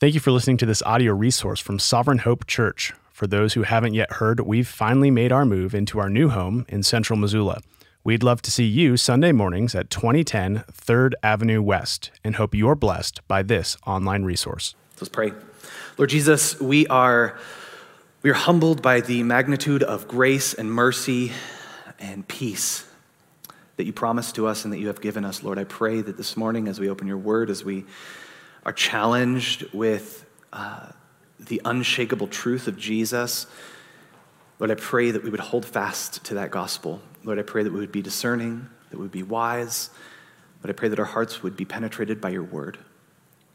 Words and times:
Thank 0.00 0.14
you 0.14 0.20
for 0.20 0.30
listening 0.30 0.56
to 0.56 0.64
this 0.64 0.80
audio 0.86 1.12
resource 1.12 1.60
from 1.60 1.78
Sovereign 1.78 2.20
Hope 2.20 2.46
Church. 2.46 2.94
For 3.12 3.26
those 3.26 3.52
who 3.52 3.64
haven't 3.64 3.92
yet 3.92 4.12
heard, 4.12 4.40
we've 4.40 4.66
finally 4.66 5.10
made 5.10 5.30
our 5.30 5.44
move 5.44 5.74
into 5.74 5.98
our 5.98 6.08
new 6.08 6.30
home 6.30 6.64
in 6.70 6.82
central 6.82 7.18
Missoula. 7.18 7.60
We'd 8.02 8.22
love 8.22 8.40
to 8.40 8.50
see 8.50 8.64
you 8.64 8.96
Sunday 8.96 9.30
mornings 9.32 9.74
at 9.74 9.90
2010 9.90 10.64
3rd 10.72 11.12
Avenue 11.22 11.60
West 11.60 12.12
and 12.24 12.36
hope 12.36 12.54
you're 12.54 12.74
blessed 12.74 13.20
by 13.28 13.42
this 13.42 13.76
online 13.86 14.22
resource. 14.22 14.74
Let's 14.98 15.10
pray. 15.10 15.34
Lord 15.98 16.08
Jesus, 16.08 16.58
we 16.58 16.86
are, 16.86 17.38
we 18.22 18.30
are 18.30 18.32
humbled 18.48 18.80
by 18.80 19.02
the 19.02 19.22
magnitude 19.22 19.82
of 19.82 20.08
grace 20.08 20.54
and 20.54 20.72
mercy 20.72 21.30
and 21.98 22.26
peace 22.26 22.86
that 23.76 23.84
you 23.84 23.92
promised 23.92 24.34
to 24.36 24.46
us 24.46 24.64
and 24.64 24.72
that 24.72 24.78
you 24.78 24.86
have 24.86 25.02
given 25.02 25.26
us. 25.26 25.42
Lord, 25.42 25.58
I 25.58 25.64
pray 25.64 26.00
that 26.00 26.16
this 26.16 26.38
morning, 26.38 26.68
as 26.68 26.80
we 26.80 26.88
open 26.88 27.06
your 27.06 27.18
word, 27.18 27.50
as 27.50 27.66
we 27.66 27.84
are 28.64 28.72
challenged 28.72 29.72
with 29.72 30.24
uh, 30.52 30.88
the 31.38 31.60
unshakable 31.64 32.26
truth 32.26 32.68
of 32.68 32.76
Jesus, 32.76 33.46
Lord, 34.58 34.70
I 34.70 34.74
pray 34.74 35.10
that 35.10 35.24
we 35.24 35.30
would 35.30 35.40
hold 35.40 35.64
fast 35.64 36.22
to 36.24 36.34
that 36.34 36.50
gospel. 36.50 37.00
Lord, 37.24 37.38
I 37.38 37.42
pray 37.42 37.62
that 37.62 37.72
we 37.72 37.80
would 37.80 37.92
be 37.92 38.02
discerning, 38.02 38.68
that 38.90 38.98
we 38.98 39.02
would 39.02 39.10
be 39.10 39.22
wise. 39.22 39.88
But 40.60 40.68
I 40.68 40.74
pray 40.74 40.88
that 40.90 40.98
our 40.98 41.06
hearts 41.06 41.42
would 41.42 41.56
be 41.56 41.64
penetrated 41.64 42.20
by 42.20 42.28
your 42.28 42.42
word. 42.42 42.78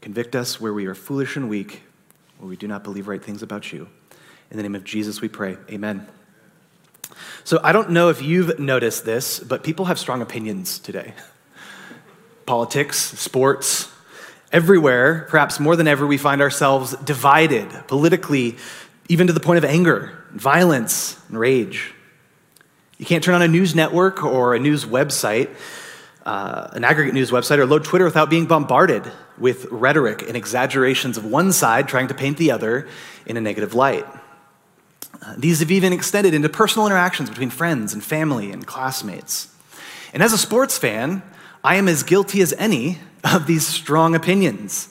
Convict 0.00 0.34
us 0.34 0.60
where 0.60 0.72
we 0.72 0.86
are 0.86 0.94
foolish 0.96 1.36
and 1.36 1.48
weak, 1.48 1.82
where 2.38 2.48
we 2.48 2.56
do 2.56 2.66
not 2.66 2.82
believe 2.82 3.06
right 3.06 3.22
things 3.22 3.42
about 3.42 3.72
you. 3.72 3.88
In 4.50 4.56
the 4.56 4.64
name 4.64 4.74
of 4.74 4.82
Jesus, 4.82 5.20
we 5.20 5.28
pray. 5.28 5.56
Amen. 5.70 6.08
So 7.44 7.60
I 7.62 7.70
don't 7.70 7.90
know 7.90 8.08
if 8.08 8.20
you've 8.20 8.58
noticed 8.58 9.04
this, 9.04 9.38
but 9.38 9.62
people 9.62 9.84
have 9.84 10.00
strong 10.00 10.22
opinions 10.22 10.80
today. 10.80 11.14
Politics, 12.46 12.98
sports, 12.98 13.92
everywhere, 14.52 15.26
perhaps 15.28 15.60
more 15.60 15.76
than 15.76 15.88
ever, 15.88 16.06
we 16.06 16.18
find 16.18 16.40
ourselves 16.40 16.96
divided 16.96 17.68
politically, 17.88 18.56
even 19.08 19.26
to 19.26 19.32
the 19.32 19.40
point 19.40 19.58
of 19.58 19.64
anger, 19.64 20.24
violence, 20.32 21.20
and 21.28 21.38
rage. 21.38 21.92
You 22.98 23.06
can't 23.06 23.22
turn 23.22 23.34
on 23.34 23.42
a 23.42 23.48
news 23.48 23.74
network 23.74 24.24
or 24.24 24.54
a 24.54 24.58
news 24.58 24.84
website, 24.84 25.50
uh, 26.24 26.68
an 26.72 26.84
aggregate 26.84 27.14
news 27.14 27.30
website, 27.30 27.58
or 27.58 27.66
load 27.66 27.84
Twitter 27.84 28.04
without 28.04 28.30
being 28.30 28.46
bombarded 28.46 29.10
with 29.38 29.66
rhetoric 29.66 30.22
and 30.22 30.36
exaggerations 30.36 31.16
of 31.16 31.24
one 31.24 31.52
side 31.52 31.88
trying 31.88 32.08
to 32.08 32.14
paint 32.14 32.38
the 32.38 32.50
other 32.50 32.88
in 33.26 33.36
a 33.36 33.40
negative 33.40 33.74
light. 33.74 34.06
Uh, 35.22 35.34
these 35.36 35.60
have 35.60 35.70
even 35.70 35.92
extended 35.92 36.34
into 36.34 36.48
personal 36.48 36.86
interactions 36.86 37.28
between 37.28 37.50
friends 37.50 37.92
and 37.92 38.02
family 38.02 38.50
and 38.50 38.66
classmates. 38.66 39.52
And 40.12 40.22
as 40.22 40.32
a 40.32 40.38
sports 40.38 40.78
fan, 40.78 41.22
I 41.62 41.76
am 41.76 41.88
as 41.88 42.02
guilty 42.02 42.40
as 42.40 42.54
any 42.54 42.98
of 43.24 43.46
these 43.46 43.66
strong 43.66 44.14
opinions. 44.14 44.88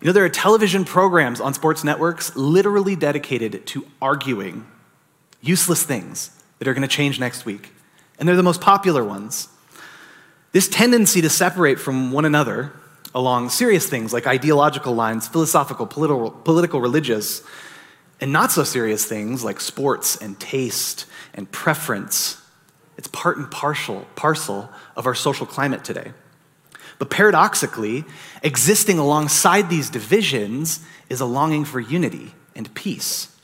You 0.00 0.06
know, 0.06 0.12
there 0.12 0.24
are 0.24 0.28
television 0.28 0.84
programs 0.84 1.40
on 1.40 1.54
sports 1.54 1.84
networks 1.84 2.34
literally 2.34 2.96
dedicated 2.96 3.66
to 3.66 3.86
arguing 4.00 4.66
useless 5.40 5.82
things 5.84 6.30
that 6.58 6.66
are 6.66 6.74
going 6.74 6.82
to 6.82 6.88
change 6.88 7.20
next 7.20 7.44
week. 7.44 7.72
And 8.18 8.28
they're 8.28 8.36
the 8.36 8.42
most 8.42 8.60
popular 8.60 9.04
ones. 9.04 9.48
This 10.52 10.68
tendency 10.68 11.20
to 11.20 11.30
separate 11.30 11.78
from 11.80 12.12
one 12.12 12.24
another 12.24 12.72
along 13.14 13.50
serious 13.50 13.88
things 13.88 14.12
like 14.12 14.26
ideological 14.26 14.94
lines, 14.94 15.28
philosophical, 15.28 15.86
political, 15.86 16.30
political 16.30 16.80
religious, 16.80 17.42
and 18.20 18.32
not 18.32 18.52
so 18.52 18.64
serious 18.64 19.04
things 19.04 19.44
like 19.44 19.60
sports 19.60 20.16
and 20.16 20.38
taste 20.38 21.06
and 21.34 21.50
preference. 21.50 22.40
It's 22.96 23.08
part 23.08 23.36
and 23.36 23.50
partial, 23.50 24.06
parcel 24.14 24.70
of 24.96 25.06
our 25.06 25.14
social 25.14 25.46
climate 25.46 25.84
today. 25.84 26.12
But 27.02 27.10
paradoxically, 27.10 28.04
existing 28.44 29.00
alongside 29.00 29.68
these 29.68 29.90
divisions 29.90 30.78
is 31.08 31.20
a 31.20 31.26
longing 31.26 31.64
for 31.64 31.80
unity 31.80 32.32
and 32.54 32.72
peace, 32.74 33.36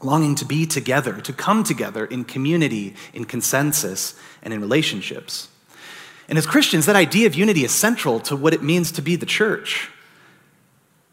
longing 0.00 0.36
to 0.36 0.44
be 0.44 0.64
together, 0.64 1.20
to 1.22 1.32
come 1.32 1.64
together 1.64 2.04
in 2.04 2.22
community, 2.22 2.94
in 3.12 3.24
consensus, 3.24 4.14
and 4.44 4.54
in 4.54 4.60
relationships. 4.60 5.48
And 6.28 6.38
as 6.38 6.46
Christians, 6.46 6.86
that 6.86 6.94
idea 6.94 7.26
of 7.26 7.34
unity 7.34 7.64
is 7.64 7.72
central 7.72 8.20
to 8.20 8.36
what 8.36 8.54
it 8.54 8.62
means 8.62 8.92
to 8.92 9.02
be 9.02 9.16
the 9.16 9.26
church. 9.26 9.90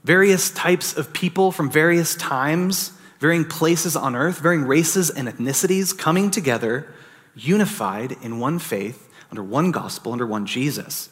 Various 0.03 0.51
types 0.51 0.95
of 0.95 1.13
people 1.13 1.51
from 1.51 1.71
various 1.71 2.13
times, 2.13 2.91
varying 3.19 3.45
places 3.45 3.95
on 3.95 4.15
earth, 4.15 4.37
varying 4.37 4.65
races 4.65 5.09
and 5.09 5.27
ethnicities 5.27 5.97
coming 5.97 6.29
together, 6.29 6.93
unified 7.35 8.11
in 8.21 8.37
one 8.37 8.59
faith, 8.59 9.11
under 9.31 9.41
one 9.41 9.71
gospel, 9.71 10.11
under 10.11 10.27
one 10.27 10.45
Jesus. 10.45 11.09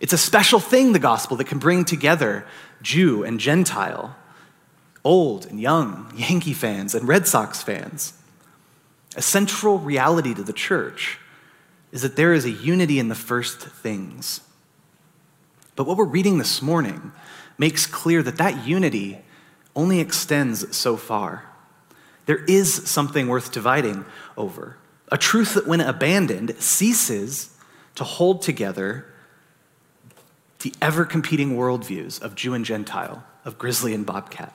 It's 0.00 0.12
a 0.12 0.18
special 0.18 0.60
thing, 0.60 0.92
the 0.92 0.98
gospel, 0.98 1.36
that 1.38 1.46
can 1.46 1.58
bring 1.58 1.84
together 1.84 2.46
Jew 2.82 3.24
and 3.24 3.40
Gentile, 3.40 4.16
old 5.04 5.46
and 5.46 5.60
young, 5.60 6.12
Yankee 6.14 6.52
fans 6.52 6.94
and 6.94 7.08
Red 7.08 7.26
Sox 7.26 7.62
fans. 7.62 8.12
A 9.16 9.22
central 9.22 9.78
reality 9.78 10.34
to 10.34 10.42
the 10.42 10.52
church 10.52 11.18
is 11.90 12.02
that 12.02 12.16
there 12.16 12.32
is 12.32 12.44
a 12.44 12.50
unity 12.50 12.98
in 12.98 13.08
the 13.08 13.14
first 13.14 13.60
things. 13.60 14.40
But 15.74 15.86
what 15.86 15.96
we're 15.96 16.04
reading 16.04 16.38
this 16.38 16.60
morning 16.60 17.12
makes 17.56 17.86
clear 17.86 18.22
that 18.22 18.36
that 18.36 18.66
unity 18.66 19.20
only 19.74 20.00
extends 20.00 20.76
so 20.76 20.96
far. 20.96 21.44
There 22.26 22.44
is 22.44 22.88
something 22.88 23.26
worth 23.26 23.52
dividing 23.52 24.04
over, 24.36 24.76
a 25.10 25.16
truth 25.16 25.54
that, 25.54 25.66
when 25.66 25.80
abandoned, 25.80 26.54
ceases 26.58 27.56
to 27.94 28.04
hold 28.04 28.42
together 28.42 29.06
the 30.60 30.72
ever 30.82 31.04
competing 31.04 31.56
worldviews 31.56 32.20
of 32.20 32.34
Jew 32.34 32.54
and 32.54 32.64
Gentile, 32.64 33.24
of 33.44 33.58
Grizzly 33.58 33.94
and 33.94 34.04
Bobcat. 34.04 34.52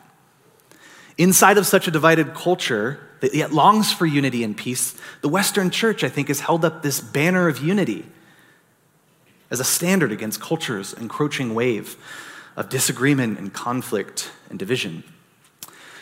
Inside 1.17 1.57
of 1.57 1.65
such 1.65 1.87
a 1.87 1.91
divided 1.91 2.33
culture 2.33 2.99
that 3.21 3.33
yet 3.33 3.53
longs 3.53 3.93
for 3.93 4.05
unity 4.05 4.43
and 4.43 4.57
peace, 4.57 4.95
the 5.21 5.29
Western 5.29 5.69
church, 5.69 6.03
I 6.03 6.09
think, 6.09 6.27
has 6.27 6.41
held 6.41 6.65
up 6.65 6.81
this 6.81 6.99
banner 6.99 7.47
of 7.47 7.59
unity 7.59 8.05
as 9.49 9.59
a 9.59 9.63
standard 9.63 10.11
against 10.11 10.41
culture's 10.41 10.93
encroaching 10.93 11.53
wave 11.53 11.95
of 12.55 12.69
disagreement 12.69 13.37
and 13.37 13.53
conflict 13.53 14.31
and 14.49 14.57
division. 14.57 15.03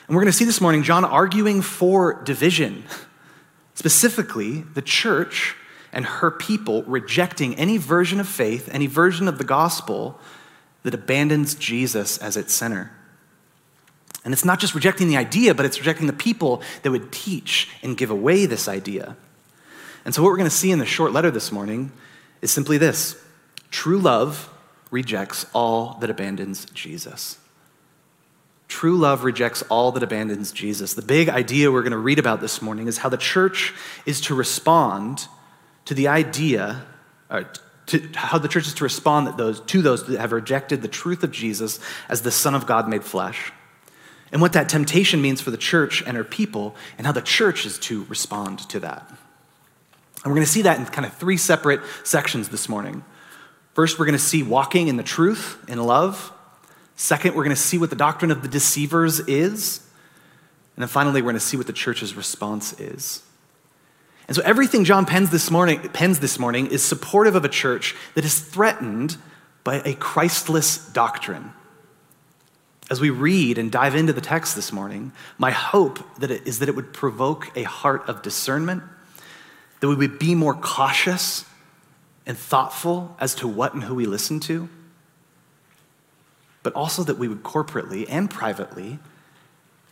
And 0.08 0.16
we're 0.16 0.24
going 0.24 0.32
to 0.32 0.38
see 0.38 0.46
this 0.46 0.62
morning 0.62 0.84
John 0.84 1.06
arguing 1.06 1.62
for 1.62 2.22
division, 2.24 2.86
specifically 3.76 4.62
the 4.62 4.82
church 4.82 5.56
and 5.94 6.06
her 6.06 6.31
people 6.31 6.84
rejecting 6.84 7.56
any 7.56 7.78
version 7.78 8.19
of 8.19 8.28
faith, 8.28 8.69
any 8.72 8.88
version 8.88 9.28
of 9.28 9.38
the 9.38 9.44
gospel 9.44 10.19
that 10.84 10.94
abandons 10.94 11.56
Jesus 11.56 12.18
as 12.18 12.38
its 12.38 12.53
center. 12.53 12.91
And 14.24 14.34
it's 14.34 14.46
not 14.46 14.59
just 14.59 14.75
rejecting 14.75 15.07
the 15.07 15.18
idea, 15.18 15.53
but 15.53 15.66
it's 15.66 15.79
rejecting 15.79 16.07
the 16.07 16.13
people 16.13 16.62
that 16.84 16.91
would 16.91 17.12
teach 17.12 17.69
and 17.81 17.97
give 17.97 18.12
away 18.12 18.46
this 18.46 18.68
idea. 18.68 19.18
And 20.06 20.13
so, 20.13 20.22
what 20.22 20.29
we're 20.29 20.38
going 20.38 20.50
to 20.50 20.56
see 20.56 20.72
in 20.72 20.79
the 20.79 20.85
short 20.85 21.12
letter 21.12 21.31
this 21.31 21.52
morning 21.52 21.91
is 22.41 22.52
simply 22.52 22.78
this 22.78 23.22
true 23.69 24.00
love 24.00 24.50
rejects 24.90 25.46
all 25.53 25.97
that 26.02 26.09
abandons 26.09 26.66
Jesus. 26.66 27.38
True 28.68 28.97
love 28.97 29.23
rejects 29.23 29.63
all 29.63 29.91
that 29.91 30.03
abandons 30.03 30.52
Jesus. 30.52 30.94
The 30.94 31.02
big 31.02 31.28
idea 31.29 31.72
we're 31.72 31.81
going 31.81 31.91
to 31.91 31.97
read 31.97 32.19
about 32.19 32.41
this 32.41 32.62
morning 32.62 32.88
is 32.88 33.00
how 33.00 33.09
the 33.09 33.18
church 33.18 33.73
is 34.06 34.22
to 34.22 34.35
respond 34.35 35.28
to 35.91 35.96
the 35.96 36.07
idea, 36.07 36.85
to 37.88 38.09
how 38.16 38.38
the 38.38 38.47
church 38.47 38.66
is 38.66 38.74
to 38.75 38.85
respond 38.85 39.28
those, 39.38 39.59
to 39.59 39.81
those 39.81 40.07
that 40.07 40.22
have 40.22 40.31
rejected 40.31 40.81
the 40.81 40.88
truth 40.88 41.22
of 41.22 41.31
Jesus 41.34 41.81
as 42.07 42.22
the 42.22 42.31
Son 42.31 42.56
of 42.56 42.66
God 42.66 42.88
made 42.88 43.03
flesh, 43.03 43.52
and 44.31 44.41
what 44.41 44.53
that 44.53 44.69
temptation 44.69 45.22
means 45.22 45.41
for 45.41 45.52
the 45.52 45.57
church 45.57 46.02
and 46.07 46.16
her 46.16 46.24
people, 46.24 46.78
and 46.97 47.06
how 47.06 47.12
the 47.12 47.22
church 47.22 47.66
is 47.66 47.78
to 47.79 48.06
respond 48.06 48.59
to 48.69 48.79
that. 48.79 49.06
And 50.24 50.28
we're 50.28 50.35
going 50.35 50.46
to 50.46 50.52
see 50.52 50.62
that 50.62 50.79
in 50.79 50.85
kind 50.85 51.06
of 51.06 51.13
three 51.16 51.35
separate 51.35 51.81
sections 52.06 52.47
this 52.47 52.69
morning. 52.69 53.03
First, 53.73 54.00
we're 54.00 54.06
going 54.06 54.18
to 54.18 54.18
see 54.18 54.44
walking 54.44 54.88
in 54.88 54.96
the 54.96 55.03
truth, 55.03 55.62
in 55.68 55.78
love. 55.78 56.31
Second, 56.96 57.35
we're 57.35 57.44
going 57.44 57.53
to 57.53 57.62
see 57.62 57.78
what 57.78 57.90
the 57.90 57.97
doctrine 57.97 58.31
of 58.31 58.44
the 58.44 58.47
deceivers 58.47 59.20
is. 59.20 59.79
And 60.78 60.84
then 60.84 60.87
finally, 60.87 61.22
we're 61.22 61.32
going 61.32 61.35
to 61.35 61.41
see 61.41 61.58
what 61.58 61.67
the 61.67 61.73
church's 61.73 62.16
response 62.16 62.79
is. 62.79 63.23
And 64.32 64.36
so 64.38 64.44
everything 64.44 64.86
John 64.86 65.06
pens 65.06 65.30
this 65.30 65.52
morning, 65.52 65.82
pens 65.90 66.22
this 66.22 66.40
morning 66.40 66.68
is 66.68 66.82
supportive 66.82 67.36
of 67.36 67.44
a 67.44 67.50
church 67.50 67.98
that 68.14 68.24
is 68.24 68.40
threatened 68.40 69.18
by 69.66 69.82
a 69.84 69.94
Christless 69.94 70.88
doctrine. 70.94 71.52
As 72.90 73.02
we 73.02 73.10
read 73.10 73.58
and 73.58 73.70
dive 73.70 73.94
into 73.94 74.14
the 74.14 74.22
text 74.22 74.56
this 74.56 74.72
morning, 74.72 75.12
my 75.38 75.52
hope 75.52 76.00
is 76.24 76.60
that 76.60 76.70
it 76.70 76.78
would 76.78 76.94
provoke 76.94 77.52
a 77.58 77.64
heart 77.64 78.08
of 78.08 78.22
discernment, 78.22 78.84
that 79.82 79.90
we 79.90 79.96
would 79.96 80.18
be 80.18 80.34
more 80.34 80.54
cautious 80.54 81.44
and 82.26 82.38
thoughtful 82.38 83.14
as 83.20 83.36
to 83.36 83.50
what 83.50 83.74
and 83.74 83.84
who 83.84 83.96
we 83.96 84.06
listen 84.06 84.40
to, 84.40 84.70
but 86.64 86.72
also 86.72 87.04
that 87.04 87.18
we 87.18 87.28
would 87.28 87.44
corporately 87.44 88.06
and 88.08 88.30
privately 88.30 88.98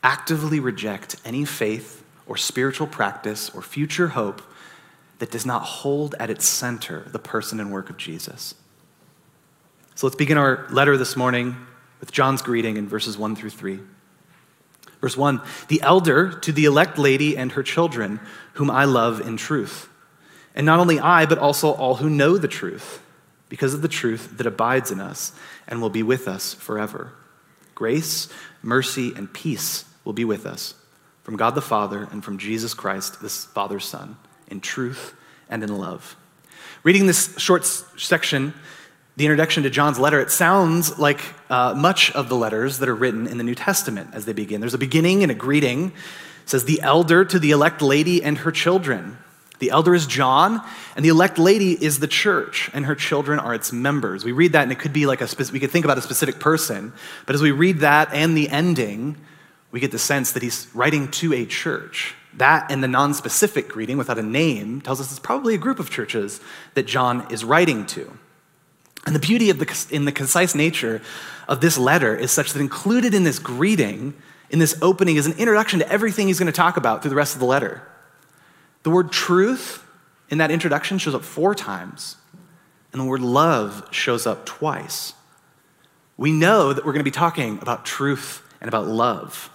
actively 0.01 0.61
reject 0.61 1.17
any 1.25 1.43
faith 1.43 1.98
or 2.29 2.37
spiritual 2.37 2.85
practice 2.87 3.49
or 3.49 3.61
future 3.61 4.09
hope 4.09 4.41
that 5.17 5.31
does 5.31 5.47
not 5.47 5.63
hold 5.63 6.15
at 6.19 6.29
its 6.29 6.47
center 6.47 7.03
the 7.11 7.19
person 7.19 7.59
and 7.59 7.71
work 7.71 7.89
of 7.89 7.97
Jesus. 7.97 8.53
So 9.95 10.05
let's 10.07 10.15
begin 10.15 10.37
our 10.37 10.67
letter 10.69 10.95
this 10.95 11.17
morning 11.17 11.57
with 11.99 12.11
John's 12.11 12.43
greeting 12.43 12.77
in 12.77 12.87
verses 12.87 13.17
1 13.17 13.35
through 13.35 13.49
3. 13.49 13.79
Verse 15.01 15.17
1 15.17 15.41
The 15.69 15.81
elder 15.81 16.31
to 16.41 16.51
the 16.51 16.65
elect 16.65 16.99
lady 16.99 17.35
and 17.35 17.51
her 17.53 17.63
children, 17.63 18.19
whom 18.53 18.69
I 18.69 18.85
love 18.85 19.19
in 19.19 19.35
truth. 19.35 19.89
And 20.53 20.67
not 20.67 20.79
only 20.79 20.99
I, 20.99 21.25
but 21.25 21.39
also 21.39 21.71
all 21.73 21.95
who 21.95 22.09
know 22.09 22.37
the 22.37 22.47
truth, 22.47 23.01
because 23.49 23.73
of 23.73 23.81
the 23.81 23.87
truth 23.87 24.37
that 24.37 24.45
abides 24.45 24.91
in 24.91 24.99
us 24.99 25.33
and 25.67 25.81
will 25.81 25.89
be 25.89 26.03
with 26.03 26.27
us 26.27 26.53
forever. 26.53 27.11
Grace, 27.73 28.29
mercy, 28.61 29.13
and 29.15 29.33
peace 29.33 29.85
will 30.05 30.13
be 30.13 30.25
with 30.25 30.45
us 30.45 30.75
from 31.29 31.37
God 31.37 31.53
the 31.53 31.61
Father 31.61 32.07
and 32.11 32.25
from 32.25 32.39
Jesus 32.39 32.73
Christ, 32.73 33.21
the 33.21 33.29
Father's 33.29 33.85
Son, 33.85 34.17
in 34.47 34.59
truth 34.59 35.13
and 35.47 35.61
in 35.61 35.77
love. 35.77 36.15
Reading 36.81 37.05
this 37.05 37.37
short 37.37 37.65
section, 37.65 38.51
the 39.15 39.25
introduction 39.25 39.61
to 39.61 39.69
John's 39.69 39.99
letter, 39.99 40.19
it 40.19 40.31
sounds 40.31 40.97
like 40.97 41.21
uh, 41.51 41.75
much 41.77 42.09
of 42.13 42.29
the 42.29 42.35
letters 42.35 42.79
that 42.79 42.89
are 42.89 42.95
written 42.95 43.27
in 43.27 43.37
the 43.37 43.43
New 43.43 43.53
Testament 43.53 44.09
as 44.13 44.25
they 44.25 44.33
begin. 44.33 44.59
There's 44.59 44.73
a 44.73 44.79
beginning 44.79 45.21
and 45.21 45.31
a 45.31 45.35
greeting. 45.35 45.89
It 45.89 46.49
says, 46.49 46.65
The 46.65 46.81
elder 46.81 47.23
to 47.23 47.37
the 47.37 47.51
elect 47.51 47.83
lady 47.83 48.23
and 48.23 48.39
her 48.39 48.51
children. 48.51 49.19
The 49.59 49.69
elder 49.69 49.93
is 49.93 50.07
John, 50.07 50.63
and 50.95 51.05
the 51.05 51.09
elect 51.09 51.37
lady 51.37 51.73
is 51.73 51.99
the 51.99 52.07
church, 52.07 52.71
and 52.73 52.87
her 52.87 52.95
children 52.95 53.37
are 53.37 53.53
its 53.53 53.71
members. 53.71 54.25
We 54.25 54.31
read 54.31 54.53
that, 54.53 54.63
and 54.63 54.71
it 54.71 54.79
could 54.79 54.93
be 54.93 55.05
like 55.05 55.21
a 55.21 55.27
we 55.53 55.59
could 55.59 55.69
think 55.69 55.85
about 55.85 55.99
a 55.99 56.01
specific 56.01 56.39
person, 56.39 56.91
but 57.27 57.35
as 57.35 57.43
we 57.43 57.51
read 57.51 57.81
that 57.81 58.11
and 58.13 58.35
the 58.35 58.49
ending, 58.49 59.15
we 59.71 59.79
get 59.79 59.91
the 59.91 59.99
sense 59.99 60.31
that 60.31 60.43
he's 60.43 60.67
writing 60.73 61.09
to 61.11 61.33
a 61.33 61.45
church. 61.45 62.15
That 62.33 62.71
and 62.71 62.83
the 62.83 62.87
non 62.87 63.13
specific 63.13 63.67
greeting 63.69 63.97
without 63.97 64.17
a 64.17 64.23
name 64.23 64.81
tells 64.81 65.01
us 65.01 65.11
it's 65.11 65.19
probably 65.19 65.55
a 65.55 65.59
group 65.59 65.79
of 65.79 65.89
churches 65.89 66.39
that 66.73 66.83
John 66.83 67.25
is 67.31 67.43
writing 67.43 67.85
to. 67.87 68.17
And 69.05 69.15
the 69.15 69.19
beauty 69.19 69.49
of 69.49 69.59
the, 69.59 69.87
in 69.91 70.05
the 70.05 70.11
concise 70.11 70.53
nature 70.53 71.01
of 71.47 71.61
this 71.61 71.77
letter 71.77 72.15
is 72.15 72.31
such 72.31 72.53
that 72.53 72.59
included 72.59 73.13
in 73.13 73.23
this 73.23 73.39
greeting, 73.39 74.13
in 74.49 74.59
this 74.59 74.77
opening, 74.81 75.15
is 75.15 75.25
an 75.25 75.33
introduction 75.33 75.79
to 75.79 75.91
everything 75.91 76.27
he's 76.27 76.39
going 76.39 76.51
to 76.51 76.51
talk 76.51 76.77
about 76.77 77.01
through 77.01 77.09
the 77.09 77.15
rest 77.15 77.33
of 77.33 77.39
the 77.39 77.45
letter. 77.45 77.81
The 78.83 78.89
word 78.89 79.11
truth 79.11 79.83
in 80.29 80.37
that 80.37 80.51
introduction 80.51 80.97
shows 80.97 81.15
up 81.15 81.23
four 81.23 81.55
times, 81.55 82.17
and 82.91 83.01
the 83.01 83.05
word 83.05 83.21
love 83.21 83.87
shows 83.91 84.27
up 84.27 84.45
twice. 84.45 85.13
We 86.17 86.31
know 86.31 86.73
that 86.73 86.85
we're 86.85 86.91
going 86.91 86.99
to 86.99 87.03
be 87.03 87.11
talking 87.11 87.59
about 87.61 87.85
truth 87.85 88.43
and 88.61 88.67
about 88.67 88.87
love. 88.87 89.49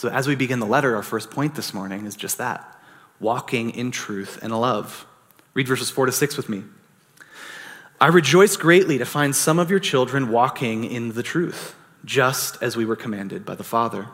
So, 0.00 0.08
as 0.08 0.26
we 0.26 0.34
begin 0.34 0.60
the 0.60 0.66
letter, 0.66 0.96
our 0.96 1.02
first 1.02 1.30
point 1.30 1.54
this 1.54 1.74
morning 1.74 2.06
is 2.06 2.16
just 2.16 2.38
that 2.38 2.80
walking 3.20 3.68
in 3.68 3.90
truth 3.90 4.38
and 4.40 4.58
love. 4.58 5.04
Read 5.52 5.68
verses 5.68 5.90
4 5.90 6.06
to 6.06 6.12
6 6.12 6.38
with 6.38 6.48
me. 6.48 6.62
I 8.00 8.06
rejoice 8.06 8.56
greatly 8.56 8.96
to 8.96 9.04
find 9.04 9.36
some 9.36 9.58
of 9.58 9.68
your 9.68 9.78
children 9.78 10.30
walking 10.30 10.84
in 10.84 11.12
the 11.12 11.22
truth, 11.22 11.74
just 12.02 12.62
as 12.62 12.78
we 12.78 12.86
were 12.86 12.96
commanded 12.96 13.44
by 13.44 13.54
the 13.54 13.62
Father. 13.62 14.06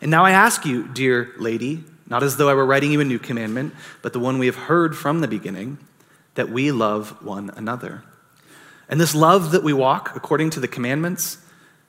And 0.00 0.08
now 0.08 0.24
I 0.24 0.30
ask 0.30 0.64
you, 0.64 0.86
dear 0.86 1.32
lady, 1.36 1.82
not 2.08 2.22
as 2.22 2.36
though 2.36 2.48
I 2.48 2.54
were 2.54 2.64
writing 2.64 2.92
you 2.92 3.00
a 3.00 3.04
new 3.04 3.18
commandment, 3.18 3.74
but 4.02 4.12
the 4.12 4.20
one 4.20 4.38
we 4.38 4.46
have 4.46 4.54
heard 4.54 4.96
from 4.96 5.20
the 5.20 5.26
beginning, 5.26 5.78
that 6.36 6.48
we 6.48 6.70
love 6.70 7.24
one 7.24 7.50
another. 7.56 8.04
And 8.88 9.00
this 9.00 9.16
love 9.16 9.50
that 9.50 9.64
we 9.64 9.72
walk 9.72 10.12
according 10.14 10.50
to 10.50 10.60
the 10.60 10.68
commandments, 10.68 11.38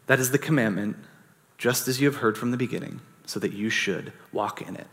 that 0.08 0.20
is 0.20 0.32
the 0.32 0.40
commandment, 0.40 0.98
just 1.60 1.88
as 1.88 2.02
you 2.02 2.08
have 2.08 2.22
heard 2.22 2.40
from 2.40 2.50
the 2.50 2.58
beginning, 2.58 3.02
so 3.26 3.40
that 3.40 3.54
you 3.54 3.70
should 3.70 4.14
walk 4.32 4.62
in 4.62 4.76
it. 4.76 4.88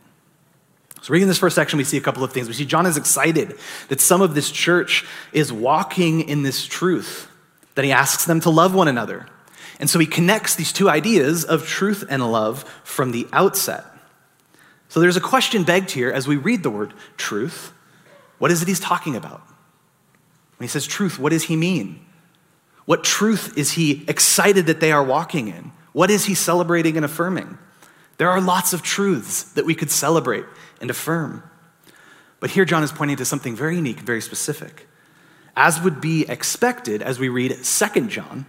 So, 1.02 1.12
reading 1.12 1.26
this 1.26 1.38
first 1.38 1.56
section, 1.56 1.78
we 1.78 1.84
see 1.84 1.96
a 1.96 2.00
couple 2.00 2.22
of 2.22 2.32
things. 2.32 2.46
We 2.46 2.54
see 2.54 2.64
John 2.64 2.86
is 2.86 2.96
excited 2.96 3.58
that 3.88 4.00
some 4.00 4.22
of 4.22 4.34
this 4.34 4.50
church 4.50 5.04
is 5.32 5.52
walking 5.52 6.28
in 6.28 6.44
this 6.44 6.64
truth, 6.64 7.28
that 7.74 7.84
he 7.84 7.90
asks 7.90 8.24
them 8.24 8.40
to 8.40 8.50
love 8.50 8.72
one 8.72 8.86
another. 8.86 9.26
And 9.80 9.90
so 9.90 9.98
he 9.98 10.06
connects 10.06 10.54
these 10.54 10.72
two 10.72 10.88
ideas 10.88 11.44
of 11.44 11.66
truth 11.66 12.04
and 12.08 12.30
love 12.30 12.62
from 12.84 13.10
the 13.10 13.26
outset. 13.32 13.84
So, 14.88 15.00
there's 15.00 15.16
a 15.16 15.20
question 15.20 15.64
begged 15.64 15.90
here 15.90 16.10
as 16.12 16.28
we 16.28 16.36
read 16.36 16.62
the 16.62 16.70
word 16.70 16.94
truth. 17.16 17.72
What 18.38 18.52
is 18.52 18.62
it 18.62 18.68
he's 18.68 18.80
talking 18.80 19.16
about? 19.16 19.42
When 20.56 20.66
he 20.66 20.68
says 20.68 20.86
truth, 20.86 21.18
what 21.18 21.30
does 21.30 21.44
he 21.44 21.56
mean? 21.56 22.04
What 22.84 23.02
truth 23.02 23.58
is 23.58 23.72
he 23.72 24.04
excited 24.06 24.66
that 24.66 24.78
they 24.78 24.92
are 24.92 25.02
walking 25.02 25.48
in? 25.48 25.72
What 25.92 26.10
is 26.10 26.26
he 26.26 26.34
celebrating 26.34 26.96
and 26.96 27.04
affirming? 27.04 27.58
There 28.22 28.30
are 28.30 28.40
lots 28.40 28.72
of 28.72 28.82
truths 28.82 29.42
that 29.54 29.64
we 29.64 29.74
could 29.74 29.90
celebrate 29.90 30.44
and 30.80 30.88
affirm. 30.88 31.42
But 32.38 32.50
here, 32.50 32.64
John 32.64 32.84
is 32.84 32.92
pointing 32.92 33.16
to 33.16 33.24
something 33.24 33.56
very 33.56 33.74
unique, 33.74 33.98
very 33.98 34.20
specific. 34.20 34.86
As 35.56 35.80
would 35.80 36.00
be 36.00 36.24
expected 36.28 37.02
as 37.02 37.18
we 37.18 37.28
read 37.28 37.50
2 37.64 38.06
John, 38.06 38.46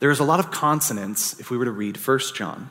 there 0.00 0.10
is 0.10 0.18
a 0.18 0.22
lot 0.22 0.38
of 0.38 0.50
consonants 0.50 1.40
if 1.40 1.50
we 1.50 1.56
were 1.56 1.64
to 1.64 1.70
read 1.70 1.96
1 1.96 2.18
John. 2.34 2.68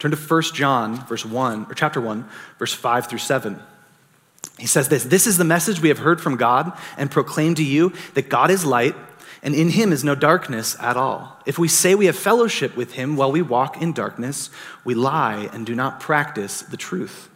Turn 0.00 0.10
to 0.10 0.16
1 0.16 0.42
John, 0.52 1.06
verse 1.06 1.24
1, 1.24 1.66
or 1.70 1.74
chapter 1.74 2.00
1, 2.00 2.28
verse 2.58 2.74
5 2.74 3.06
through 3.06 3.20
7. 3.20 3.62
He 4.58 4.66
says 4.66 4.88
this 4.88 5.04
This 5.04 5.28
is 5.28 5.38
the 5.38 5.44
message 5.44 5.80
we 5.80 5.90
have 5.90 5.98
heard 5.98 6.20
from 6.20 6.38
God 6.38 6.76
and 6.96 7.08
proclaimed 7.08 7.58
to 7.58 7.64
you 7.64 7.92
that 8.14 8.28
God 8.28 8.50
is 8.50 8.64
light 8.64 8.96
and 9.42 9.54
in 9.54 9.70
him 9.70 9.92
is 9.92 10.04
no 10.04 10.14
darkness 10.14 10.76
at 10.78 10.96
all. 10.96 11.36
If 11.44 11.58
we 11.58 11.66
say 11.66 11.94
we 11.94 12.06
have 12.06 12.16
fellowship 12.16 12.76
with 12.76 12.92
him 12.92 13.16
while 13.16 13.32
we 13.32 13.42
walk 13.42 13.82
in 13.82 13.92
darkness, 13.92 14.50
we 14.84 14.94
lie 14.94 15.48
and 15.52 15.66
do 15.66 15.74
not 15.74 15.98
practice 15.98 16.62
the 16.62 16.76
truth. 16.76 17.28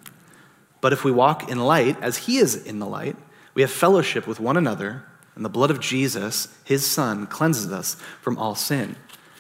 But 0.80 0.92
if 0.92 1.02
we 1.02 1.10
walk 1.10 1.50
in 1.50 1.58
light, 1.58 2.00
as 2.00 2.18
he 2.18 2.38
is 2.38 2.54
in 2.54 2.78
the 2.78 2.86
light, 2.86 3.16
we 3.54 3.62
have 3.62 3.72
fellowship 3.72 4.26
with 4.26 4.38
one 4.38 4.56
another, 4.56 5.02
and 5.34 5.44
the 5.44 5.48
blood 5.48 5.70
of 5.70 5.80
Jesus, 5.80 6.48
his 6.64 6.86
son, 6.86 7.26
cleanses 7.26 7.72
us 7.72 7.96
from 8.22 8.38
all 8.38 8.54
sin. 8.54 8.94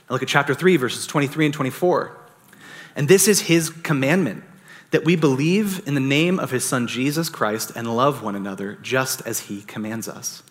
Now 0.08 0.14
look 0.14 0.22
at 0.22 0.28
chapter 0.28 0.54
3, 0.54 0.76
verses 0.76 1.06
23 1.06 1.46
and 1.46 1.54
24. 1.54 2.16
And 2.96 3.08
this 3.08 3.28
is 3.28 3.42
his 3.42 3.70
commandment 3.70 4.42
that 4.90 5.04
we 5.04 5.14
believe 5.14 5.86
in 5.86 5.94
the 5.94 6.00
name 6.00 6.40
of 6.40 6.50
his 6.50 6.64
son 6.64 6.86
Jesus 6.86 7.28
Christ 7.28 7.72
and 7.76 7.94
love 7.94 8.22
one 8.22 8.34
another 8.34 8.76
just 8.82 9.20
as 9.26 9.40
he 9.40 9.62
commands 9.62 10.08
us. 10.08 10.42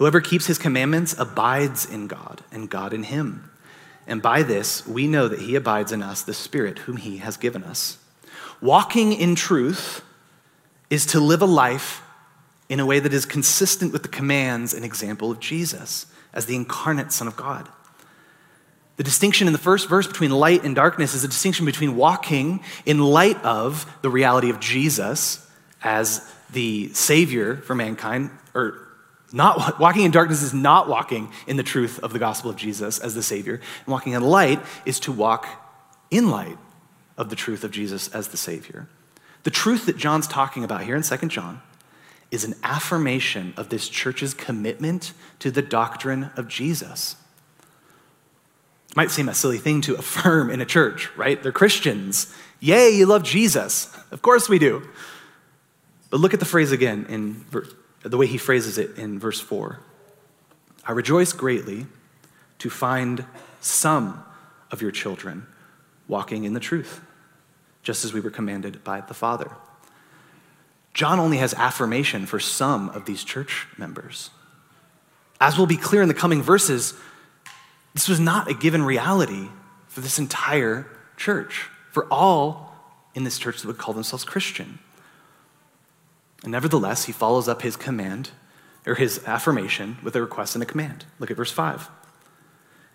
Whoever 0.00 0.22
keeps 0.22 0.46
his 0.46 0.56
commandments 0.56 1.14
abides 1.18 1.84
in 1.84 2.06
God, 2.06 2.42
and 2.50 2.70
God 2.70 2.94
in 2.94 3.02
him. 3.02 3.50
And 4.06 4.22
by 4.22 4.42
this, 4.42 4.86
we 4.86 5.06
know 5.06 5.28
that 5.28 5.40
he 5.40 5.56
abides 5.56 5.92
in 5.92 6.02
us, 6.02 6.22
the 6.22 6.32
Spirit 6.32 6.78
whom 6.78 6.96
he 6.96 7.18
has 7.18 7.36
given 7.36 7.62
us. 7.62 7.98
Walking 8.62 9.12
in 9.12 9.34
truth 9.34 10.02
is 10.88 11.04
to 11.04 11.20
live 11.20 11.42
a 11.42 11.46
life 11.46 12.00
in 12.70 12.80
a 12.80 12.86
way 12.86 12.98
that 12.98 13.12
is 13.12 13.26
consistent 13.26 13.92
with 13.92 14.00
the 14.02 14.08
commands 14.08 14.72
and 14.72 14.86
example 14.86 15.30
of 15.30 15.38
Jesus 15.38 16.06
as 16.32 16.46
the 16.46 16.56
incarnate 16.56 17.12
Son 17.12 17.28
of 17.28 17.36
God. 17.36 17.68
The 18.96 19.04
distinction 19.04 19.48
in 19.48 19.52
the 19.52 19.58
first 19.58 19.86
verse 19.86 20.06
between 20.06 20.30
light 20.30 20.64
and 20.64 20.74
darkness 20.74 21.12
is 21.12 21.24
a 21.24 21.28
distinction 21.28 21.66
between 21.66 21.94
walking 21.94 22.60
in 22.86 23.00
light 23.00 23.36
of 23.44 23.98
the 24.00 24.08
reality 24.08 24.48
of 24.48 24.60
Jesus 24.60 25.46
as 25.82 26.26
the 26.52 26.88
Savior 26.94 27.56
for 27.56 27.74
mankind, 27.74 28.30
or 28.54 28.86
not 29.32 29.78
walking 29.78 30.04
in 30.04 30.10
darkness 30.10 30.42
is 30.42 30.52
not 30.52 30.88
walking 30.88 31.30
in 31.46 31.56
the 31.56 31.62
truth 31.62 31.98
of 32.00 32.12
the 32.12 32.18
gospel 32.18 32.50
of 32.50 32.56
Jesus 32.56 32.98
as 32.98 33.14
the 33.14 33.22
Savior. 33.22 33.54
And 33.54 33.86
walking 33.86 34.12
in 34.12 34.22
light 34.22 34.60
is 34.84 34.98
to 35.00 35.12
walk 35.12 35.46
in 36.10 36.30
light 36.30 36.58
of 37.16 37.30
the 37.30 37.36
truth 37.36 37.62
of 37.62 37.70
Jesus 37.70 38.08
as 38.08 38.28
the 38.28 38.36
Savior. 38.36 38.88
The 39.42 39.50
truth 39.50 39.86
that 39.86 39.96
John's 39.96 40.26
talking 40.26 40.64
about 40.64 40.82
here 40.82 40.96
in 40.96 41.02
2 41.02 41.28
John 41.28 41.62
is 42.30 42.44
an 42.44 42.54
affirmation 42.62 43.54
of 43.56 43.68
this 43.68 43.88
church's 43.88 44.34
commitment 44.34 45.12
to 45.38 45.50
the 45.50 45.62
doctrine 45.62 46.30
of 46.36 46.48
Jesus. 46.48 47.16
It 48.90 48.96
might 48.96 49.10
seem 49.10 49.28
a 49.28 49.34
silly 49.34 49.58
thing 49.58 49.80
to 49.82 49.94
affirm 49.94 50.50
in 50.50 50.60
a 50.60 50.66
church, 50.66 51.14
right? 51.16 51.40
They're 51.40 51.52
Christians. 51.52 52.34
Yay, 52.58 52.90
you 52.90 53.06
love 53.06 53.22
Jesus. 53.22 53.96
Of 54.10 54.22
course 54.22 54.48
we 54.48 54.58
do. 54.58 54.88
But 56.10 56.20
look 56.20 56.34
at 56.34 56.40
the 56.40 56.46
phrase 56.46 56.72
again 56.72 57.06
in 57.08 57.44
the 58.02 58.16
way 58.16 58.26
he 58.26 58.38
phrases 58.38 58.78
it 58.78 58.96
in 58.96 59.18
verse 59.18 59.40
4. 59.40 59.80
I 60.84 60.92
rejoice 60.92 61.32
greatly 61.32 61.86
to 62.58 62.70
find 62.70 63.24
some 63.60 64.24
of 64.70 64.80
your 64.80 64.90
children 64.90 65.46
walking 66.08 66.44
in 66.44 66.54
the 66.54 66.60
truth, 66.60 67.00
just 67.82 68.04
as 68.04 68.12
we 68.12 68.20
were 68.20 68.30
commanded 68.30 68.82
by 68.82 69.00
the 69.00 69.14
Father. 69.14 69.50
John 70.94 71.20
only 71.20 71.38
has 71.38 71.54
affirmation 71.54 72.26
for 72.26 72.40
some 72.40 72.88
of 72.90 73.04
these 73.04 73.22
church 73.22 73.66
members. 73.78 74.30
As 75.40 75.56
will 75.56 75.66
be 75.66 75.76
clear 75.76 76.02
in 76.02 76.08
the 76.08 76.14
coming 76.14 76.42
verses, 76.42 76.94
this 77.94 78.08
was 78.08 78.20
not 78.20 78.50
a 78.50 78.54
given 78.54 78.82
reality 78.82 79.48
for 79.88 80.00
this 80.00 80.18
entire 80.18 80.86
church, 81.16 81.68
for 81.90 82.06
all 82.10 82.74
in 83.14 83.24
this 83.24 83.38
church 83.38 83.60
that 83.60 83.66
would 83.66 83.78
call 83.78 83.94
themselves 83.94 84.24
Christian. 84.24 84.78
And 86.42 86.52
nevertheless, 86.52 87.04
he 87.04 87.12
follows 87.12 87.48
up 87.48 87.62
his 87.62 87.76
command 87.76 88.30
or 88.86 88.94
his 88.94 89.22
affirmation 89.26 89.98
with 90.02 90.16
a 90.16 90.20
request 90.20 90.54
and 90.54 90.62
a 90.62 90.66
command. 90.66 91.04
Look 91.18 91.30
at 91.30 91.36
verse 91.36 91.52
5. 91.52 91.88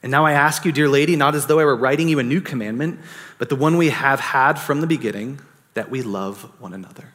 And 0.02 0.12
now 0.12 0.25
I 0.25 0.34
ask 0.34 0.66
you, 0.66 0.72
dear 0.72 0.90
lady, 0.90 1.16
not 1.16 1.36
as 1.36 1.48
though 1.48 1.60
I 1.60 1.66
were 1.66 1.75
writing 1.75 2.10
you 2.10 2.20
a 2.20 2.24
new 2.24 2.42
commandment, 2.42 3.00
but 3.38 3.50
the 3.50 3.56
one 3.56 3.78
we 3.78 3.90
have 3.90 4.20
had 4.20 4.60
from 4.60 4.82
the 4.82 4.88
beginning, 4.88 5.40
that 5.74 5.90
we 5.90 6.02
love 6.02 6.44
one 6.60 6.74
another. 6.74 7.14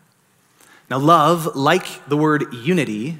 Now, 0.88 0.98
love, 0.98 1.56
like 1.56 2.08
the 2.08 2.16
word 2.16 2.52
unity, 2.52 3.18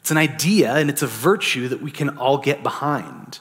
it's 0.00 0.10
an 0.10 0.16
idea 0.16 0.74
and 0.74 0.88
it's 0.88 1.02
a 1.02 1.06
virtue 1.06 1.68
that 1.68 1.82
we 1.82 1.90
can 1.90 2.16
all 2.16 2.38
get 2.38 2.62
behind. 2.62 3.40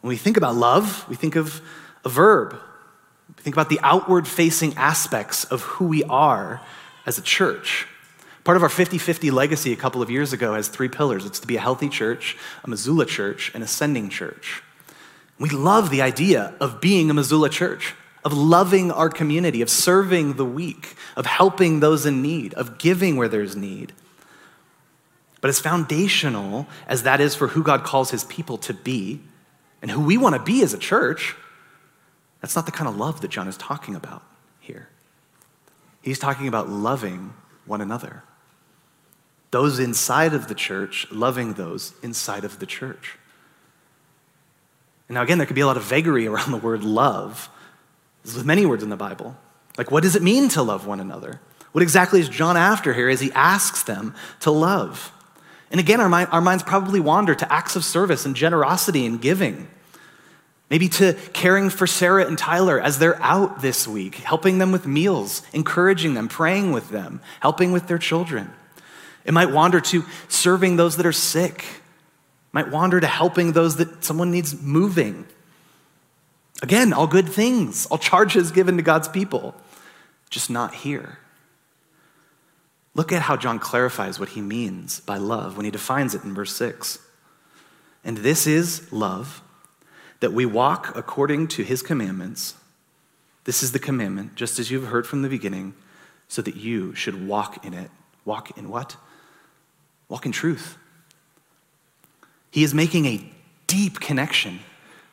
When 0.00 0.10
we 0.10 0.16
think 0.16 0.36
about 0.36 0.56
love, 0.56 1.08
we 1.08 1.16
think 1.16 1.36
of 1.36 1.60
a 2.04 2.08
verb. 2.08 2.54
We 3.36 3.42
think 3.42 3.56
about 3.56 3.70
the 3.70 3.80
outward 3.82 4.28
facing 4.28 4.74
aspects 4.74 5.44
of 5.44 5.62
who 5.62 5.86
we 5.86 6.04
are 6.04 6.60
as 7.06 7.18
a 7.18 7.22
church. 7.22 7.86
Part 8.44 8.56
of 8.56 8.62
our 8.62 8.68
50 8.68 8.98
50 8.98 9.30
legacy 9.30 9.72
a 9.72 9.76
couple 9.76 10.02
of 10.02 10.10
years 10.10 10.32
ago 10.32 10.54
has 10.54 10.68
three 10.68 10.88
pillars 10.88 11.24
it's 11.24 11.40
to 11.40 11.46
be 11.46 11.56
a 11.56 11.60
healthy 11.60 11.88
church, 11.88 12.36
a 12.64 12.68
Missoula 12.68 13.06
church, 13.06 13.52
and 13.54 13.62
a 13.62 13.68
sending 13.68 14.08
church. 14.08 14.62
We 15.38 15.50
love 15.50 15.90
the 15.90 16.02
idea 16.02 16.54
of 16.60 16.80
being 16.80 17.10
a 17.10 17.14
Missoula 17.14 17.50
church, 17.50 17.94
of 18.24 18.32
loving 18.32 18.90
our 18.90 19.08
community, 19.08 19.62
of 19.62 19.70
serving 19.70 20.34
the 20.34 20.44
weak, 20.44 20.96
of 21.16 21.26
helping 21.26 21.80
those 21.80 22.06
in 22.06 22.22
need, 22.22 22.54
of 22.54 22.78
giving 22.78 23.16
where 23.16 23.28
there's 23.28 23.56
need. 23.56 23.92
But 25.40 25.48
as 25.48 25.58
foundational 25.58 26.68
as 26.86 27.02
that 27.02 27.20
is 27.20 27.34
for 27.34 27.48
who 27.48 27.62
God 27.64 27.82
calls 27.82 28.10
his 28.10 28.24
people 28.24 28.58
to 28.58 28.74
be 28.74 29.20
and 29.80 29.90
who 29.90 30.00
we 30.00 30.16
want 30.16 30.36
to 30.36 30.42
be 30.42 30.62
as 30.62 30.72
a 30.72 30.78
church, 30.78 31.34
that's 32.40 32.54
not 32.54 32.66
the 32.66 32.72
kind 32.72 32.88
of 32.88 32.96
love 32.96 33.20
that 33.20 33.28
John 33.28 33.48
is 33.48 33.56
talking 33.56 33.96
about 33.96 34.22
here. 34.60 34.88
He's 36.00 36.18
talking 36.18 36.46
about 36.46 36.68
loving 36.68 37.34
one 37.66 37.80
another. 37.80 38.22
Those 39.52 39.78
inside 39.78 40.34
of 40.34 40.48
the 40.48 40.54
church 40.54 41.06
loving 41.12 41.52
those 41.52 41.92
inside 42.02 42.44
of 42.44 42.58
the 42.58 42.66
church. 42.66 43.16
And 45.08 45.14
now, 45.14 45.22
again, 45.22 45.38
there 45.38 45.46
could 45.46 45.54
be 45.54 45.60
a 45.60 45.66
lot 45.66 45.76
of 45.76 45.84
vagary 45.84 46.26
around 46.28 46.50
the 46.50 46.56
word 46.56 46.82
love. 46.82 47.48
There's 48.24 48.34
with 48.34 48.46
many 48.46 48.66
words 48.66 48.82
in 48.82 48.88
the 48.88 48.96
Bible. 48.96 49.36
Like, 49.78 49.90
what 49.90 50.02
does 50.02 50.16
it 50.16 50.22
mean 50.22 50.48
to 50.50 50.62
love 50.62 50.86
one 50.86 51.00
another? 51.00 51.40
What 51.72 51.82
exactly 51.82 52.20
is 52.20 52.28
John 52.28 52.56
after 52.56 52.92
here 52.92 53.08
as 53.08 53.20
he 53.20 53.30
asks 53.32 53.82
them 53.82 54.14
to 54.40 54.50
love? 54.50 55.12
And 55.70 55.80
again, 55.80 56.00
our, 56.00 56.08
mind, 56.08 56.28
our 56.32 56.40
minds 56.40 56.62
probably 56.62 57.00
wander 57.00 57.34
to 57.34 57.52
acts 57.52 57.76
of 57.76 57.84
service 57.84 58.26
and 58.26 58.36
generosity 58.36 59.06
and 59.06 59.20
giving. 59.20 59.68
Maybe 60.70 60.88
to 60.90 61.14
caring 61.34 61.68
for 61.68 61.86
Sarah 61.86 62.26
and 62.26 62.38
Tyler 62.38 62.80
as 62.80 62.98
they're 62.98 63.20
out 63.22 63.60
this 63.60 63.86
week, 63.86 64.16
helping 64.16 64.58
them 64.58 64.72
with 64.72 64.86
meals, 64.86 65.42
encouraging 65.52 66.14
them, 66.14 66.28
praying 66.28 66.72
with 66.72 66.88
them, 66.88 67.20
helping 67.40 67.72
with 67.72 67.86
their 67.86 67.98
children. 67.98 68.50
It 69.24 69.32
might 69.32 69.50
wander 69.50 69.80
to 69.80 70.04
serving 70.28 70.76
those 70.76 70.96
that 70.96 71.06
are 71.06 71.12
sick. 71.12 71.60
It 71.62 72.52
might 72.52 72.70
wander 72.70 73.00
to 73.00 73.06
helping 73.06 73.52
those 73.52 73.76
that 73.76 74.04
someone 74.04 74.30
needs 74.30 74.60
moving. 74.60 75.26
Again, 76.62 76.92
all 76.92 77.06
good 77.06 77.28
things, 77.28 77.86
all 77.86 77.98
charges 77.98 78.52
given 78.52 78.76
to 78.76 78.82
God's 78.82 79.08
people, 79.08 79.54
just 80.30 80.48
not 80.48 80.74
here. 80.74 81.18
Look 82.94 83.10
at 83.10 83.22
how 83.22 83.36
John 83.36 83.58
clarifies 83.58 84.20
what 84.20 84.30
he 84.30 84.40
means 84.40 85.00
by 85.00 85.16
love 85.16 85.56
when 85.56 85.64
he 85.64 85.70
defines 85.70 86.14
it 86.14 86.24
in 86.24 86.34
verse 86.34 86.54
6. 86.54 86.98
And 88.04 88.18
this 88.18 88.46
is 88.46 88.92
love, 88.92 89.42
that 90.20 90.32
we 90.32 90.46
walk 90.46 90.92
according 90.94 91.48
to 91.48 91.62
his 91.62 91.82
commandments. 91.82 92.54
This 93.44 93.62
is 93.62 93.72
the 93.72 93.78
commandment, 93.78 94.36
just 94.36 94.58
as 94.58 94.70
you've 94.70 94.86
heard 94.86 95.06
from 95.06 95.22
the 95.22 95.28
beginning, 95.28 95.74
so 96.28 96.42
that 96.42 96.56
you 96.56 96.94
should 96.94 97.26
walk 97.26 97.64
in 97.64 97.74
it. 97.74 97.90
Walk 98.24 98.56
in 98.56 98.68
what? 98.68 98.96
Walk 100.12 100.26
in 100.26 100.32
truth. 100.32 100.76
He 102.50 102.62
is 102.64 102.74
making 102.74 103.06
a 103.06 103.24
deep 103.66 103.98
connection 103.98 104.58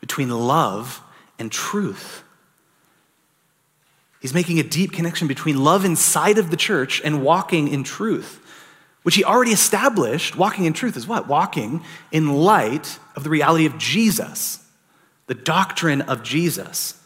between 0.02 0.30
love 0.30 1.02
and 1.40 1.50
truth. 1.50 2.22
He's 4.20 4.34
making 4.34 4.60
a 4.60 4.64
deep 4.64 4.92
connection 4.92 5.30
between 5.30 5.64
love 5.64 5.86
inside 5.86 6.38
of 6.38 6.52
the 6.52 6.58
church 6.58 7.02
and 7.06 7.24
walking 7.24 7.70
in 7.70 7.86
truth, 7.86 8.46
which 9.04 9.16
he 9.16 9.24
already 9.24 9.52
established. 9.52 10.36
Walking 10.36 10.66
in 10.66 10.74
truth 10.74 10.98
is 10.98 11.08
what? 11.08 11.30
Walking 11.30 11.82
in 12.12 12.34
light 12.34 13.00
of 13.16 13.24
the 13.24 13.30
reality 13.30 13.66
of 13.66 13.78
Jesus, 13.78 14.62
the 15.28 15.34
doctrine 15.34 16.02
of 16.02 16.24
Jesus. 16.24 17.02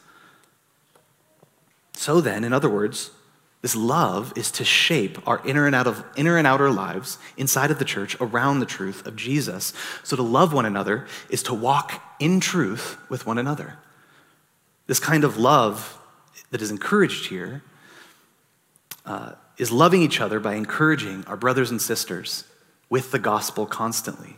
So 1.94 2.22
then, 2.22 2.44
in 2.44 2.54
other 2.54 2.72
words, 2.72 3.12
this 3.64 3.78
love 3.78 4.34
is 4.36 4.52
to 4.52 4.66
shape 4.66 5.26
our 5.26 5.42
inner 5.48 5.66
and, 5.66 5.74
out 5.74 5.88
of, 5.88 6.04
inner 6.18 6.38
and 6.38 6.46
outer 6.46 6.70
lives 6.70 7.18
inside 7.38 7.72
of 7.72 7.80
the 7.80 7.86
church 7.86 8.18
around 8.20 8.60
the 8.60 8.66
truth 8.66 9.08
of 9.08 9.16
Jesus. 9.16 9.72
So 10.04 10.18
to 10.18 10.22
love 10.22 10.52
one 10.52 10.66
another 10.66 11.08
is 11.30 11.42
to 11.44 11.54
walk 11.54 12.04
in 12.20 12.42
truth 12.42 12.98
with 13.10 13.26
one 13.26 13.38
another. 13.38 13.80
This 14.88 15.00
kind 15.00 15.24
of 15.24 15.38
love 15.38 15.98
that 16.52 16.62
is 16.62 16.72
encouraged 16.72 17.28
here 17.28 17.64
uh, 19.06 19.32
is 19.58 19.72
loving 19.72 20.02
each 20.02 20.20
other 20.20 20.42
by 20.42 20.56
encouraging 20.56 21.24
our 21.26 21.38
brothers 21.38 21.72
and 21.72 21.82
sisters 21.82 22.44
with 22.90 23.12
the 23.12 23.20
gospel 23.20 23.66
constantly, 23.66 24.36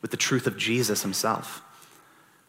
with 0.00 0.12
the 0.12 0.16
truth 0.16 0.46
of 0.46 0.56
Jesus 0.56 1.02
himself. 1.02 1.60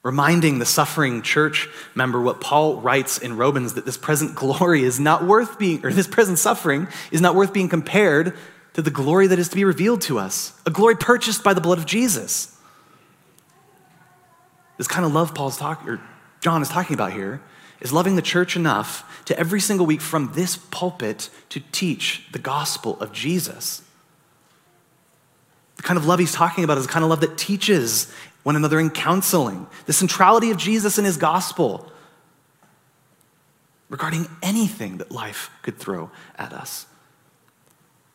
Reminding 0.04 0.60
the 0.60 0.66
suffering 0.66 1.22
church 1.22 1.70
member 1.96 2.22
what 2.22 2.42
Paul 2.42 2.82
writes 2.82 3.18
in 3.18 3.38
Romans 3.38 3.76
that 3.76 3.86
this 3.86 3.98
present 3.98 4.36
glory 4.36 4.84
is 4.84 5.00
not 5.00 5.26
worth 5.26 5.58
being, 5.58 5.86
or 5.86 5.94
this 5.94 6.08
present 6.08 6.38
suffering 6.40 6.88
is 7.12 7.22
not 7.22 7.36
worth 7.36 7.54
being 7.54 7.70
compared 7.70 8.38
to 8.74 8.82
the 8.82 8.92
glory 8.92 9.28
that 9.28 9.40
is 9.40 9.50
to 9.50 9.56
be 9.56 9.64
revealed 9.64 10.02
to 10.02 10.20
us, 10.20 10.60
a 10.66 10.72
glory 10.72 10.96
purchased 10.96 11.44
by 11.44 11.54
the 11.54 11.62
blood 11.62 11.78
of 11.78 11.86
Jesus. 11.86 12.60
This 14.78 14.88
kind 14.88 15.06
of 15.06 15.14
love 15.14 15.34
Paul's 15.34 15.58
talking, 15.58 15.88
or 15.88 16.02
John 16.42 16.62
is 16.62 16.70
talking 16.70 16.94
about 16.94 17.14
here 17.14 17.42
is 17.80 17.94
loving 17.94 18.16
the 18.16 18.22
church 18.22 18.56
enough 18.56 19.24
to 19.26 19.38
every 19.38 19.60
single 19.60 19.86
week 19.86 20.02
from 20.02 20.32
this 20.34 20.58
pulpit 20.58 21.30
to 21.50 21.62
teach 21.72 22.28
the 22.32 22.40
gospel 22.40 23.00
of 23.00 23.12
Jesus. 23.12 23.82
The 25.78 25.84
kind 25.84 25.98
of 25.98 26.06
love 26.06 26.20
he's 26.20 26.32
talking 26.32 26.64
about 26.64 26.78
is 26.78 26.88
the 26.88 26.92
kind 26.92 27.04
of 27.04 27.10
love 27.10 27.20
that 27.22 27.38
teaches 27.38 28.12
one 28.44 28.56
another 28.56 28.80
in 28.80 28.90
counseling, 28.90 29.68
the 29.86 29.94
centrality 29.94 30.52
of 30.52 30.58
Jesus 30.58 30.98
and 30.98 31.08
his 31.08 31.18
gospel 31.18 31.90
regarding 33.90 34.28
anything 34.42 34.98
that 34.98 35.12
life 35.12 35.50
could 35.62 35.78
throw 35.78 36.12
at 36.38 36.52
us. 36.52 36.86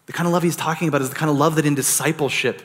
The 0.06 0.12
kind 0.12 0.26
of 0.26 0.32
love 0.32 0.42
he's 0.42 0.56
talking 0.56 0.88
about 0.88 1.02
is 1.02 1.10
the 1.10 1.14
kind 1.14 1.30
of 1.30 1.36
love 1.36 1.54
that 1.56 1.66
in 1.66 1.74
discipleship, 1.74 2.62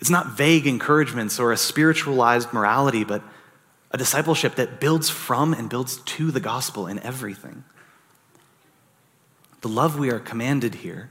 it's 0.00 0.10
not 0.10 0.36
vague 0.36 0.66
encouragements 0.66 1.38
or 1.38 1.52
a 1.52 1.56
spiritualized 1.56 2.52
morality, 2.52 3.04
but 3.04 3.22
a 3.90 3.96
discipleship 3.96 4.56
that 4.56 4.80
builds 4.80 5.08
from 5.08 5.54
and 5.54 5.70
builds 5.70 5.98
to 5.98 6.30
the 6.30 6.40
gospel 6.40 6.86
in 6.86 6.98
everything. 6.98 7.64
The 9.60 9.68
love 9.68 9.98
we 9.98 10.10
are 10.10 10.18
commanded 10.18 10.74
here 10.76 11.10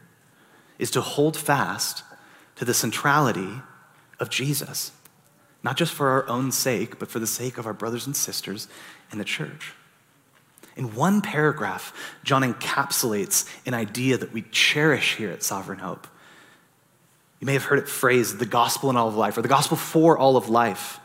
is 0.77 0.91
to 0.91 1.01
hold 1.01 1.35
fast 1.35 2.03
to 2.57 2.65
the 2.65 2.73
centrality 2.73 3.61
of 4.19 4.29
Jesus, 4.29 4.91
not 5.63 5.77
just 5.77 5.93
for 5.93 6.09
our 6.09 6.27
own 6.27 6.51
sake, 6.51 6.99
but 6.99 7.09
for 7.09 7.19
the 7.19 7.27
sake 7.27 7.57
of 7.57 7.65
our 7.65 7.73
brothers 7.73 8.05
and 8.05 8.15
sisters 8.15 8.67
in 9.11 9.17
the 9.17 9.23
church. 9.23 9.73
In 10.75 10.95
one 10.95 11.21
paragraph, 11.21 11.93
John 12.23 12.41
encapsulates 12.41 13.47
an 13.65 13.73
idea 13.73 14.17
that 14.17 14.33
we 14.33 14.41
cherish 14.43 15.15
here 15.15 15.31
at 15.31 15.43
Sovereign 15.43 15.79
Hope. 15.79 16.07
You 17.39 17.45
may 17.45 17.53
have 17.53 17.65
heard 17.65 17.79
it 17.79 17.87
phrased 17.87 18.39
the 18.39 18.45
gospel 18.45 18.89
in 18.89 18.97
all 18.97 19.07
of 19.07 19.15
life, 19.15 19.37
or 19.37 19.41
the 19.41 19.47
gospel 19.47 19.77
for 19.77 20.17
all 20.17 20.35
of 20.35 20.49
life. 20.49 20.99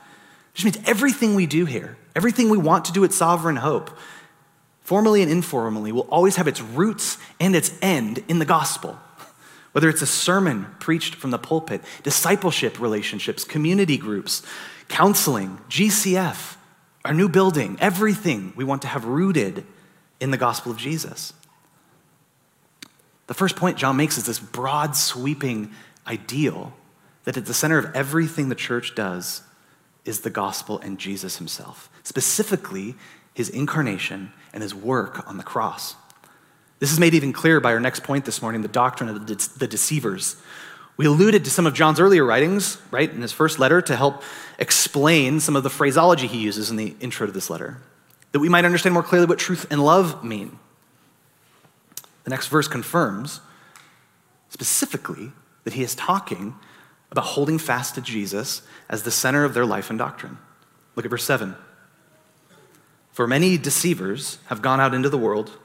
Which 0.55 0.65
means 0.65 0.79
everything 0.87 1.35
we 1.35 1.47
do 1.47 1.65
here, 1.67 1.97
everything 2.17 2.49
we 2.49 2.59
want 2.59 2.87
to 2.87 2.93
do 2.93 3.05
at 3.05 3.12
Sovereign 3.12 3.57
Hope, 3.57 3.91
formally 4.81 5.23
and 5.23 5.31
informally, 5.31 5.93
will 5.93 6.09
always 6.11 6.37
have 6.37 6.49
its 6.49 6.61
roots 6.61 7.19
and 7.38 7.55
its 7.55 7.73
end 7.83 8.25
in 8.29 8.38
the 8.38 8.45
gospel. 8.45 8.99
Whether 9.73 9.89
it's 9.89 10.03
a 10.03 10.07
sermon 10.07 10.67
preached 10.79 11.15
from 11.15 11.31
the 11.31 11.39
pulpit, 11.39 11.83
discipleship 12.03 12.81
relationships, 12.81 13.45
community 13.45 13.97
groups, 13.97 14.43
counseling, 14.89 15.59
GCF, 15.69 16.57
our 17.05 17.15
new 17.15 17.29
building, 17.29 17.77
everything 17.81 18.53
we 18.57 18.65
want 18.65 18.83
to 18.83 18.89
have 18.89 19.05
rooted 19.05 19.65
in 20.21 20.31
the 20.31 20.37
gospel 20.37 20.73
of 20.73 20.79
Jesus. 20.79 21.33
The 23.29 23.35
first 23.35 23.57
point 23.57 23.77
John 23.77 23.97
makes 23.97 24.19
is 24.19 24.25
this 24.25 24.41
broad, 24.41 24.97
sweeping 24.97 25.71
ideal 26.07 26.73
that 27.25 27.37
at 27.37 27.47
the 27.47 27.55
center 27.55 27.79
of 27.79 27.95
everything 27.95 28.49
the 28.49 28.55
church 28.55 28.95
does 28.95 29.43
is 30.05 30.21
the 30.21 30.31
gospel 30.31 30.79
and 30.79 30.99
Jesus 30.99 31.37
himself, 31.37 31.91
specifically 32.03 32.95
his 33.35 33.51
incarnation 33.51 34.33
and 34.53 34.63
his 34.63 34.75
work 34.75 35.29
on 35.29 35.37
the 35.37 35.43
cross. 35.43 35.95
This 36.78 36.92
is 36.92 37.00
made 37.00 37.14
even 37.14 37.32
clearer 37.32 37.61
by 37.61 37.73
our 37.73 37.80
next 37.80 38.02
point 38.04 38.25
this 38.25 38.40
morning 38.40 38.62
the 38.62 38.68
doctrine 38.68 39.08
of 39.08 39.26
the 39.26 39.66
deceivers. 39.66 40.37
We 40.97 41.06
alluded 41.06 41.44
to 41.44 41.50
some 41.50 41.66
of 41.66 41.75
John's 41.75 42.00
earlier 42.00 42.25
writings, 42.25 42.78
right, 42.90 43.11
in 43.11 43.23
his 43.23 43.32
first 43.32 43.58
letter 43.58 43.80
to 43.82 43.97
help 43.97 44.23
explain 44.58 45.40
some 45.40 45.56
of 45.56 45.62
the 45.62 45.70
phraseology 45.70 46.26
he 46.26 46.38
uses 46.38 46.70
in 46.70 46.76
the 46.76 46.97
intro 47.00 47.26
to 47.26 47.32
this 47.32 47.50
letter, 47.50 47.78
that 48.32 48.40
we 48.40 48.49
might 48.49 48.64
understand 48.64 48.94
more 48.94 49.02
clearly 49.02 49.26
what 49.26 49.38
truth 49.38 49.66
and 49.70 49.85
love 49.85 50.25
mean. 50.25 50.58
The 52.25 52.30
next 52.30 52.49
verse 52.49 52.68
confirms 52.68 53.40
specifically 54.50 55.32
that 55.64 55.75
he 55.75 55.82
is 55.82 55.94
talking 55.94 56.54
about 57.11 57.25
holding 57.25 57.58
fast 57.58 57.94
to 57.94 58.00
Jesus 58.00 58.62
as 58.88 59.02
the 59.02 59.11
center 59.11 59.44
of 59.44 59.54
their 59.54 59.66
life 59.66 59.90
and 59.90 59.99
doctrine. 59.99 60.38
Look 60.94 61.04
at 61.04 61.11
verse 61.11 61.25
7. 61.25 61.54
For 63.12 63.26
many 63.26 63.56
deceivers 63.56 64.38
have 64.47 64.62
gone 64.62 64.80
out 64.80 64.94
into 64.94 65.08
the 65.08 65.18
world, 65.18 65.58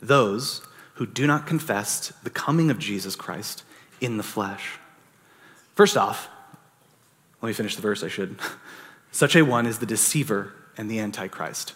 those 0.00 0.62
who 0.94 1.06
do 1.06 1.26
not 1.26 1.46
confess 1.46 2.12
the 2.22 2.30
coming 2.30 2.70
of 2.70 2.78
Jesus 2.78 3.16
Christ 3.16 3.62
in 4.00 4.16
the 4.16 4.22
flesh. 4.22 4.78
First 5.74 5.96
off, 5.96 6.28
let 7.40 7.48
me 7.48 7.52
finish 7.52 7.76
the 7.76 7.82
verse, 7.82 8.02
I 8.02 8.08
should. 8.08 8.36
Such 9.12 9.34
a 9.34 9.42
one 9.42 9.66
is 9.66 9.78
the 9.78 9.86
deceiver 9.86 10.52
and 10.76 10.90
the 10.90 11.00
antichrist. 11.00 11.74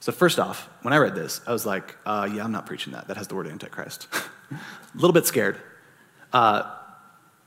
So, 0.00 0.12
first 0.12 0.38
off, 0.38 0.68
when 0.82 0.92
I 0.92 0.98
read 0.98 1.14
this, 1.14 1.40
I 1.46 1.52
was 1.52 1.66
like, 1.66 1.96
uh, 2.04 2.28
yeah, 2.32 2.44
I'm 2.44 2.52
not 2.52 2.66
preaching 2.66 2.92
that. 2.92 3.08
That 3.08 3.16
has 3.16 3.26
the 3.26 3.34
word 3.34 3.48
antichrist. 3.48 4.06
a 4.50 4.56
little 4.94 5.12
bit 5.12 5.26
scared. 5.26 5.56
Uh, 6.32 6.70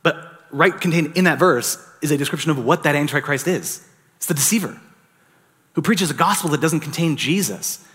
but 0.04 0.44
right 0.52 0.80
contained 0.80 1.16
in 1.16 1.26
that 1.26 1.40
verse 1.40 1.78
is 2.02 2.12
a 2.12 2.18
description 2.18 2.52
of 2.52 2.64
what 2.64 2.84
that 2.84 2.96
antichrist 2.96 3.48
is 3.48 3.86
it's 4.18 4.26
the 4.26 4.34
deceiver 4.34 4.80
who 5.74 5.82
preaches 5.82 6.10
a 6.10 6.14
gospel 6.14 6.50
that 6.50 6.62
doesn't 6.62 6.80
contain 6.80 7.16
Jesus 7.16 7.86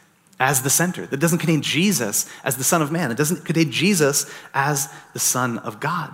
as 0.41 0.63
the 0.63 0.71
center, 0.71 1.07
that 1.07 1.19
doesn't 1.19 1.39
contain 1.39 1.63
Jesus 1.63 2.29
as 2.43 2.57
the 2.57 2.65
Son 2.65 2.83
of 2.83 2.91
Man, 2.91 3.11
it 3.11 3.17
doesn't 3.17 3.45
contain 3.45 3.71
Jesus 3.71 4.31
as 4.53 4.93
the 5.13 5.19
Son 5.19 5.59
of 5.59 5.81
God. 5.81 6.13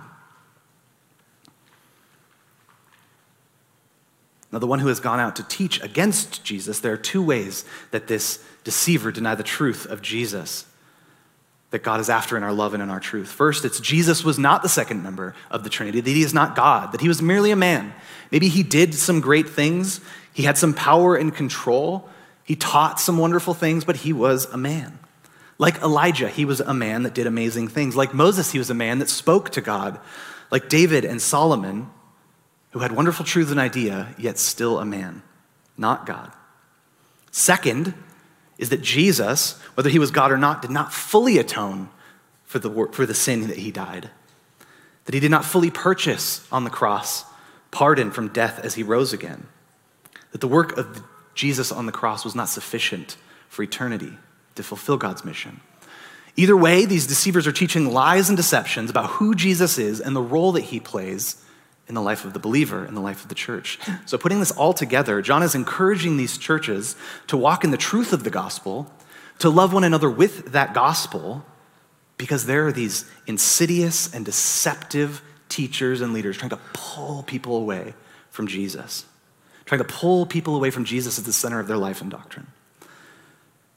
Now, 4.51 4.59
the 4.59 4.67
one 4.67 4.79
who 4.79 4.89
has 4.89 4.99
gone 4.99 5.19
out 5.19 5.37
to 5.37 5.43
teach 5.43 5.81
against 5.81 6.43
Jesus, 6.43 6.79
there 6.79 6.91
are 6.91 6.97
two 6.97 7.23
ways 7.23 7.63
that 7.91 8.07
this 8.07 8.43
deceiver 8.63 9.11
denied 9.11 9.37
the 9.37 9.43
truth 9.43 9.85
of 9.85 10.01
Jesus 10.01 10.65
that 11.71 11.83
God 11.83 12.01
is 12.01 12.09
after 12.09 12.35
in 12.35 12.43
our 12.43 12.51
love 12.51 12.73
and 12.73 12.83
in 12.83 12.89
our 12.89 12.99
truth. 12.99 13.29
First, 13.29 13.63
it's 13.63 13.79
Jesus 13.79 14.25
was 14.25 14.37
not 14.37 14.61
the 14.61 14.69
second 14.69 15.03
member 15.03 15.33
of 15.49 15.63
the 15.63 15.69
Trinity, 15.69 16.01
that 16.01 16.09
he 16.09 16.21
is 16.21 16.33
not 16.33 16.53
God, 16.53 16.91
that 16.91 16.99
he 16.99 17.07
was 17.07 17.21
merely 17.21 17.51
a 17.51 17.55
man. 17.55 17.93
Maybe 18.29 18.49
he 18.49 18.61
did 18.61 18.93
some 18.93 19.21
great 19.21 19.47
things, 19.47 20.01
he 20.33 20.43
had 20.43 20.57
some 20.57 20.73
power 20.73 21.15
and 21.15 21.33
control, 21.33 22.09
he 22.51 22.57
taught 22.57 22.99
some 22.99 23.17
wonderful 23.17 23.53
things, 23.53 23.85
but 23.85 23.95
he 23.95 24.11
was 24.11 24.43
a 24.47 24.57
man. 24.57 24.99
Like 25.57 25.81
Elijah, 25.81 26.27
he 26.27 26.43
was 26.43 26.59
a 26.59 26.73
man 26.73 27.03
that 27.03 27.13
did 27.13 27.25
amazing 27.25 27.69
things. 27.69 27.95
Like 27.95 28.13
Moses, 28.13 28.51
he 28.51 28.57
was 28.57 28.69
a 28.69 28.73
man 28.73 28.99
that 28.99 29.07
spoke 29.07 29.51
to 29.51 29.61
God. 29.61 30.01
Like 30.51 30.67
David 30.67 31.05
and 31.05 31.21
Solomon, 31.21 31.89
who 32.71 32.79
had 32.79 32.91
wonderful 32.91 33.23
truths 33.23 33.51
and 33.51 33.59
idea, 33.59 34.13
yet 34.17 34.37
still 34.37 34.79
a 34.79 34.85
man, 34.85 35.23
not 35.77 36.05
God. 36.05 36.33
Second 37.31 37.93
is 38.57 38.67
that 38.67 38.81
Jesus, 38.81 39.57
whether 39.75 39.89
he 39.89 39.97
was 39.97 40.11
God 40.11 40.33
or 40.33 40.37
not, 40.37 40.61
did 40.61 40.71
not 40.71 40.91
fully 40.91 41.37
atone 41.37 41.89
for 42.43 42.59
the, 42.59 42.89
for 42.91 43.05
the 43.05 43.13
sin 43.13 43.47
that 43.47 43.59
he 43.59 43.71
died. 43.71 44.09
That 45.05 45.13
he 45.13 45.21
did 45.21 45.31
not 45.31 45.45
fully 45.45 45.71
purchase 45.71 46.45
on 46.51 46.65
the 46.65 46.69
cross 46.69 47.23
pardon 47.71 48.11
from 48.11 48.27
death 48.27 48.59
as 48.59 48.73
he 48.73 48.83
rose 48.83 49.13
again. 49.13 49.47
That 50.33 50.41
the 50.41 50.49
work 50.49 50.77
of 50.77 51.01
Jesus 51.33 51.71
on 51.71 51.85
the 51.85 51.91
cross 51.91 52.23
was 52.23 52.35
not 52.35 52.49
sufficient 52.49 53.17
for 53.49 53.63
eternity 53.63 54.17
to 54.55 54.63
fulfill 54.63 54.97
God's 54.97 55.23
mission. 55.23 55.61
Either 56.35 56.55
way, 56.55 56.85
these 56.85 57.07
deceivers 57.07 57.45
are 57.45 57.51
teaching 57.51 57.91
lies 57.91 58.29
and 58.29 58.37
deceptions 58.37 58.89
about 58.89 59.11
who 59.11 59.35
Jesus 59.35 59.77
is 59.77 59.99
and 59.99 60.15
the 60.15 60.21
role 60.21 60.53
that 60.53 60.61
he 60.61 60.79
plays 60.79 61.43
in 61.87 61.95
the 61.95 62.01
life 62.01 62.23
of 62.23 62.31
the 62.33 62.39
believer, 62.39 62.85
in 62.85 62.95
the 62.95 63.01
life 63.01 63.21
of 63.21 63.27
the 63.27 63.35
church. 63.35 63.77
So, 64.05 64.17
putting 64.17 64.39
this 64.39 64.51
all 64.51 64.73
together, 64.73 65.21
John 65.21 65.43
is 65.43 65.55
encouraging 65.55 66.15
these 66.15 66.37
churches 66.37 66.95
to 67.27 67.35
walk 67.35 67.65
in 67.65 67.71
the 67.71 67.77
truth 67.77 68.13
of 68.13 68.23
the 68.23 68.29
gospel, 68.29 68.89
to 69.39 69.49
love 69.49 69.73
one 69.73 69.83
another 69.83 70.09
with 70.09 70.53
that 70.53 70.73
gospel, 70.73 71.45
because 72.17 72.45
there 72.45 72.67
are 72.67 72.71
these 72.71 73.03
insidious 73.27 74.13
and 74.13 74.23
deceptive 74.23 75.21
teachers 75.49 75.99
and 75.99 76.13
leaders 76.13 76.37
trying 76.37 76.51
to 76.51 76.59
pull 76.71 77.23
people 77.23 77.57
away 77.57 77.93
from 78.29 78.47
Jesus, 78.47 79.05
trying 79.71 79.79
to 79.79 79.85
pull 79.85 80.25
people 80.25 80.53
away 80.53 80.69
from 80.69 80.83
Jesus 80.83 81.17
at 81.17 81.23
the 81.23 81.31
center 81.31 81.57
of 81.57 81.65
their 81.65 81.77
life 81.77 82.01
and 82.01 82.11
doctrine. 82.11 82.47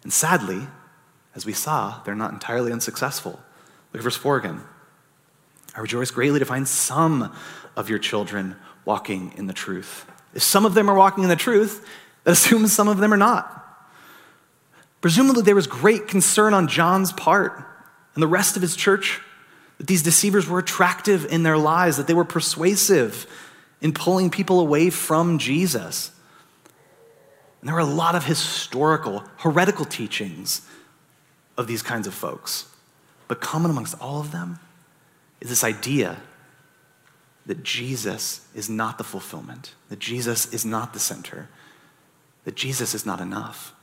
And 0.02 0.12
sadly, 0.12 0.66
as 1.36 1.46
we 1.46 1.52
saw, 1.52 2.02
they're 2.02 2.16
not 2.16 2.32
entirely 2.32 2.72
unsuccessful. 2.72 3.30
Look 3.92 4.00
at 4.00 4.02
verse 4.02 4.16
4 4.16 4.38
again. 4.38 4.60
I 5.76 5.78
rejoice 5.78 6.10
greatly 6.10 6.40
to 6.40 6.44
find 6.44 6.66
some 6.66 7.32
of 7.76 7.88
your 7.88 8.00
children 8.00 8.56
walking 8.84 9.34
in 9.36 9.46
the 9.46 9.52
truth. 9.52 10.04
If 10.34 10.42
some 10.42 10.66
of 10.66 10.74
them 10.74 10.90
are 10.90 10.96
walking 10.96 11.22
in 11.22 11.30
the 11.30 11.36
truth, 11.36 11.88
that 12.24 12.32
assumes 12.32 12.72
some 12.72 12.88
of 12.88 12.98
them 12.98 13.14
are 13.14 13.16
not. 13.16 13.86
Presumably, 15.00 15.42
there 15.42 15.54
was 15.54 15.68
great 15.68 16.08
concern 16.08 16.54
on 16.54 16.66
John's 16.66 17.12
part 17.12 17.56
and 18.16 18.20
the 18.20 18.26
rest 18.26 18.56
of 18.56 18.62
his 18.62 18.74
church 18.74 19.20
that 19.78 19.86
these 19.86 20.02
deceivers 20.02 20.48
were 20.48 20.58
attractive 20.58 21.24
in 21.26 21.44
their 21.44 21.56
lives, 21.56 21.98
that 21.98 22.08
they 22.08 22.14
were 22.14 22.24
persuasive 22.24 23.28
in 23.84 23.92
pulling 23.92 24.30
people 24.30 24.60
away 24.60 24.88
from 24.88 25.38
Jesus. 25.38 26.10
And 27.60 27.68
there 27.68 27.74
were 27.74 27.82
a 27.82 27.84
lot 27.84 28.14
of 28.14 28.24
historical, 28.24 29.22
heretical 29.36 29.84
teachings 29.84 30.62
of 31.58 31.66
these 31.66 31.82
kinds 31.82 32.06
of 32.06 32.14
folks. 32.14 32.64
But 33.28 33.42
common 33.42 33.70
amongst 33.70 34.00
all 34.00 34.20
of 34.20 34.32
them 34.32 34.58
is 35.42 35.50
this 35.50 35.62
idea 35.62 36.16
that 37.44 37.62
Jesus 37.62 38.48
is 38.54 38.70
not 38.70 38.96
the 38.96 39.04
fulfillment, 39.04 39.74
that 39.90 39.98
Jesus 39.98 40.50
is 40.54 40.64
not 40.64 40.94
the 40.94 40.98
center, 40.98 41.50
that 42.44 42.54
Jesus 42.54 42.94
is 42.94 43.04
not 43.04 43.20
enough. 43.20 43.74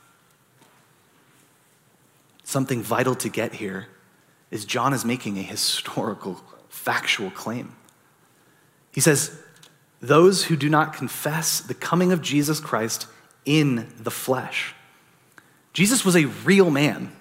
Something 2.44 2.82
vital 2.82 3.14
to 3.14 3.30
get 3.30 3.54
here 3.54 3.86
is 4.50 4.66
John 4.66 4.94
is 4.94 5.06
making 5.06 5.38
a 5.38 5.44
historical, 5.44 6.42
factual 6.70 7.30
claim. 7.30 7.76
He 8.92 9.00
says, 9.00 9.38
Those 10.02 10.46
who 10.46 10.56
do 10.56 10.70
not 10.70 10.94
confess 10.94 11.60
the 11.60 11.74
coming 11.74 12.12
of 12.12 12.22
Jesus 12.22 12.60
Christ 12.60 13.08
in 13.46 13.88
the 14.00 14.12
flesh. 14.12 14.74
Jesus 15.74 16.04
was 16.04 16.16
a 16.16 16.26
real 16.26 16.70
man, 16.70 17.12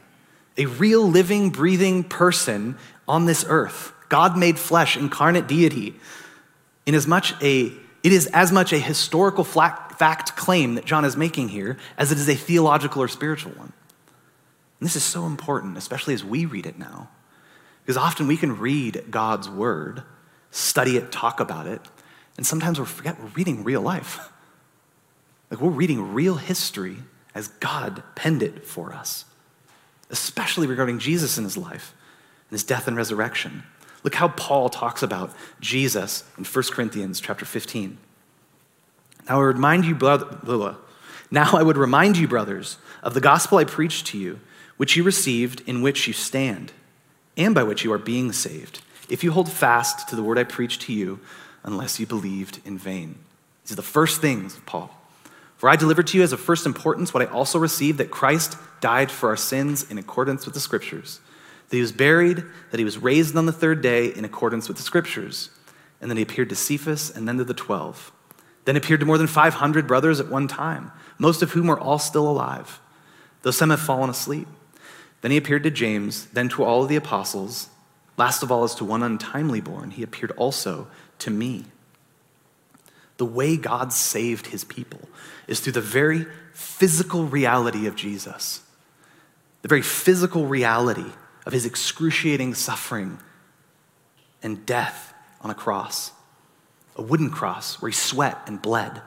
a 0.56 0.66
real 0.66 1.08
living, 1.08 1.50
breathing 1.50 2.02
person 2.04 2.76
on 3.06 3.26
this 3.26 3.44
earth. 3.48 3.92
God 4.08 4.36
made 4.36 4.58
flesh, 4.58 4.96
incarnate 4.96 5.46
deity 5.46 5.94
in 6.86 6.94
as 6.94 7.06
much 7.06 7.34
a 7.42 7.72
it 8.02 8.12
is 8.12 8.28
as 8.28 8.50
much 8.50 8.72
a 8.72 8.78
historical 8.78 9.44
fact 9.44 10.34
claim 10.34 10.76
that 10.76 10.86
John 10.86 11.04
is 11.04 11.18
making 11.18 11.50
here 11.50 11.76
as 11.98 12.10
it 12.10 12.18
is 12.18 12.28
a 12.30 12.34
theological 12.34 13.02
or 13.02 13.08
spiritual 13.08 13.52
one. 13.52 13.74
And 14.80 14.86
this 14.86 14.96
is 14.96 15.04
so 15.04 15.26
important, 15.26 15.76
especially 15.76 16.14
as 16.14 16.24
we 16.24 16.46
read 16.46 16.64
it 16.64 16.78
now. 16.78 17.10
Because 17.82 17.98
often 17.98 18.26
we 18.26 18.38
can 18.38 18.58
read 18.58 19.04
God's 19.10 19.50
word, 19.50 20.02
study 20.50 20.96
it, 20.96 21.12
talk 21.12 21.40
about 21.40 21.66
it, 21.66 21.82
and 22.40 22.46
sometimes 22.46 22.80
we 22.80 22.86
forget 22.86 23.20
we're 23.20 23.28
reading 23.28 23.64
real 23.64 23.82
life. 23.82 24.32
Like 25.50 25.60
we're 25.60 25.70
reading 25.70 26.14
real 26.14 26.36
history 26.36 26.98
as 27.34 27.48
God 27.48 28.04
penned 28.14 28.40
it 28.40 28.64
for 28.64 28.92
us, 28.92 29.24
especially 30.08 30.68
regarding 30.68 31.00
Jesus 31.00 31.36
and 31.38 31.44
his 31.44 31.56
life 31.56 31.92
and 32.48 32.52
his 32.52 32.62
death 32.62 32.86
and 32.86 32.96
resurrection. 32.96 33.64
Look 34.04 34.14
how 34.14 34.28
Paul 34.28 34.68
talks 34.68 35.02
about 35.02 35.34
Jesus 35.60 36.22
in 36.38 36.44
1 36.44 36.64
Corinthians 36.70 37.18
chapter 37.18 37.44
15. 37.44 37.98
Now 39.28 39.34
I 39.34 39.38
would 39.38 39.56
remind 39.56 39.84
you, 39.84 39.96
brother, 39.96 40.76
now 41.32 41.50
I 41.52 41.64
would 41.64 41.76
remind 41.76 42.16
you, 42.16 42.28
brothers, 42.28 42.78
of 43.02 43.14
the 43.14 43.20
gospel 43.20 43.58
I 43.58 43.64
preached 43.64 44.06
to 44.06 44.18
you, 44.18 44.38
which 44.76 44.94
you 44.94 45.02
received, 45.02 45.62
in 45.66 45.82
which 45.82 46.06
you 46.06 46.12
stand, 46.12 46.70
and 47.36 47.56
by 47.56 47.64
which 47.64 47.82
you 47.82 47.92
are 47.92 47.98
being 47.98 48.30
saved, 48.30 48.82
if 49.08 49.24
you 49.24 49.32
hold 49.32 49.50
fast 49.50 50.08
to 50.10 50.14
the 50.14 50.22
word 50.22 50.38
I 50.38 50.44
preached 50.44 50.82
to 50.82 50.92
you, 50.92 51.18
unless 51.62 52.00
you 52.00 52.06
believed 52.06 52.60
in 52.64 52.78
vain. 52.78 53.16
These 53.64 53.72
are 53.72 53.76
the 53.76 53.82
first 53.82 54.20
things, 54.20 54.56
of 54.56 54.66
Paul. 54.66 54.90
For 55.56 55.68
I 55.68 55.76
delivered 55.76 56.06
to 56.08 56.18
you 56.18 56.24
as 56.24 56.32
of 56.32 56.40
first 56.40 56.64
importance 56.64 57.12
what 57.12 57.22
I 57.22 57.30
also 57.30 57.58
received 57.58 57.98
that 57.98 58.10
Christ 58.10 58.56
died 58.80 59.10
for 59.10 59.28
our 59.28 59.36
sins 59.36 59.88
in 59.90 59.98
accordance 59.98 60.46
with 60.46 60.54
the 60.54 60.60
scriptures 60.60 61.20
that 61.70 61.76
he 61.76 61.80
was 61.80 61.92
buried, 61.92 62.42
that 62.72 62.78
he 62.78 62.84
was 62.84 62.98
raised 62.98 63.36
on 63.36 63.46
the 63.46 63.52
third 63.52 63.80
day 63.80 64.06
in 64.06 64.24
accordance 64.24 64.66
with 64.66 64.76
the 64.76 64.82
scriptures. 64.82 65.50
And 66.00 66.10
then 66.10 66.16
he 66.16 66.22
appeared 66.22 66.48
to 66.48 66.56
Cephas 66.56 67.10
and 67.10 67.28
then 67.28 67.38
to 67.38 67.44
the 67.44 67.54
twelve. 67.54 68.10
Then 68.64 68.76
appeared 68.76 69.00
to 69.00 69.06
more 69.06 69.18
than 69.18 69.26
500 69.26 69.86
brothers 69.86 70.20
at 70.20 70.28
one 70.28 70.48
time, 70.48 70.90
most 71.18 71.42
of 71.42 71.52
whom 71.52 71.70
are 71.70 71.78
all 71.78 71.98
still 71.98 72.28
alive, 72.28 72.80
though 73.42 73.50
some 73.50 73.70
have 73.70 73.80
fallen 73.80 74.10
asleep. 74.10 74.48
Then 75.20 75.30
he 75.30 75.36
appeared 75.36 75.62
to 75.62 75.70
James, 75.70 76.26
then 76.26 76.48
to 76.50 76.64
all 76.64 76.82
of 76.82 76.88
the 76.88 76.96
apostles. 76.96 77.68
Last 78.16 78.42
of 78.42 78.50
all, 78.50 78.64
as 78.64 78.74
to 78.76 78.84
one 78.84 79.02
untimely 79.02 79.60
born, 79.60 79.92
he 79.92 80.02
appeared 80.02 80.32
also 80.32 80.88
to 81.20 81.30
me. 81.30 81.64
The 83.16 83.24
way 83.24 83.56
God 83.56 83.92
saved 83.92 84.48
his 84.48 84.64
people 84.64 85.00
is 85.46 85.60
through 85.60 85.74
the 85.74 85.80
very 85.80 86.26
physical 86.52 87.24
reality 87.24 87.86
of 87.86 87.96
Jesus, 87.96 88.62
the 89.62 89.68
very 89.68 89.82
physical 89.82 90.46
reality 90.46 91.12
of 91.46 91.52
his 91.52 91.66
excruciating 91.66 92.54
suffering 92.54 93.18
and 94.42 94.64
death 94.64 95.12
on 95.40 95.50
a 95.50 95.54
cross, 95.54 96.12
a 96.96 97.02
wooden 97.02 97.30
cross 97.30 97.80
where 97.80 97.90
he 97.90 97.94
sweat 97.94 98.38
and 98.46 98.60
bled. 98.60 99.02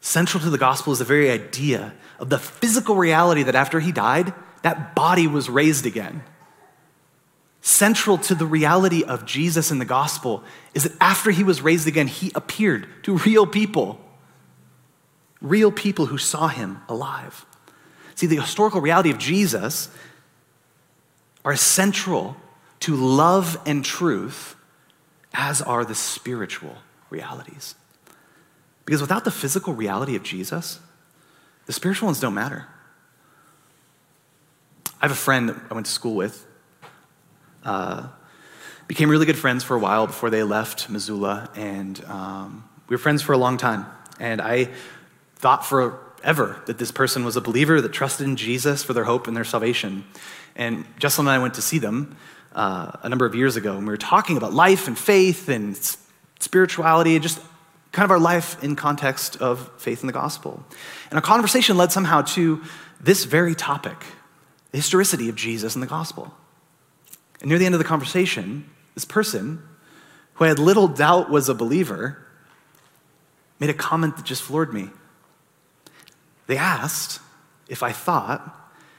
Central 0.00 0.42
to 0.42 0.50
the 0.50 0.58
gospel 0.58 0.92
is 0.92 1.00
the 1.00 1.04
very 1.04 1.30
idea 1.30 1.92
of 2.18 2.30
the 2.30 2.38
physical 2.38 2.96
reality 2.96 3.42
that 3.42 3.54
after 3.54 3.80
he 3.80 3.92
died, 3.92 4.32
that 4.62 4.94
body 4.94 5.26
was 5.26 5.48
raised 5.48 5.86
again. 5.86 6.22
Central 7.60 8.18
to 8.18 8.34
the 8.34 8.46
reality 8.46 9.02
of 9.02 9.26
Jesus 9.26 9.70
in 9.70 9.78
the 9.78 9.84
gospel 9.84 10.42
is 10.74 10.84
that 10.84 10.92
after 11.00 11.30
he 11.30 11.44
was 11.44 11.60
raised 11.60 11.88
again, 11.88 12.06
he 12.06 12.30
appeared 12.34 12.86
to 13.02 13.16
real 13.18 13.46
people, 13.46 14.00
real 15.40 15.72
people 15.72 16.06
who 16.06 16.18
saw 16.18 16.48
him 16.48 16.80
alive. 16.88 17.44
See, 18.14 18.26
the 18.26 18.40
historical 18.40 18.80
reality 18.80 19.10
of 19.10 19.18
Jesus 19.18 19.88
are 21.44 21.56
central 21.56 22.36
to 22.80 22.94
love 22.94 23.60
and 23.66 23.84
truth, 23.84 24.54
as 25.34 25.60
are 25.60 25.84
the 25.84 25.94
spiritual 25.94 26.76
realities. 27.10 27.74
Because 28.84 29.00
without 29.00 29.24
the 29.24 29.30
physical 29.30 29.74
reality 29.74 30.16
of 30.16 30.22
Jesus, 30.22 30.80
the 31.66 31.72
spiritual 31.72 32.06
ones 32.06 32.20
don't 32.20 32.34
matter. 32.34 32.66
I 35.00 35.04
have 35.04 35.12
a 35.12 35.14
friend 35.14 35.50
that 35.50 35.56
I 35.70 35.74
went 35.74 35.86
to 35.86 35.92
school 35.92 36.14
with. 36.14 36.46
Uh, 37.68 38.08
became 38.86 39.10
really 39.10 39.26
good 39.26 39.36
friends 39.36 39.62
for 39.62 39.76
a 39.76 39.78
while 39.78 40.06
before 40.06 40.30
they 40.30 40.42
left 40.42 40.88
Missoula, 40.88 41.50
and 41.54 42.02
um, 42.06 42.66
we 42.88 42.94
were 42.94 42.98
friends 42.98 43.20
for 43.20 43.34
a 43.34 43.36
long 43.36 43.58
time. 43.58 43.84
And 44.18 44.40
I 44.40 44.70
thought 45.36 45.66
forever 45.66 46.62
that 46.64 46.78
this 46.78 46.90
person 46.90 47.26
was 47.26 47.36
a 47.36 47.42
believer 47.42 47.82
that 47.82 47.92
trusted 47.92 48.26
in 48.26 48.36
Jesus 48.36 48.82
for 48.82 48.94
their 48.94 49.04
hope 49.04 49.26
and 49.26 49.36
their 49.36 49.44
salvation. 49.44 50.06
And 50.56 50.86
Jessalyn 50.98 51.20
and 51.20 51.28
I 51.28 51.38
went 51.40 51.52
to 51.54 51.60
see 51.60 51.78
them 51.78 52.16
uh, 52.54 52.92
a 53.02 53.08
number 53.10 53.26
of 53.26 53.34
years 53.34 53.56
ago, 53.56 53.76
and 53.76 53.86
we 53.86 53.92
were 53.92 53.98
talking 53.98 54.38
about 54.38 54.54
life 54.54 54.88
and 54.88 54.98
faith 54.98 55.50
and 55.50 55.78
spirituality 56.40 57.16
and 57.16 57.22
just 57.22 57.38
kind 57.92 58.06
of 58.06 58.10
our 58.10 58.18
life 58.18 58.64
in 58.64 58.76
context 58.76 59.36
of 59.42 59.70
faith 59.76 60.00
in 60.02 60.06
the 60.06 60.14
gospel. 60.14 60.64
And 61.10 61.18
our 61.18 61.22
conversation 61.22 61.76
led 61.76 61.92
somehow 61.92 62.22
to 62.22 62.62
this 62.98 63.24
very 63.24 63.54
topic 63.54 63.98
the 64.70 64.78
historicity 64.78 65.28
of 65.28 65.34
Jesus 65.34 65.74
and 65.74 65.82
the 65.82 65.86
gospel. 65.86 66.34
And 67.40 67.48
near 67.48 67.58
the 67.58 67.66
end 67.66 67.74
of 67.74 67.78
the 67.78 67.84
conversation, 67.84 68.68
this 68.94 69.04
person, 69.04 69.62
who 70.34 70.44
I 70.44 70.48
had 70.48 70.58
little 70.58 70.88
doubt 70.88 71.30
was 71.30 71.48
a 71.48 71.54
believer, 71.54 72.24
made 73.60 73.70
a 73.70 73.74
comment 73.74 74.16
that 74.16 74.24
just 74.24 74.42
floored 74.42 74.72
me. 74.72 74.90
They 76.46 76.56
asked 76.56 77.20
if 77.68 77.82
I 77.82 77.92
thought 77.92 78.54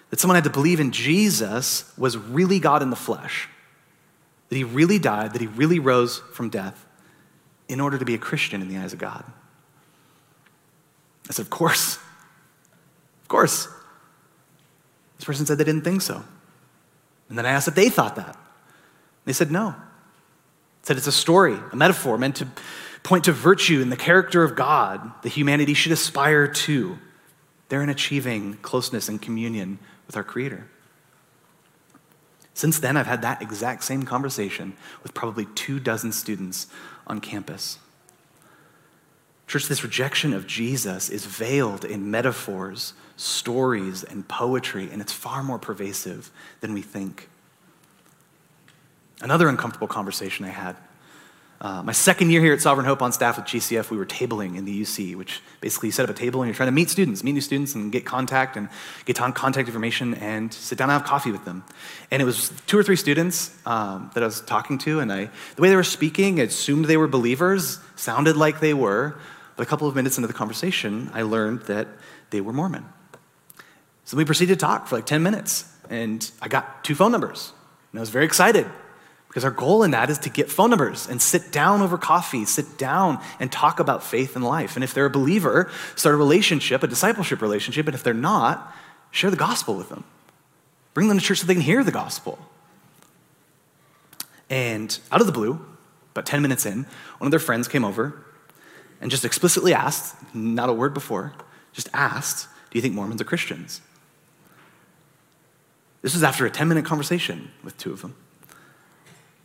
that 0.09 0.19
someone 0.19 0.35
had 0.35 0.43
to 0.43 0.49
believe 0.49 0.79
in 0.79 0.91
Jesus 0.91 1.91
was 1.97 2.17
really 2.17 2.59
God 2.59 2.81
in 2.81 2.89
the 2.89 2.95
flesh, 2.95 3.47
that 4.49 4.55
he 4.55 4.63
really 4.63 4.99
died, 4.99 5.33
that 5.33 5.41
he 5.41 5.47
really 5.47 5.79
rose 5.79 6.19
from 6.33 6.49
death 6.49 6.85
in 7.67 7.79
order 7.79 7.97
to 7.97 8.05
be 8.05 8.15
a 8.15 8.17
Christian 8.17 8.61
in 8.61 8.67
the 8.67 8.77
eyes 8.77 8.93
of 8.93 8.99
God. 8.99 9.23
I 11.29 11.33
said, 11.33 11.43
Of 11.43 11.49
course. 11.49 11.97
Of 13.21 13.27
course. 13.27 13.67
This 15.17 15.25
person 15.25 15.45
said 15.45 15.57
they 15.57 15.63
didn't 15.63 15.83
think 15.83 16.01
so. 16.01 16.23
And 17.29 17.37
then 17.37 17.45
I 17.45 17.51
asked 17.51 17.67
if 17.67 17.75
they 17.75 17.89
thought 17.89 18.15
that. 18.15 18.35
They 19.25 19.33
said 19.33 19.51
no. 19.51 19.75
Said 20.81 20.97
it's 20.97 21.07
a 21.07 21.11
story, 21.11 21.57
a 21.71 21.75
metaphor 21.75 22.17
meant 22.17 22.37
to 22.37 22.47
point 23.03 23.25
to 23.25 23.31
virtue 23.31 23.81
and 23.81 23.91
the 23.91 23.97
character 23.97 24.43
of 24.43 24.55
God 24.55 25.11
that 25.21 25.29
humanity 25.29 25.73
should 25.73 25.91
aspire 25.91 26.47
to. 26.47 26.97
They're 27.69 27.83
in 27.83 27.89
achieving 27.89 28.55
closeness 28.61 29.07
and 29.07 29.21
communion 29.21 29.79
with 30.07 30.17
our 30.17 30.23
Creator. 30.23 30.67
Since 32.53 32.79
then, 32.79 32.97
I've 32.97 33.07
had 33.07 33.21
that 33.21 33.41
exact 33.41 33.83
same 33.83 34.03
conversation 34.03 34.75
with 35.03 35.13
probably 35.13 35.45
two 35.55 35.79
dozen 35.79 36.11
students 36.11 36.67
on 37.07 37.21
campus. 37.21 37.79
Church, 39.47 39.67
this 39.67 39.83
rejection 39.83 40.33
of 40.33 40.45
Jesus 40.45 41.09
is 41.09 41.25
veiled 41.25 41.85
in 41.85 42.11
metaphors, 42.11 42.93
stories, 43.19 44.05
and 44.05 44.25
poetry, 44.27 44.89
and 44.91 45.01
it's 45.01 45.11
far 45.11 45.43
more 45.43 45.59
pervasive 45.59 46.31
than 46.61 46.73
we 46.73 46.81
think. 46.81 47.27
Another 49.21 49.49
uncomfortable 49.49 49.87
conversation 49.87 50.45
I 50.45 50.49
had. 50.49 50.77
Uh, 51.59 51.83
my 51.83 51.91
second 51.91 52.29
year 52.29 52.39
here 52.39 52.53
at 52.53 52.61
Sovereign 52.61 52.85
Hope 52.85 53.01
on 53.01 53.11
staff 53.11 53.35
with 53.35 53.45
GCF, 53.45 53.89
we 53.89 53.97
were 53.97 54.05
tabling 54.05 54.55
in 54.55 54.63
the 54.63 54.81
UC, 54.81 55.17
which 55.17 55.41
basically 55.59 55.87
you 55.87 55.91
set 55.91 56.05
up 56.05 56.15
a 56.15 56.17
table 56.17 56.41
and 56.41 56.47
you're 56.47 56.55
trying 56.55 56.67
to 56.67 56.71
meet 56.71 56.89
students, 56.89 57.21
meet 57.21 57.33
new 57.33 57.41
students, 57.41 57.75
and 57.75 57.91
get 57.91 58.05
contact 58.05 58.55
and 58.55 58.69
get 59.03 59.17
contact 59.17 59.67
information 59.67 60.13
and 60.13 60.53
sit 60.53 60.77
down 60.77 60.89
and 60.89 60.97
have 60.97 61.05
coffee 61.05 61.33
with 61.33 61.43
them. 61.43 61.65
And 62.11 62.21
it 62.21 62.25
was 62.25 62.53
two 62.65 62.79
or 62.79 62.83
three 62.83 62.95
students 62.95 63.53
um, 63.65 64.09
that 64.13 64.23
I 64.23 64.25
was 64.25 64.39
talking 64.39 64.77
to, 64.79 65.01
and 65.01 65.11
I, 65.11 65.29
the 65.57 65.61
way 65.61 65.67
they 65.67 65.75
were 65.75 65.83
speaking, 65.83 66.39
I 66.39 66.43
assumed 66.43 66.85
they 66.85 66.95
were 66.95 67.09
believers, 67.09 67.79
sounded 67.97 68.37
like 68.37 68.61
they 68.61 68.73
were, 68.73 69.19
but 69.57 69.67
a 69.67 69.69
couple 69.69 69.89
of 69.89 69.95
minutes 69.95 70.17
into 70.17 70.27
the 70.27 70.33
conversation, 70.33 71.11
I 71.13 71.23
learned 71.23 71.63
that 71.63 71.89
they 72.29 72.39
were 72.39 72.53
Mormon. 72.53 72.85
So 74.09 74.17
we 74.17 74.25
proceeded 74.25 74.57
to 74.57 74.65
talk 74.65 74.87
for 74.87 74.95
like 74.95 75.05
10 75.05 75.21
minutes, 75.21 75.71
and 75.87 76.27
I 76.41 76.47
got 76.47 76.83
two 76.83 76.95
phone 76.95 77.11
numbers, 77.11 77.53
and 77.91 77.99
I 77.99 78.01
was 78.01 78.09
very 78.09 78.25
excited 78.25 78.65
because 79.27 79.45
our 79.45 79.51
goal 79.51 79.83
in 79.83 79.91
that 79.91 80.09
is 80.09 80.17
to 80.17 80.31
get 80.31 80.49
phone 80.49 80.71
numbers 80.71 81.07
and 81.07 81.21
sit 81.21 81.51
down 81.51 81.83
over 81.83 81.95
coffee, 81.95 82.43
sit 82.43 82.79
down 82.79 83.23
and 83.39 83.51
talk 83.51 83.79
about 83.79 84.03
faith 84.03 84.35
and 84.35 84.43
life. 84.43 84.73
And 84.73 84.83
if 84.83 84.95
they're 84.95 85.05
a 85.05 85.11
believer, 85.11 85.69
start 85.95 86.15
a 86.15 86.17
relationship, 86.17 86.81
a 86.81 86.87
discipleship 86.87 87.39
relationship. 87.39 87.85
And 87.85 87.93
if 87.93 88.01
they're 88.01 88.15
not, 88.15 88.75
share 89.11 89.29
the 89.29 89.37
gospel 89.37 89.75
with 89.75 89.89
them. 89.89 90.03
Bring 90.95 91.07
them 91.07 91.19
to 91.19 91.23
church 91.23 91.41
so 91.41 91.45
they 91.45 91.53
can 91.53 91.61
hear 91.61 91.83
the 91.83 91.91
gospel. 91.91 92.39
And 94.49 94.97
out 95.11 95.21
of 95.21 95.27
the 95.27 95.33
blue, 95.33 95.63
about 96.13 96.25
10 96.25 96.41
minutes 96.41 96.65
in, 96.65 96.87
one 97.19 97.27
of 97.27 97.31
their 97.31 97.39
friends 97.39 97.67
came 97.67 97.85
over 97.85 98.25
and 99.01 99.11
just 99.11 99.23
explicitly 99.23 99.71
asked, 99.71 100.15
not 100.33 100.67
a 100.67 100.73
word 100.73 100.95
before, 100.95 101.33
just 101.73 101.89
asked, 101.93 102.47
Do 102.71 102.79
you 102.79 102.81
think 102.81 102.95
Mormons 102.95 103.21
are 103.21 103.25
Christians? 103.25 103.81
This 106.01 106.13
was 106.13 106.23
after 106.23 106.45
a 106.45 106.51
10 106.51 106.67
minute 106.67 106.85
conversation 106.85 107.51
with 107.63 107.77
two 107.77 107.91
of 107.91 108.01
them. 108.01 108.15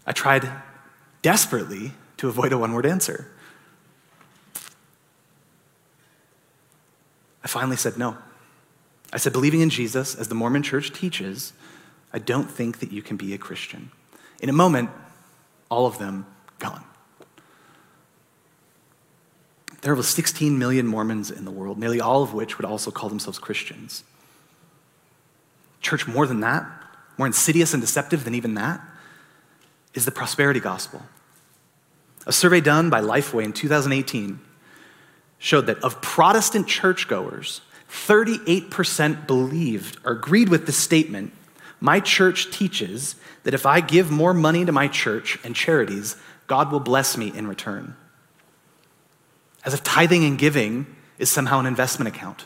I 0.07 0.13
tried 0.13 0.49
desperately 1.23 1.93
to 2.19 2.29
avoid 2.29 2.53
a 2.53 2.59
one 2.59 2.73
word 2.73 2.87
answer. 2.87 3.31
I 7.43 7.49
finally 7.49 7.77
said 7.77 7.99
no. 7.99 8.17
I 9.13 9.19
said, 9.19 9.33
believing 9.33 9.61
in 9.61 9.71
Jesus, 9.71 10.15
as 10.15 10.29
the 10.29 10.35
Mormon 10.35 10.63
church 10.63 10.93
teaches, 10.93 11.53
I 12.13 12.19
don't 12.19 12.51
think 12.51 12.81
that 12.81 12.91
you 12.91 13.03
can 13.03 13.17
be 13.17 13.33
a 13.35 13.39
Christian. 13.39 13.91
In 14.41 14.49
a 14.49 14.53
moment, 14.53 14.91
all 15.71 15.87
of 15.87 15.99
them 15.99 16.27
gone. 16.59 16.85
There 19.83 19.95
were 19.95 20.03
16 20.03 20.59
million 20.59 20.87
Mormons 20.87 21.31
in 21.31 21.45
the 21.45 21.51
world, 21.51 21.79
nearly 21.79 22.01
all 22.01 22.23
of 22.23 22.33
which 22.33 22.59
would 22.59 22.65
also 22.65 22.91
call 22.91 23.09
themselves 23.09 23.39
Christians. 23.39 24.03
Church, 25.85 26.07
more 26.07 26.27
than 26.27 26.41
that, 26.41 26.67
more 27.19 27.27
insidious 27.27 27.73
and 27.75 27.81
deceptive 27.81 28.25
than 28.25 28.35
even 28.35 28.55
that, 28.55 28.81
is 29.95 30.05
the 30.05 30.11
prosperity 30.11 30.61
gospel. 30.61 31.03
A 32.27 32.33
survey 32.33 32.61
done 32.61 32.91
by 32.91 33.01
Lifeway 33.01 33.45
in 33.45 33.53
2018 33.53 34.41
showed 35.39 35.67
that 35.67 35.79
of 35.85 36.01
Protestant 36.01 36.67
churchgoers, 36.67 37.61
38% 37.91 39.27
believed 39.27 39.99
or 40.05 40.13
agreed 40.13 40.49
with 40.49 40.67
the 40.67 40.73
statement 40.73 41.33
My 41.81 42.01
church 42.01 42.51
teaches 42.51 43.15
that 43.43 43.55
if 43.55 43.67
I 43.67 43.81
give 43.81 44.11
more 44.11 44.33
money 44.33 44.65
to 44.65 44.73
my 44.73 44.89
church 44.89 45.39
and 45.45 45.55
charities, 45.55 46.17
God 46.47 46.73
will 46.73 46.81
bless 46.81 47.17
me 47.17 47.31
in 47.37 47.47
return 47.47 47.95
as 49.65 49.75
if 49.75 49.83
tithing 49.83 50.25
and 50.25 50.39
giving 50.39 50.87
is 51.19 51.31
somehow 51.31 51.59
an 51.59 51.67
investment 51.67 52.15
account. 52.15 52.45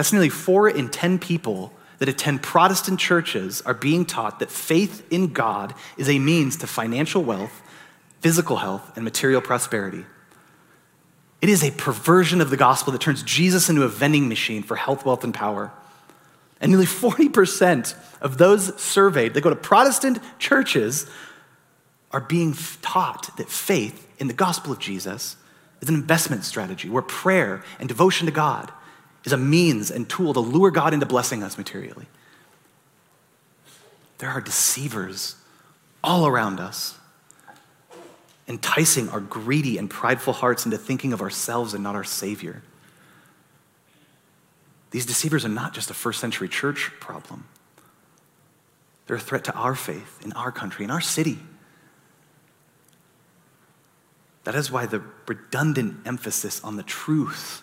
That's 0.00 0.14
nearly 0.14 0.30
four 0.30 0.66
in 0.66 0.88
10 0.88 1.18
people 1.18 1.74
that 1.98 2.08
attend 2.08 2.42
Protestant 2.42 2.98
churches 2.98 3.60
are 3.66 3.74
being 3.74 4.06
taught 4.06 4.38
that 4.38 4.50
faith 4.50 5.06
in 5.12 5.34
God 5.34 5.74
is 5.98 6.08
a 6.08 6.18
means 6.18 6.56
to 6.56 6.66
financial 6.66 7.22
wealth, 7.22 7.60
physical 8.20 8.56
health, 8.56 8.96
and 8.96 9.04
material 9.04 9.42
prosperity. 9.42 10.06
It 11.42 11.50
is 11.50 11.62
a 11.62 11.70
perversion 11.72 12.40
of 12.40 12.48
the 12.48 12.56
gospel 12.56 12.94
that 12.94 13.02
turns 13.02 13.22
Jesus 13.22 13.68
into 13.68 13.82
a 13.82 13.88
vending 13.88 14.26
machine 14.26 14.62
for 14.62 14.74
health, 14.74 15.04
wealth, 15.04 15.22
and 15.22 15.34
power. 15.34 15.70
And 16.62 16.72
nearly 16.72 16.86
40% 16.86 17.94
of 18.22 18.38
those 18.38 18.74
surveyed 18.80 19.34
that 19.34 19.42
go 19.42 19.50
to 19.50 19.54
Protestant 19.54 20.18
churches 20.38 21.10
are 22.10 22.22
being 22.22 22.54
taught 22.80 23.36
that 23.36 23.50
faith 23.50 24.08
in 24.18 24.28
the 24.28 24.32
gospel 24.32 24.72
of 24.72 24.78
Jesus 24.78 25.36
is 25.82 25.90
an 25.90 25.94
investment 25.94 26.44
strategy 26.44 26.88
where 26.88 27.02
prayer 27.02 27.62
and 27.78 27.86
devotion 27.86 28.24
to 28.24 28.32
God 28.32 28.72
is 29.24 29.32
a 29.32 29.36
means 29.36 29.90
and 29.90 30.08
tool 30.08 30.32
to 30.32 30.40
lure 30.40 30.70
God 30.70 30.94
into 30.94 31.06
blessing 31.06 31.42
us 31.42 31.58
materially. 31.58 32.06
There 34.18 34.30
are 34.30 34.40
deceivers 34.40 35.36
all 36.02 36.26
around 36.26 36.60
us, 36.60 36.98
enticing 38.48 39.08
our 39.08 39.20
greedy 39.20 39.78
and 39.78 39.88
prideful 39.88 40.32
hearts 40.32 40.64
into 40.64 40.78
thinking 40.78 41.12
of 41.12 41.20
ourselves 41.20 41.74
and 41.74 41.82
not 41.82 41.94
our 41.94 42.04
Savior. 42.04 42.62
These 44.90 45.06
deceivers 45.06 45.44
are 45.44 45.50
not 45.50 45.72
just 45.72 45.90
a 45.90 45.94
first 45.94 46.20
century 46.20 46.48
church 46.48 46.90
problem, 47.00 47.46
they're 49.06 49.16
a 49.16 49.20
threat 49.20 49.44
to 49.44 49.54
our 49.54 49.74
faith 49.74 50.20
in 50.24 50.32
our 50.34 50.52
country, 50.52 50.84
in 50.84 50.90
our 50.90 51.00
city. 51.00 51.38
That 54.44 54.54
is 54.54 54.70
why 54.70 54.86
the 54.86 55.02
redundant 55.26 56.06
emphasis 56.06 56.62
on 56.62 56.76
the 56.76 56.82
truth 56.82 57.62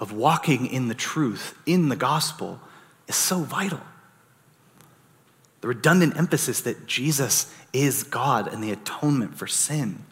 of 0.00 0.12
walking 0.12 0.66
in 0.66 0.88
the 0.88 0.94
truth 0.94 1.56
in 1.66 1.88
the 1.88 1.96
gospel 1.96 2.60
is 3.06 3.14
so 3.14 3.40
vital. 3.40 3.80
The 5.60 5.68
redundant 5.68 6.16
emphasis 6.16 6.62
that 6.62 6.86
Jesus 6.86 7.54
is 7.72 8.02
God 8.02 8.52
and 8.52 8.64
the 8.64 8.72
atonement 8.72 9.36
for 9.36 9.46
sin. 9.46 10.04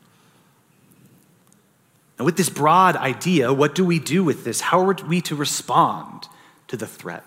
Now, 2.19 2.27
with 2.27 2.37
this 2.37 2.51
broad 2.51 2.97
idea, 2.97 3.53
what 3.53 3.75
do 3.75 3.85
we 3.85 3.99
do 3.99 4.23
with 4.23 4.45
this? 4.45 4.61
How 4.61 4.81
are 4.81 4.95
we 5.07 5.21
to 5.23 5.35
respond 5.35 6.29
to 6.69 6.77
the 6.77 6.87
threat? 6.87 7.25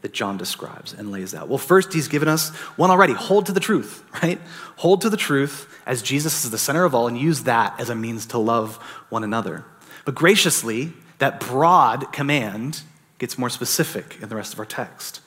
that 0.00 0.12
John 0.12 0.36
describes 0.36 0.92
and 0.92 1.10
lays 1.10 1.34
out? 1.34 1.48
Well, 1.48 1.58
first, 1.58 1.92
he's 1.92 2.08
given 2.08 2.28
us 2.28 2.50
one 2.76 2.90
already 2.90 3.14
hold 3.14 3.46
to 3.46 3.52
the 3.52 3.60
truth, 3.60 4.04
right? 4.22 4.40
Hold 4.76 5.00
to 5.02 5.10
the 5.10 5.16
truth 5.16 5.66
as 5.86 6.02
Jesus 6.02 6.44
is 6.44 6.50
the 6.50 6.58
center 6.58 6.84
of 6.84 6.94
all 6.94 7.08
and 7.08 7.18
use 7.18 7.44
that 7.44 7.78
as 7.80 7.90
a 7.90 7.94
means 7.94 8.26
to 8.26 8.38
love 8.38 8.76
one 9.08 9.24
another. 9.24 9.64
But 10.04 10.14
graciously, 10.14 10.92
that 11.18 11.40
broad 11.40 12.12
command 12.12 12.82
gets 13.18 13.36
more 13.36 13.50
specific 13.50 14.18
in 14.22 14.28
the 14.28 14.36
rest 14.36 14.52
of 14.52 14.58
our 14.58 14.64
text. 14.64 15.20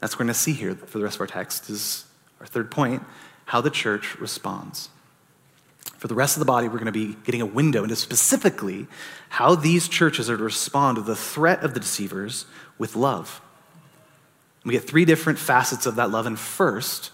That's 0.00 0.14
what 0.14 0.20
we're 0.20 0.26
going 0.26 0.34
to 0.34 0.40
see 0.40 0.52
here 0.52 0.74
for 0.74 0.98
the 0.98 1.04
rest 1.04 1.16
of 1.16 1.20
our 1.20 1.26
text 1.26 1.70
is 1.70 2.04
our 2.40 2.46
third 2.46 2.70
point, 2.70 3.02
how 3.46 3.60
the 3.60 3.70
church 3.70 4.18
responds. 4.18 4.88
For 5.98 6.08
the 6.08 6.14
rest 6.14 6.36
of 6.36 6.40
the 6.40 6.46
body, 6.46 6.66
we're 6.66 6.78
going 6.78 6.86
to 6.86 6.92
be 6.92 7.16
getting 7.24 7.42
a 7.42 7.46
window 7.46 7.82
into 7.82 7.96
specifically 7.96 8.86
how 9.28 9.54
these 9.54 9.86
churches 9.86 10.30
are 10.30 10.36
to 10.36 10.42
respond 10.42 10.96
to 10.96 11.02
the 11.02 11.16
threat 11.16 11.62
of 11.62 11.74
the 11.74 11.80
deceivers 11.80 12.46
with 12.78 12.96
love. 12.96 13.42
We 14.64 14.72
get 14.72 14.84
three 14.84 15.04
different 15.04 15.38
facets 15.38 15.86
of 15.86 15.96
that 15.96 16.10
love, 16.10 16.26
and 16.26 16.38
first 16.38 17.10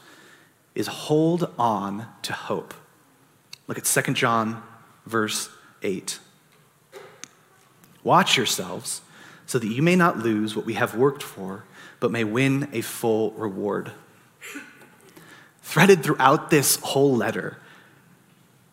is 0.75 0.87
hold 0.87 1.53
on 1.59 2.07
to 2.23 2.33
hope. 2.33 2.75
Look 3.67 3.79
at 3.79 3.85
2 3.85 4.13
John, 4.13 4.63
verse 5.05 5.49
8. 5.83 6.21
Watch 8.07 8.37
yourselves 8.37 9.01
so 9.47 9.59
that 9.59 9.67
you 9.67 9.83
may 9.83 9.97
not 9.97 10.17
lose 10.17 10.55
what 10.55 10.65
we 10.65 10.75
have 10.75 10.95
worked 10.95 11.25
for, 11.25 11.65
but 11.99 12.13
may 12.13 12.23
win 12.23 12.69
a 12.73 12.81
full 12.81 13.33
reward. 13.33 13.91
Threaded 15.63 16.05
throughout 16.05 16.49
this 16.49 16.77
whole 16.77 17.17
letter 17.17 17.59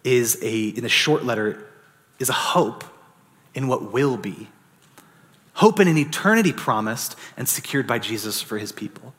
is 0.03 0.37
a, 0.43 0.67
in 0.67 0.83
the 0.83 0.89
short 0.89 1.25
letter, 1.25 1.65
is 2.19 2.29
a 2.29 2.33
hope 2.33 2.83
in 3.55 3.67
what 3.67 3.91
will 3.91 4.17
be. 4.17 4.49
Hope 5.55 5.79
in 5.79 5.87
an 5.87 5.97
eternity 5.97 6.53
promised 6.53 7.15
and 7.35 7.49
secured 7.49 7.87
by 7.87 7.97
Jesus 7.97 8.39
for 8.39 8.59
his 8.59 8.71
people. 8.71 9.15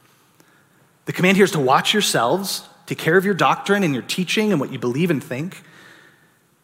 The 1.07 1.12
command 1.12 1.38
here 1.38 1.44
is 1.44 1.50
to 1.50 1.59
watch 1.59 1.92
yourselves, 1.92 2.68
take 2.87 2.98
care 2.98 3.16
of 3.16 3.24
your 3.24 3.35
doctrine 3.35 3.83
and 3.83 3.92
your 3.92 4.05
teaching 4.05 4.53
and 4.53 4.61
what 4.61 4.70
you 4.70 4.79
believe 4.79 5.11
and 5.11 5.22
think. 5.22 5.64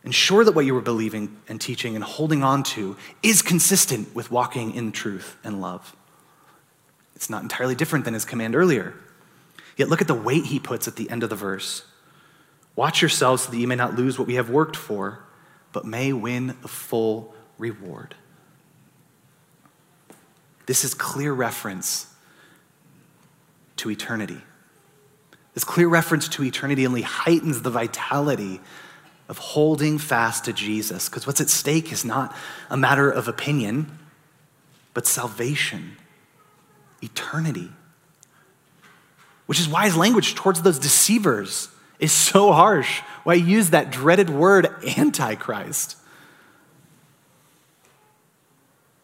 Ensure 0.04 0.44
that 0.44 0.52
what 0.52 0.64
you 0.64 0.74
were 0.74 0.80
believing 0.80 1.36
and 1.48 1.60
teaching 1.60 1.94
and 1.94 2.02
holding 2.02 2.42
on 2.42 2.62
to 2.62 2.96
is 3.22 3.42
consistent 3.42 4.14
with 4.14 4.30
walking 4.30 4.74
in 4.74 4.92
truth 4.92 5.36
and 5.44 5.60
love. 5.60 5.94
It's 7.14 7.28
not 7.28 7.42
entirely 7.42 7.74
different 7.74 8.06
than 8.06 8.14
his 8.14 8.24
command 8.24 8.56
earlier. 8.56 8.94
Yet 9.76 9.88
look 9.88 10.00
at 10.00 10.06
the 10.06 10.14
weight 10.14 10.46
he 10.46 10.58
puts 10.58 10.88
at 10.88 10.96
the 10.96 11.10
end 11.10 11.22
of 11.22 11.28
the 11.28 11.36
verse. 11.36 11.84
Watch 12.76 13.02
yourselves 13.02 13.42
so 13.42 13.50
that 13.50 13.58
you 13.58 13.68
may 13.68 13.74
not 13.74 13.94
lose 13.94 14.18
what 14.18 14.26
we 14.26 14.36
have 14.36 14.48
worked 14.48 14.76
for, 14.76 15.20
but 15.72 15.84
may 15.84 16.12
win 16.14 16.56
the 16.62 16.68
full 16.68 17.34
reward. 17.58 18.14
This 20.64 20.84
is 20.84 20.94
clear 20.94 21.32
reference 21.32 22.06
to 23.76 23.90
eternity. 23.90 24.40
This 25.52 25.64
clear 25.64 25.88
reference 25.88 26.28
to 26.28 26.44
eternity 26.44 26.86
only 26.86 27.02
heightens 27.02 27.62
the 27.62 27.70
vitality 27.70 28.60
of 29.30 29.38
holding 29.38 29.96
fast 29.96 30.46
to 30.46 30.52
Jesus, 30.52 31.08
because 31.08 31.24
what's 31.24 31.40
at 31.40 31.48
stake 31.48 31.92
is 31.92 32.04
not 32.04 32.34
a 32.68 32.76
matter 32.76 33.08
of 33.08 33.28
opinion, 33.28 33.96
but 34.92 35.06
salvation, 35.06 35.96
eternity. 37.00 37.70
Which 39.46 39.60
is 39.60 39.68
why 39.68 39.84
his 39.84 39.96
language 39.96 40.34
towards 40.34 40.62
those 40.62 40.80
deceivers 40.80 41.68
is 42.00 42.10
so 42.10 42.50
harsh, 42.50 43.02
why 43.22 43.36
he 43.36 43.52
used 43.52 43.70
that 43.70 43.92
dreaded 43.92 44.28
word, 44.28 44.66
antichrist. 44.98 45.96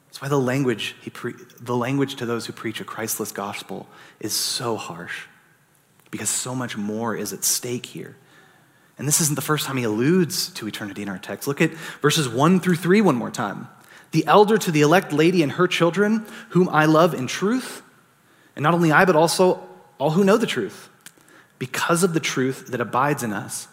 That's 0.08 0.20
why 0.20 0.26
the 0.26 0.40
language, 0.40 0.96
he 1.02 1.10
pre- 1.10 1.34
the 1.60 1.76
language 1.76 2.16
to 2.16 2.26
those 2.26 2.46
who 2.46 2.52
preach 2.52 2.80
a 2.80 2.84
Christless 2.84 3.30
gospel 3.30 3.86
is 4.18 4.32
so 4.32 4.76
harsh, 4.76 5.26
because 6.10 6.30
so 6.30 6.52
much 6.52 6.76
more 6.76 7.14
is 7.14 7.32
at 7.32 7.44
stake 7.44 7.86
here. 7.86 8.16
And 8.98 9.06
this 9.06 9.20
isn't 9.20 9.34
the 9.34 9.42
first 9.42 9.66
time 9.66 9.76
he 9.76 9.84
alludes 9.84 10.48
to 10.54 10.66
eternity 10.66 11.02
in 11.02 11.08
our 11.08 11.18
text. 11.18 11.46
Look 11.46 11.60
at 11.60 11.72
verses 12.00 12.28
1 12.28 12.60
through 12.60 12.76
3 12.76 13.00
one 13.02 13.16
more 13.16 13.30
time. 13.30 13.68
The 14.12 14.26
elder 14.26 14.56
to 14.56 14.70
the 14.70 14.80
elect 14.80 15.12
lady 15.12 15.42
and 15.42 15.52
her 15.52 15.66
children, 15.66 16.24
whom 16.50 16.68
I 16.70 16.86
love 16.86 17.12
in 17.12 17.26
truth, 17.26 17.82
and 18.54 18.62
not 18.62 18.72
only 18.72 18.92
I, 18.92 19.04
but 19.04 19.16
also 19.16 19.66
all 19.98 20.10
who 20.10 20.24
know 20.24 20.38
the 20.38 20.46
truth, 20.46 20.88
because 21.58 22.02
of 22.02 22.14
the 22.14 22.20
truth 22.20 22.68
that 22.68 22.80
abides 22.80 23.22
in 23.22 23.32
us 23.32 23.68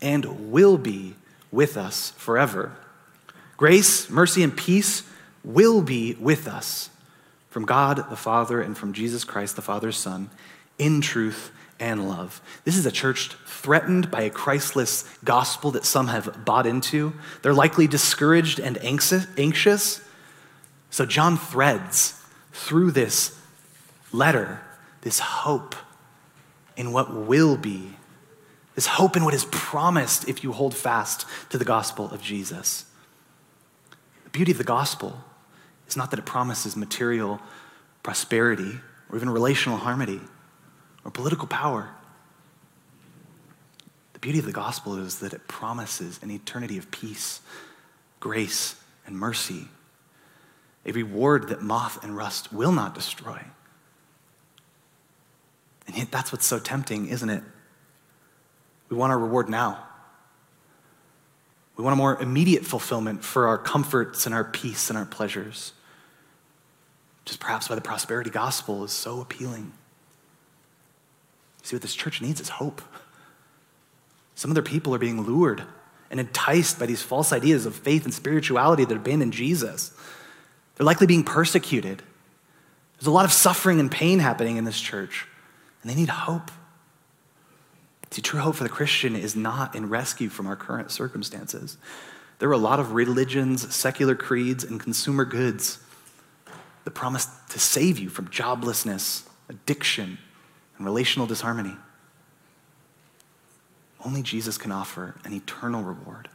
and 0.00 0.50
will 0.50 0.78
be 0.78 1.16
with 1.50 1.76
us 1.76 2.12
forever. 2.16 2.72
Grace, 3.56 4.08
mercy, 4.08 4.42
and 4.42 4.56
peace 4.56 5.02
will 5.44 5.82
be 5.82 6.14
with 6.14 6.48
us 6.48 6.90
from 7.48 7.66
God 7.66 8.08
the 8.08 8.16
Father 8.16 8.60
and 8.60 8.76
from 8.76 8.94
Jesus 8.94 9.24
Christ, 9.24 9.56
the 9.56 9.62
Father's 9.62 9.96
Son, 9.96 10.30
in 10.78 11.00
truth 11.02 11.52
and 11.78 12.08
love. 12.08 12.40
This 12.64 12.76
is 12.76 12.86
a 12.86 12.92
church 12.92 13.30
threatened 13.46 14.10
by 14.10 14.22
a 14.22 14.30
Christless 14.30 15.08
gospel 15.24 15.70
that 15.72 15.84
some 15.84 16.08
have 16.08 16.44
bought 16.44 16.66
into. 16.66 17.12
They're 17.42 17.54
likely 17.54 17.86
discouraged 17.86 18.58
and 18.58 18.78
anxious. 18.82 20.00
So 20.90 21.06
John 21.06 21.36
threads 21.36 22.20
through 22.52 22.92
this 22.92 23.38
letter 24.12 24.60
this 25.02 25.18
hope 25.18 25.74
in 26.76 26.92
what 26.92 27.12
will 27.12 27.56
be, 27.56 27.96
this 28.74 28.86
hope 28.86 29.16
in 29.16 29.24
what 29.24 29.34
is 29.34 29.44
promised 29.50 30.28
if 30.28 30.42
you 30.42 30.52
hold 30.52 30.74
fast 30.74 31.26
to 31.50 31.58
the 31.58 31.64
gospel 31.64 32.10
of 32.10 32.22
Jesus. 32.22 32.86
The 34.24 34.30
beauty 34.30 34.52
of 34.52 34.58
the 34.58 34.64
gospel 34.64 35.22
is 35.86 35.96
not 35.96 36.10
that 36.10 36.18
it 36.18 36.24
promises 36.24 36.76
material 36.76 37.40
prosperity 38.02 38.80
or 39.10 39.16
even 39.16 39.28
relational 39.28 39.78
harmony 39.78 40.20
or 41.04 41.10
political 41.10 41.46
power. 41.46 41.90
The 44.12 44.18
beauty 44.18 44.38
of 44.38 44.44
the 44.44 44.52
gospel 44.52 44.96
is 44.98 45.18
that 45.20 45.32
it 45.32 45.48
promises 45.48 46.20
an 46.22 46.30
eternity 46.30 46.78
of 46.78 46.90
peace, 46.90 47.40
grace, 48.20 48.76
and 49.06 49.16
mercy, 49.18 49.68
a 50.84 50.92
reward 50.92 51.48
that 51.48 51.62
moth 51.62 52.02
and 52.02 52.16
rust 52.16 52.52
will 52.52 52.72
not 52.72 52.94
destroy. 52.94 53.40
And 55.86 55.96
yet, 55.96 56.10
that's 56.10 56.32
what's 56.32 56.46
so 56.46 56.58
tempting, 56.58 57.08
isn't 57.08 57.28
it? 57.28 57.42
We 58.88 58.96
want 58.96 59.12
our 59.12 59.18
reward 59.18 59.48
now. 59.48 59.84
We 61.76 61.84
want 61.84 61.94
a 61.94 61.96
more 61.96 62.20
immediate 62.20 62.64
fulfillment 62.64 63.24
for 63.24 63.48
our 63.48 63.58
comforts 63.58 64.26
and 64.26 64.34
our 64.34 64.44
peace 64.44 64.90
and 64.90 64.98
our 64.98 65.06
pleasures, 65.06 65.72
which 67.22 67.32
is 67.32 67.36
perhaps 67.36 67.68
why 67.68 67.74
the 67.74 67.80
prosperity 67.80 68.30
gospel 68.30 68.84
is 68.84 68.92
so 68.92 69.20
appealing. 69.20 69.72
See, 71.62 71.76
what 71.76 71.82
this 71.82 71.94
church 71.94 72.20
needs 72.20 72.40
is 72.40 72.48
hope. 72.48 72.82
Some 74.34 74.50
of 74.50 74.54
their 74.54 74.62
people 74.62 74.94
are 74.94 74.98
being 74.98 75.22
lured 75.22 75.62
and 76.10 76.20
enticed 76.20 76.78
by 76.78 76.86
these 76.86 77.02
false 77.02 77.32
ideas 77.32 77.66
of 77.66 77.74
faith 77.74 78.04
and 78.04 78.12
spirituality 78.12 78.84
that 78.84 78.96
abandon 78.96 79.32
Jesus. 79.32 79.92
They're 80.76 80.86
likely 80.86 81.06
being 81.06 81.24
persecuted. 81.24 82.02
There's 82.98 83.06
a 83.06 83.12
lot 83.12 83.24
of 83.24 83.32
suffering 83.32 83.80
and 83.80 83.90
pain 83.90 84.18
happening 84.18 84.56
in 84.56 84.64
this 84.64 84.80
church, 84.80 85.26
and 85.82 85.90
they 85.90 85.94
need 85.94 86.08
hope. 86.08 86.50
See, 88.10 88.20
true 88.20 88.40
hope 88.40 88.56
for 88.56 88.64
the 88.64 88.68
Christian 88.68 89.16
is 89.16 89.34
not 89.34 89.74
in 89.74 89.88
rescue 89.88 90.28
from 90.28 90.46
our 90.46 90.56
current 90.56 90.90
circumstances. 90.90 91.78
There 92.38 92.48
are 92.48 92.52
a 92.52 92.58
lot 92.58 92.78
of 92.78 92.92
religions, 92.92 93.74
secular 93.74 94.14
creeds, 94.14 94.64
and 94.64 94.78
consumer 94.78 95.24
goods 95.24 95.78
that 96.84 96.90
promise 96.90 97.26
to 97.50 97.58
save 97.58 97.98
you 97.98 98.08
from 98.10 98.28
joblessness, 98.28 99.26
addiction, 99.48 100.18
and 100.82 100.86
relational 100.88 101.28
disharmony. 101.28 101.76
Only 104.04 104.20
Jesus 104.20 104.58
can 104.58 104.72
offer 104.72 105.14
an 105.24 105.32
eternal 105.32 105.84
reward. 105.84 106.28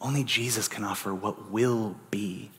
Only 0.00 0.22
Jesus 0.22 0.68
can 0.68 0.84
offer 0.84 1.12
what 1.12 1.50
will 1.50 1.96
be. 2.12 2.50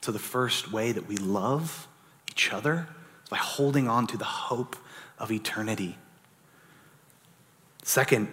So, 0.00 0.10
the 0.10 0.18
first 0.18 0.72
way 0.72 0.90
that 0.90 1.06
we 1.06 1.16
love 1.16 1.86
each 2.28 2.52
other 2.52 2.88
is 3.22 3.28
by 3.28 3.36
holding 3.36 3.88
on 3.88 4.08
to 4.08 4.16
the 4.16 4.24
hope 4.24 4.74
of 5.16 5.30
eternity. 5.30 5.96
Second, 7.84 8.26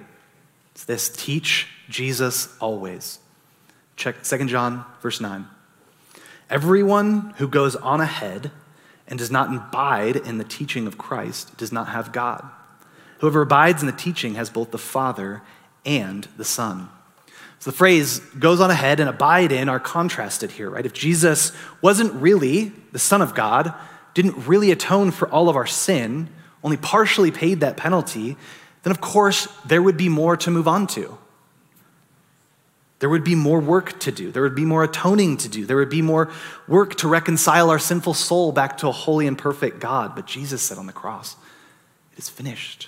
it's 0.72 0.84
this 0.84 1.10
teach 1.10 1.68
Jesus 1.90 2.58
always. 2.60 3.20
Check 3.98 4.24
2 4.24 4.46
John, 4.46 4.84
verse 5.00 5.22
9. 5.22 5.48
Everyone 6.50 7.36
who 7.38 7.48
goes 7.48 7.76
on 7.76 8.02
ahead 8.02 8.52
and 9.08 9.20
does 9.20 9.32
not 9.32 9.54
abide 9.54 10.16
in 10.16 10.38
the 10.38 10.44
teaching 10.44 10.88
of 10.88 10.98
Christ 10.98 11.58
does 11.58 11.72
not 11.72 11.90
have 11.90 12.12
God. 12.12 12.50
Whoever 13.20 13.42
abides 13.42 13.82
in 13.82 13.88
the 13.88 13.94
teaching 13.94 14.36
has 14.36 14.50
both 14.50 14.72
the 14.72 14.78
Father 14.78 15.42
and 15.86 16.28
the 16.38 16.46
Son. 16.46 16.90
So 17.60 17.72
the 17.72 17.78
phrase 17.78 18.20
goes 18.20 18.60
on 18.60 18.70
ahead 18.72 19.00
and 19.00 19.10
abide 19.10 19.54
in 19.54 19.70
are 19.70 19.80
contrasted 19.80 20.52
here, 20.52 20.70
right? 20.70 20.86
If 20.86 20.94
Jesus 20.94 21.54
wasn't 21.82 22.14
really 22.14 22.74
the 22.92 23.00
Son 23.00 23.22
of 23.22 23.34
God, 23.34 23.74
didn't 24.14 24.48
really 24.48 24.72
atone 24.72 25.12
for 25.12 25.30
all 25.30 25.48
of 25.48 25.56
our 25.56 25.66
sin, 25.66 26.30
only 26.64 26.78
partially 26.78 27.32
paid 27.32 27.62
that 27.62 27.78
penalty, 27.78 28.36
then 28.84 28.92
of 28.92 29.00
course 29.00 29.48
there 29.66 29.82
would 29.82 29.98
be 29.98 30.10
more 30.10 30.36
to 30.38 30.52
move 30.52 30.68
on 30.68 30.88
to. 30.88 31.18
There 33.04 33.10
would 33.10 33.26
be 33.26 33.36
more 33.36 33.60
work 33.60 34.00
to 34.00 34.14
do. 34.14 34.32
There 34.32 34.44
would 34.44 34.56
be 34.56 34.64
more 34.64 34.86
atoning 34.86 35.36
to 35.40 35.50
do. 35.50 35.66
There 35.66 35.76
would 35.76 35.90
be 35.90 36.02
more 36.02 36.32
work 36.70 36.96
to 37.00 37.10
reconcile 37.10 37.70
our 37.70 37.78
sinful 37.78 38.14
soul 38.14 38.54
back 38.54 38.78
to 38.78 38.88
a 38.88 38.94
holy 38.94 39.28
and 39.28 39.38
perfect 39.38 39.82
God. 39.82 40.16
But 40.16 40.26
Jesus 40.26 40.62
said 40.62 40.78
on 40.78 40.88
the 40.88 40.94
cross, 40.94 41.36
It 42.14 42.20
is 42.20 42.30
finished, 42.30 42.88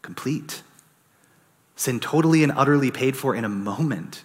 complete. 0.00 0.62
Sin 1.76 2.00
totally 2.00 2.42
and 2.42 2.50
utterly 2.56 2.90
paid 2.90 3.14
for 3.14 3.34
in 3.34 3.44
a 3.44 3.48
moment. 3.50 4.24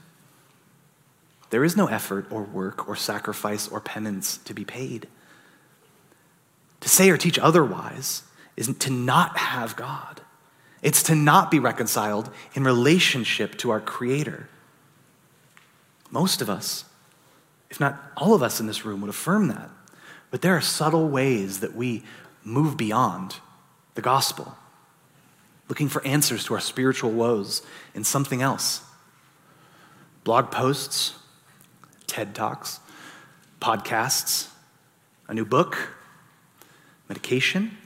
there 1.49 1.65
is 1.65 1.75
no 1.75 1.87
effort 1.87 2.27
or 2.31 2.43
work 2.43 2.87
or 2.87 2.95
sacrifice 2.95 3.67
or 3.67 3.81
penance 3.81 4.37
to 4.45 4.53
be 4.53 4.63
paid. 4.63 5.09
To 6.79 6.87
say 6.87 7.09
or 7.09 7.17
teach 7.17 7.37
otherwise 7.39 8.23
is 8.55 8.73
to 8.73 8.91
not 8.91 9.39
have 9.39 9.75
God. 9.75 10.21
It's 10.81 11.03
to 11.03 11.15
not 11.15 11.51
be 11.51 11.59
reconciled 11.59 12.29
in 12.53 12.63
relationship 12.63 13.57
to 13.57 13.71
our 13.71 13.81
Creator. 13.81 14.47
Most 16.11 16.41
of 16.41 16.49
us, 16.49 16.85
if 17.69 17.79
not 17.79 17.99
all 18.15 18.33
of 18.33 18.43
us 18.43 18.59
in 18.59 18.67
this 18.67 18.85
room, 18.85 19.01
would 19.01 19.09
affirm 19.09 19.47
that. 19.47 19.69
But 20.31 20.41
there 20.41 20.55
are 20.55 20.61
subtle 20.61 21.07
ways 21.07 21.59
that 21.59 21.75
we 21.75 22.03
move 22.43 22.77
beyond 22.77 23.37
the 23.95 24.01
gospel, 24.01 24.55
looking 25.67 25.89
for 25.89 26.05
answers 26.05 26.45
to 26.45 26.53
our 26.53 26.59
spiritual 26.59 27.11
woes 27.11 27.61
in 27.93 28.03
something 28.03 28.41
else. 28.41 28.81
Blog 30.23 30.51
posts, 30.51 31.15
TED 32.07 32.35
Talks, 32.35 32.79
podcasts, 33.61 34.49
a 35.27 35.33
new 35.33 35.45
book, 35.45 35.89
medication, 37.09 37.77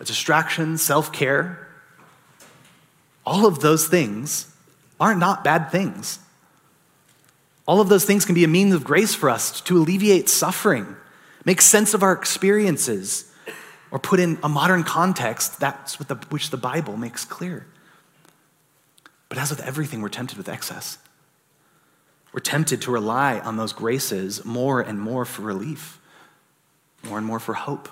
a 0.00 0.04
distraction, 0.04 0.78
self 0.78 1.12
care. 1.12 1.68
All 3.24 3.46
of 3.46 3.60
those 3.60 3.88
things 3.88 4.54
are 5.00 5.14
not 5.14 5.42
bad 5.42 5.70
things. 5.70 6.20
All 7.66 7.80
of 7.80 7.88
those 7.88 8.04
things 8.04 8.24
can 8.24 8.34
be 8.34 8.44
a 8.44 8.48
means 8.48 8.74
of 8.74 8.84
grace 8.84 9.14
for 9.14 9.28
us 9.28 9.60
to 9.62 9.76
alleviate 9.76 10.28
suffering, 10.28 10.96
make 11.44 11.60
sense 11.60 11.94
of 11.94 12.02
our 12.02 12.12
experiences, 12.12 13.30
or 13.90 13.98
put 13.98 14.20
in 14.20 14.38
a 14.42 14.48
modern 14.48 14.84
context 14.84 15.58
that's 15.58 15.98
what 15.98 16.08
the, 16.08 16.14
which 16.28 16.50
the 16.50 16.56
Bible 16.56 16.96
makes 16.96 17.24
clear. 17.24 17.66
But 19.28 19.38
as 19.38 19.50
with 19.50 19.60
everything, 19.60 20.00
we're 20.00 20.08
tempted 20.08 20.38
with 20.38 20.48
excess. 20.48 20.98
We're 22.32 22.40
tempted 22.40 22.82
to 22.82 22.90
rely 22.90 23.40
on 23.40 23.56
those 23.56 23.72
graces 23.72 24.44
more 24.44 24.80
and 24.80 25.00
more 25.00 25.24
for 25.24 25.42
relief, 25.42 25.98
more 27.02 27.18
and 27.18 27.26
more 27.26 27.40
for 27.40 27.54
hope. 27.54 27.88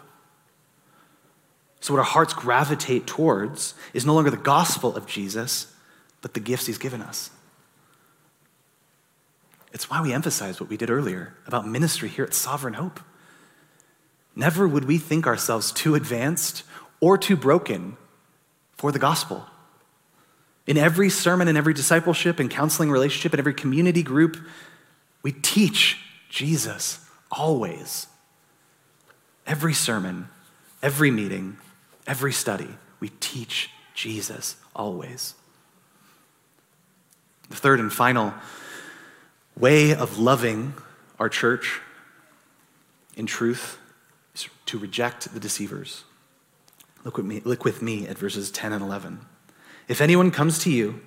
So, 1.80 1.92
what 1.92 1.98
our 1.98 2.04
hearts 2.04 2.32
gravitate 2.32 3.06
towards 3.06 3.74
is 3.92 4.06
no 4.06 4.14
longer 4.14 4.30
the 4.30 4.37
gospel 4.37 4.96
of 4.96 5.06
Jesus, 5.06 5.72
but 6.22 6.34
the 6.34 6.40
gifts 6.40 6.66
he's 6.66 6.78
given 6.78 7.02
us. 7.02 7.30
It's 9.74 9.90
why 9.90 10.00
we 10.00 10.12
emphasize 10.12 10.60
what 10.60 10.70
we 10.70 10.76
did 10.76 10.88
earlier 10.88 11.34
about 11.48 11.66
ministry 11.66 12.08
here 12.08 12.24
at 12.24 12.32
Sovereign 12.32 12.74
Hope. 12.74 13.00
Never 14.37 14.68
would 14.68 14.84
we 14.84 14.98
think 14.98 15.26
ourselves 15.26 15.72
too 15.72 15.96
advanced 15.96 16.62
or 17.00 17.18
too 17.18 17.37
broken 17.37 17.96
for 18.76 18.92
the 18.92 19.00
gospel. 19.00 19.44
In 20.68 20.78
every 20.78 21.10
sermon, 21.10 21.48
in 21.48 21.56
every 21.56 21.74
discipleship 21.74 22.38
and 22.38 22.48
counseling 22.48 22.88
relationship, 22.88 23.34
in 23.34 23.40
every 23.40 23.52
community 23.52 24.04
group, 24.04 24.37
we 25.22 25.32
teach 25.32 25.98
Jesus 26.30 27.00
always. 27.32 28.06
Every 29.44 29.74
sermon, 29.74 30.28
every 30.82 31.10
meeting, 31.10 31.58
every 32.06 32.32
study, 32.32 32.68
we 33.00 33.08
teach 33.20 33.70
Jesus 33.92 34.54
always. 34.74 35.34
The 37.50 37.56
third 37.56 37.80
and 37.80 37.92
final 37.92 38.32
way 39.56 39.94
of 39.94 40.18
loving 40.18 40.74
our 41.18 41.28
church 41.28 41.80
in 43.16 43.26
truth 43.26 43.78
is 44.34 44.48
to 44.66 44.78
reject 44.78 45.32
the 45.32 45.40
deceivers. 45.40 46.04
Look 47.04 47.16
with 47.16 47.26
me, 47.26 47.42
look 47.44 47.64
with 47.64 47.82
me 47.82 48.08
at 48.08 48.18
verses 48.18 48.50
10 48.50 48.72
and 48.72 48.82
11. 48.82 49.20
If 49.88 50.00
anyone 50.00 50.30
comes 50.30 50.58
to 50.60 50.70
you 50.70 51.00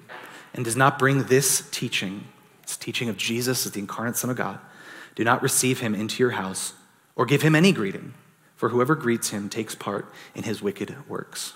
and 0.53 0.63
does 0.63 0.75
not 0.75 0.99
bring 0.99 1.23
this 1.23 1.67
teaching, 1.71 2.25
this 2.61 2.77
teaching 2.77 3.09
of 3.09 3.17
Jesus 3.17 3.65
as 3.65 3.71
the 3.71 3.79
incarnate 3.79 4.15
Son 4.15 4.29
of 4.29 4.37
God, 4.37 4.59
do 5.15 5.23
not 5.23 5.41
receive 5.41 5.79
him 5.79 5.95
into 5.95 6.21
your 6.21 6.31
house 6.31 6.73
or 7.15 7.25
give 7.25 7.41
him 7.41 7.55
any 7.55 7.71
greeting, 7.71 8.13
for 8.55 8.69
whoever 8.69 8.93
greets 8.95 9.31
him 9.31 9.49
takes 9.49 9.73
part 9.73 10.11
in 10.35 10.43
his 10.43 10.61
wicked 10.61 10.95
works. 11.09 11.53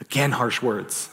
Again, 0.00 0.32
harsh 0.32 0.62
words. 0.62 1.10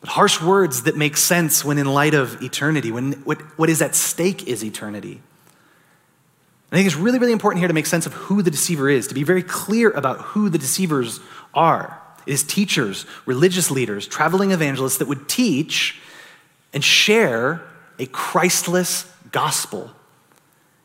But 0.00 0.10
harsh 0.10 0.40
words 0.40 0.84
that 0.84 0.96
make 0.96 1.16
sense 1.16 1.64
when 1.64 1.78
in 1.78 1.86
light 1.86 2.14
of 2.14 2.40
eternity, 2.42 2.92
when 2.92 3.12
what, 3.24 3.40
what 3.58 3.68
is 3.68 3.82
at 3.82 3.94
stake 3.94 4.46
is 4.46 4.64
eternity. 4.64 5.20
I 6.70 6.76
think 6.76 6.86
it's 6.86 6.96
really, 6.96 7.18
really 7.18 7.32
important 7.32 7.60
here 7.60 7.68
to 7.68 7.74
make 7.74 7.86
sense 7.86 8.06
of 8.06 8.12
who 8.12 8.42
the 8.42 8.50
deceiver 8.50 8.88
is, 8.88 9.06
to 9.08 9.14
be 9.14 9.24
very 9.24 9.42
clear 9.42 9.90
about 9.90 10.20
who 10.20 10.50
the 10.50 10.58
deceivers 10.58 11.18
are. 11.54 12.00
It 12.26 12.32
is 12.32 12.42
teachers, 12.42 13.06
religious 13.24 13.70
leaders, 13.70 14.06
traveling 14.06 14.50
evangelists 14.52 14.98
that 14.98 15.08
would 15.08 15.28
teach 15.28 15.98
and 16.74 16.84
share 16.84 17.62
a 17.98 18.06
Christless 18.06 19.10
gospel, 19.32 19.90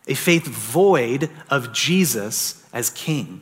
a 0.07 0.13
faith 0.13 0.45
void 0.45 1.29
of 1.49 1.73
Jesus 1.73 2.65
as 2.71 2.89
king. 2.89 3.41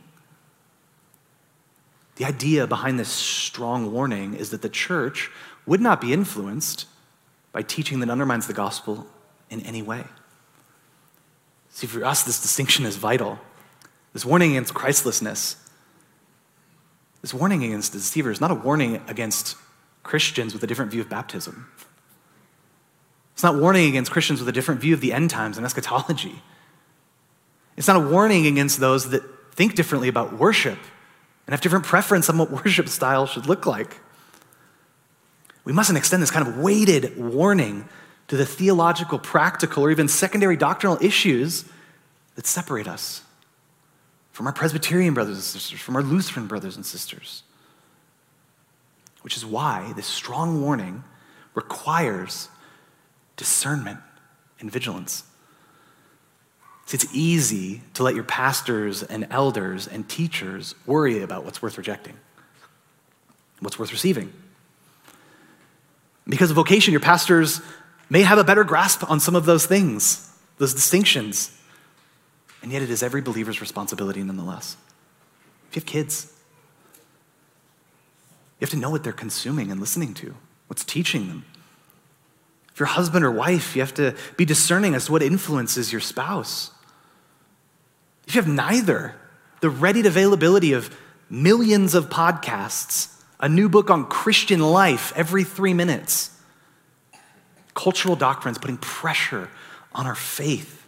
The 2.15 2.25
idea 2.25 2.67
behind 2.67 2.99
this 2.99 3.09
strong 3.09 3.91
warning 3.91 4.33
is 4.33 4.49
that 4.49 4.61
the 4.61 4.69
church 4.69 5.31
would 5.65 5.81
not 5.81 6.01
be 6.01 6.13
influenced 6.13 6.87
by 7.51 7.61
teaching 7.61 7.99
that 7.99 8.09
undermines 8.09 8.47
the 8.47 8.53
gospel 8.53 9.07
in 9.49 9.61
any 9.61 9.81
way. 9.81 10.05
See, 11.69 11.87
for 11.87 12.03
us, 12.03 12.23
this 12.23 12.41
distinction 12.41 12.85
is 12.85 12.97
vital. 12.97 13.39
This 14.13 14.25
warning 14.25 14.51
against 14.51 14.73
Christlessness, 14.73 15.55
this 17.21 17.33
warning 17.33 17.63
against 17.63 17.93
deceivers, 17.93 18.41
not 18.41 18.51
a 18.51 18.55
warning 18.55 19.01
against 19.07 19.55
Christians 20.03 20.53
with 20.53 20.63
a 20.63 20.67
different 20.67 20.91
view 20.91 21.01
of 21.01 21.09
baptism. 21.09 21.69
It's 23.33 23.43
not 23.43 23.55
warning 23.55 23.87
against 23.87 24.11
Christians 24.11 24.39
with 24.39 24.49
a 24.49 24.51
different 24.51 24.81
view 24.81 24.93
of 24.93 25.01
the 25.01 25.13
end 25.13 25.29
times 25.29 25.57
and 25.57 25.65
eschatology. 25.65 26.41
It's 27.77 27.87
not 27.87 27.95
a 27.95 28.07
warning 28.07 28.45
against 28.45 28.79
those 28.79 29.09
that 29.11 29.23
think 29.55 29.75
differently 29.75 30.09
about 30.09 30.37
worship 30.37 30.77
and 31.47 31.53
have 31.53 31.61
different 31.61 31.85
preference 31.85 32.29
on 32.29 32.37
what 32.37 32.51
worship 32.65 32.89
style 32.89 33.25
should 33.25 33.45
look 33.45 33.65
like. 33.65 33.97
We 35.63 35.73
mustn't 35.73 35.97
extend 35.97 36.23
this 36.23 36.31
kind 36.31 36.47
of 36.47 36.57
weighted 36.57 37.17
warning 37.17 37.87
to 38.27 38.37
the 38.37 38.45
theological, 38.45 39.19
practical, 39.19 39.83
or 39.83 39.91
even 39.91 40.07
secondary 40.07 40.57
doctrinal 40.57 40.97
issues 41.01 41.65
that 42.35 42.47
separate 42.47 42.87
us 42.87 43.21
from 44.31 44.47
our 44.47 44.53
Presbyterian 44.53 45.13
brothers 45.13 45.35
and 45.35 45.43
sisters, 45.43 45.79
from 45.79 45.95
our 45.95 46.01
Lutheran 46.01 46.47
brothers 46.47 46.75
and 46.75 46.85
sisters. 46.85 47.43
Which 49.21 49.37
is 49.37 49.45
why 49.45 49.93
this 49.95 50.07
strong 50.07 50.61
warning 50.61 51.03
requires 51.53 52.49
discernment 53.35 53.99
and 54.59 54.71
vigilance. 54.71 55.23
See, 56.85 56.95
it's 56.95 57.13
easy 57.13 57.81
to 57.93 58.03
let 58.03 58.15
your 58.15 58.23
pastors 58.23 59.03
and 59.03 59.27
elders 59.29 59.87
and 59.87 60.07
teachers 60.09 60.73
worry 60.85 61.21
about 61.21 61.45
what's 61.45 61.61
worth 61.61 61.77
rejecting, 61.77 62.17
what's 63.59 63.77
worth 63.77 63.91
receiving. 63.91 64.33
Because 66.31 66.49
of 66.49 66.55
vocation, 66.55 66.93
your 66.93 67.01
pastors 67.01 67.59
may 68.09 68.21
have 68.21 68.37
a 68.37 68.43
better 68.45 68.63
grasp 68.63 69.09
on 69.11 69.19
some 69.19 69.35
of 69.35 69.45
those 69.45 69.65
things, 69.65 70.33
those 70.59 70.73
distinctions. 70.73 71.51
And 72.63 72.71
yet, 72.71 72.81
it 72.81 72.89
is 72.89 73.03
every 73.03 73.21
believer's 73.21 73.59
responsibility 73.59 74.23
nonetheless. 74.23 74.77
If 75.69 75.75
you 75.75 75.79
have 75.81 75.85
kids, 75.85 76.31
you 78.59 78.65
have 78.65 78.69
to 78.69 78.77
know 78.77 78.89
what 78.89 79.03
they're 79.03 79.11
consuming 79.11 79.71
and 79.71 79.81
listening 79.81 80.13
to, 80.15 80.33
what's 80.67 80.85
teaching 80.85 81.27
them. 81.27 81.45
If 82.73 82.79
you're 82.79 82.87
husband 82.87 83.25
or 83.25 83.31
wife, 83.31 83.75
you 83.75 83.81
have 83.81 83.93
to 83.95 84.15
be 84.37 84.45
discerning 84.45 84.95
as 84.95 85.07
to 85.07 85.11
what 85.11 85.21
influences 85.21 85.91
your 85.91 85.99
spouse. 85.99 86.71
If 88.25 88.35
you 88.35 88.41
have 88.41 88.49
neither, 88.49 89.15
the 89.59 89.69
ready 89.69 90.07
availability 90.07 90.71
of 90.71 90.95
millions 91.29 91.93
of 91.93 92.09
podcasts, 92.09 93.20
a 93.41 93.49
new 93.49 93.67
book 93.67 93.89
on 93.89 94.05
Christian 94.05 94.59
life 94.59 95.11
every 95.15 95.43
three 95.43 95.73
minutes, 95.73 96.29
cultural 97.73 98.15
doctrines 98.15 98.57
putting 98.57 98.77
pressure 98.77 99.49
on 99.93 100.05
our 100.05 100.15
faith 100.15 100.85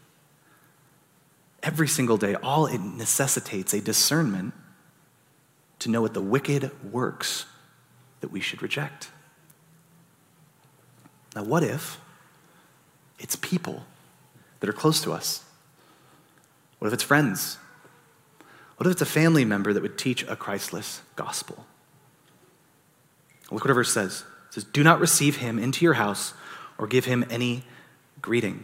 every 1.64 1.88
single 1.88 2.18
day, 2.18 2.36
all 2.36 2.68
it 2.68 2.80
necessitates 2.80 3.74
a 3.74 3.82
discernment 3.82 4.54
to 5.80 5.89
know 5.89 6.01
what 6.01 6.14
the 6.14 6.22
wicked 6.22 6.72
works 6.91 7.45
that 8.20 8.32
we 8.32 8.39
should 8.39 8.62
reject. 8.62 9.10
Now, 11.36 11.43
what 11.43 11.64
if 11.64 11.99
it's 13.18 13.36
people 13.38 13.84
that 14.60 14.70
are 14.70 14.74
close 14.74 15.01
to 15.01 15.12
us? 15.12 15.43
What 16.80 16.88
if 16.88 16.93
it's 16.93 17.04
friends? 17.04 17.58
What 18.78 18.86
if 18.86 18.91
it's 18.91 19.01
a 19.01 19.06
family 19.06 19.45
member 19.45 19.74
that 19.74 19.82
would 19.82 19.97
teach 19.97 20.24
a 20.24 20.36
Christless 20.36 21.01
gospel? 21.16 21.66
Look 23.54 23.66
what 23.66 23.74
verse 23.74 23.93
says. 23.93 24.26
It 24.49 24.54
says, 24.56 24.64
Do 24.64 24.84
not 24.84 24.99
receive 24.99 25.38
him 25.38 25.60
into 25.60 25.86
your 25.86 25.93
house 25.93 26.34
or 26.78 26.88
give 26.88 27.06
him 27.06 27.24
any 27.30 27.64
greeting. 28.22 28.64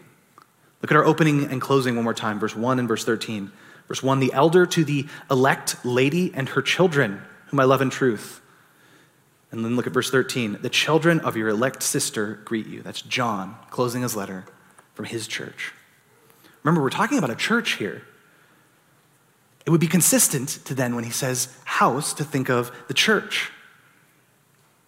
Look 0.81 0.91
at 0.91 0.97
our 0.97 1.05
opening 1.05 1.45
and 1.45 1.61
closing 1.61 1.95
one 1.95 2.03
more 2.03 2.13
time, 2.13 2.39
verse 2.39 2.55
1 2.55 2.79
and 2.79 2.87
verse 2.87 3.05
13. 3.05 3.51
Verse 3.87 4.01
1 4.01 4.19
The 4.19 4.33
elder 4.33 4.65
to 4.65 4.83
the 4.83 5.07
elect 5.29 5.85
lady 5.85 6.31
and 6.33 6.49
her 6.49 6.61
children, 6.61 7.21
whom 7.47 7.59
I 7.59 7.65
love 7.65 7.81
in 7.81 7.89
truth. 7.89 8.41
And 9.51 9.65
then 9.65 9.75
look 9.75 9.87
at 9.87 9.93
verse 9.93 10.09
13. 10.09 10.59
The 10.61 10.69
children 10.69 11.19
of 11.19 11.35
your 11.35 11.49
elect 11.49 11.83
sister 11.83 12.39
greet 12.45 12.67
you. 12.67 12.81
That's 12.81 13.01
John 13.01 13.55
closing 13.69 14.03
his 14.03 14.15
letter 14.15 14.45
from 14.93 15.05
his 15.05 15.27
church. 15.27 15.73
Remember, 16.63 16.81
we're 16.81 16.89
talking 16.89 17.17
about 17.17 17.31
a 17.31 17.35
church 17.35 17.73
here. 17.73 18.03
It 19.65 19.69
would 19.71 19.81
be 19.81 19.87
consistent 19.87 20.49
to 20.65 20.73
then, 20.73 20.95
when 20.95 21.03
he 21.03 21.11
says 21.11 21.55
house, 21.65 22.13
to 22.13 22.23
think 22.23 22.49
of 22.49 22.71
the 22.87 22.93
church. 22.93 23.51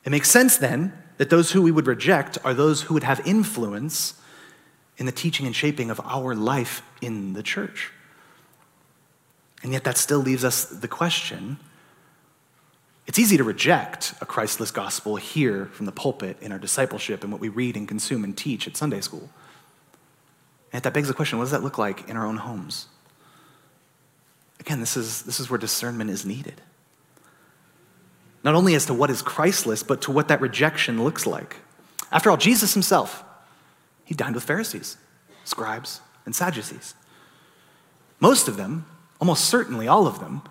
It 0.03 0.09
makes 0.09 0.29
sense 0.29 0.57
then 0.57 0.93
that 1.17 1.29
those 1.29 1.51
who 1.51 1.61
we 1.61 1.71
would 1.71 1.87
reject 1.87 2.37
are 2.43 2.53
those 2.53 2.83
who 2.83 2.93
would 2.93 3.03
have 3.03 3.25
influence 3.25 4.15
in 4.97 5.05
the 5.05 5.11
teaching 5.11 5.45
and 5.45 5.55
shaping 5.55 5.89
of 5.89 5.99
our 6.03 6.35
life 6.35 6.81
in 7.01 7.33
the 7.33 7.43
church. 7.43 7.91
And 9.63 9.71
yet, 9.71 9.83
that 9.83 9.97
still 9.97 10.19
leaves 10.19 10.43
us 10.43 10.65
the 10.65 10.87
question 10.87 11.59
it's 13.07 13.19
easy 13.19 13.35
to 13.35 13.43
reject 13.43 14.13
a 14.21 14.25
Christless 14.25 14.71
gospel 14.71 15.17
here 15.17 15.65
from 15.73 15.85
the 15.85 15.91
pulpit 15.91 16.37
in 16.39 16.51
our 16.51 16.59
discipleship 16.59 17.23
and 17.23 17.31
what 17.31 17.41
we 17.41 17.49
read 17.49 17.75
and 17.75 17.87
consume 17.87 18.23
and 18.23 18.37
teach 18.37 18.67
at 18.67 18.77
Sunday 18.77 19.01
school. 19.01 19.29
And 20.71 20.81
that 20.83 20.93
begs 20.93 21.07
the 21.07 21.13
question 21.13 21.37
what 21.37 21.45
does 21.45 21.51
that 21.51 21.63
look 21.63 21.77
like 21.77 22.07
in 22.07 22.15
our 22.15 22.25
own 22.25 22.37
homes? 22.37 22.87
Again, 24.59 24.79
this 24.79 24.95
is, 24.95 25.23
this 25.23 25.39
is 25.39 25.49
where 25.49 25.57
discernment 25.57 26.09
is 26.09 26.25
needed. 26.25 26.61
Not 28.43 28.55
only 28.55 28.75
as 28.75 28.85
to 28.87 28.93
what 28.93 29.09
is 29.09 29.21
Christless, 29.21 29.83
but 29.83 30.01
to 30.03 30.11
what 30.11 30.27
that 30.27 30.41
rejection 30.41 31.03
looks 31.03 31.27
like. 31.27 31.57
After 32.11 32.29
all, 32.29 32.37
Jesus 32.37 32.73
himself, 32.73 33.23
he 34.03 34.15
dined 34.15 34.35
with 34.35 34.43
Pharisees, 34.43 34.97
scribes, 35.43 36.01
and 36.25 36.35
Sadducees. 36.35 36.95
Most 38.19 38.47
of 38.47 38.57
them, 38.57 38.85
almost 39.19 39.45
certainly 39.45 39.87
all 39.87 40.07
of 40.07 40.19
them, 40.19 40.41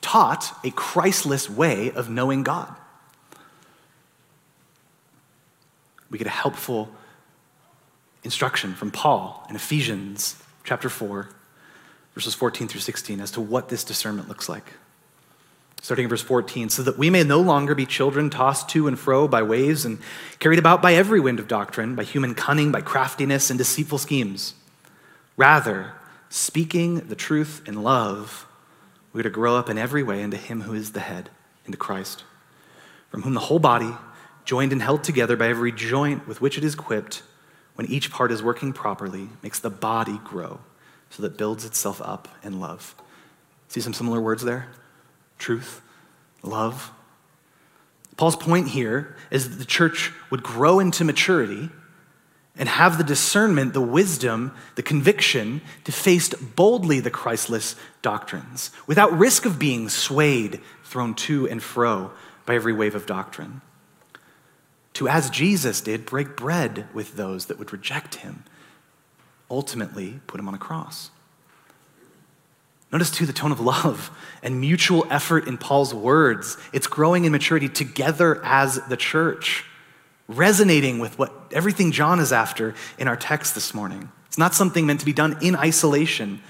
taught 0.00 0.54
a 0.64 0.70
Christless 0.70 1.50
way 1.50 1.90
of 1.90 2.08
knowing 2.08 2.42
God. 2.42 2.74
We 6.10 6.18
get 6.18 6.26
a 6.26 6.30
helpful 6.30 6.90
instruction 8.24 8.74
from 8.74 8.90
Paul 8.90 9.46
in 9.48 9.56
Ephesians 9.56 10.42
chapter 10.64 10.88
4, 10.88 11.28
verses 12.14 12.34
14 12.34 12.68
through 12.68 12.80
16, 12.80 13.20
as 13.20 13.30
to 13.32 13.40
what 13.40 13.68
this 13.68 13.84
discernment 13.84 14.28
looks 14.28 14.48
like. 14.48 14.72
Starting 15.82 16.04
in 16.04 16.10
verse 16.10 16.22
14, 16.22 16.68
so 16.68 16.82
that 16.82 16.98
we 16.98 17.08
may 17.08 17.24
no 17.24 17.40
longer 17.40 17.74
be 17.74 17.86
children 17.86 18.28
tossed 18.28 18.68
to 18.68 18.86
and 18.86 18.98
fro 18.98 19.26
by 19.26 19.42
waves 19.42 19.84
and 19.84 19.98
carried 20.38 20.58
about 20.58 20.82
by 20.82 20.94
every 20.94 21.20
wind 21.20 21.38
of 21.38 21.48
doctrine, 21.48 21.94
by 21.94 22.04
human 22.04 22.34
cunning, 22.34 22.70
by 22.70 22.82
craftiness 22.82 23.48
and 23.48 23.58
deceitful 23.58 23.98
schemes. 23.98 24.54
Rather, 25.38 25.92
speaking 26.28 26.96
the 27.08 27.16
truth 27.16 27.62
in 27.66 27.82
love, 27.82 28.46
we 29.12 29.20
are 29.20 29.24
to 29.24 29.30
grow 29.30 29.56
up 29.56 29.70
in 29.70 29.78
every 29.78 30.02
way 30.02 30.20
into 30.20 30.36
Him 30.36 30.62
who 30.62 30.74
is 30.74 30.92
the 30.92 31.00
head, 31.00 31.30
into 31.64 31.78
Christ, 31.78 32.24
from 33.08 33.22
whom 33.22 33.34
the 33.34 33.40
whole 33.40 33.58
body, 33.58 33.94
joined 34.44 34.72
and 34.72 34.82
held 34.82 35.02
together 35.02 35.36
by 35.36 35.48
every 35.48 35.72
joint 35.72 36.28
with 36.28 36.40
which 36.40 36.58
it 36.58 36.64
is 36.64 36.74
equipped, 36.74 37.22
when 37.74 37.86
each 37.86 38.10
part 38.10 38.30
is 38.30 38.42
working 38.42 38.74
properly, 38.74 39.30
makes 39.42 39.58
the 39.58 39.70
body 39.70 40.20
grow 40.24 40.60
so 41.08 41.22
that 41.22 41.32
it 41.32 41.38
builds 41.38 41.64
itself 41.64 42.02
up 42.02 42.28
in 42.42 42.60
love. 42.60 42.94
See 43.68 43.80
some 43.80 43.94
similar 43.94 44.20
words 44.20 44.42
there? 44.42 44.68
Truth, 45.40 45.82
love. 46.42 46.92
Paul's 48.16 48.36
point 48.36 48.68
here 48.68 49.16
is 49.32 49.50
that 49.50 49.56
the 49.56 49.64
church 49.64 50.12
would 50.30 50.44
grow 50.44 50.78
into 50.78 51.04
maturity 51.04 51.70
and 52.56 52.68
have 52.68 52.96
the 52.96 53.04
discernment, 53.04 53.72
the 53.72 53.80
wisdom, 53.80 54.54
the 54.76 54.82
conviction 54.82 55.60
to 55.82 55.90
face 55.90 56.28
boldly 56.28 57.00
the 57.00 57.10
Christless 57.10 57.74
doctrines 58.02 58.70
without 58.86 59.18
risk 59.18 59.44
of 59.44 59.58
being 59.58 59.88
swayed, 59.88 60.60
thrown 60.84 61.14
to 61.14 61.48
and 61.48 61.60
fro 61.60 62.12
by 62.46 62.54
every 62.54 62.72
wave 62.72 62.94
of 62.94 63.06
doctrine 63.06 63.62
to, 65.00 65.08
as 65.08 65.30
Jesus 65.30 65.80
did, 65.80 66.04
break 66.04 66.36
bread 66.36 66.86
with 66.92 67.16
those 67.16 67.46
that 67.46 67.58
would 67.58 67.72
reject 67.72 68.16
him, 68.16 68.44
ultimately 69.50 70.20
put 70.26 70.38
him 70.38 70.46
on 70.46 70.54
a 70.54 70.58
cross. 70.58 71.10
Notice 72.92 73.10
too 73.10 73.26
the 73.26 73.32
tone 73.32 73.52
of 73.52 73.60
love 73.60 74.10
and 74.42 74.60
mutual 74.60 75.06
effort 75.10 75.46
in 75.46 75.58
Paul's 75.58 75.94
words. 75.94 76.56
It's 76.72 76.86
growing 76.86 77.24
in 77.24 77.32
maturity 77.32 77.68
together 77.68 78.44
as 78.44 78.80
the 78.88 78.96
church, 78.96 79.64
resonating 80.26 80.98
with 80.98 81.18
what 81.18 81.32
everything 81.52 81.92
John 81.92 82.18
is 82.18 82.32
after 82.32 82.74
in 82.98 83.06
our 83.06 83.16
text 83.16 83.54
this 83.54 83.74
morning. 83.74 84.10
It's 84.26 84.38
not 84.38 84.54
something 84.54 84.86
meant 84.86 85.00
to 85.00 85.06
be 85.06 85.12
done 85.12 85.38
in 85.40 85.54
isolation. 85.54 86.40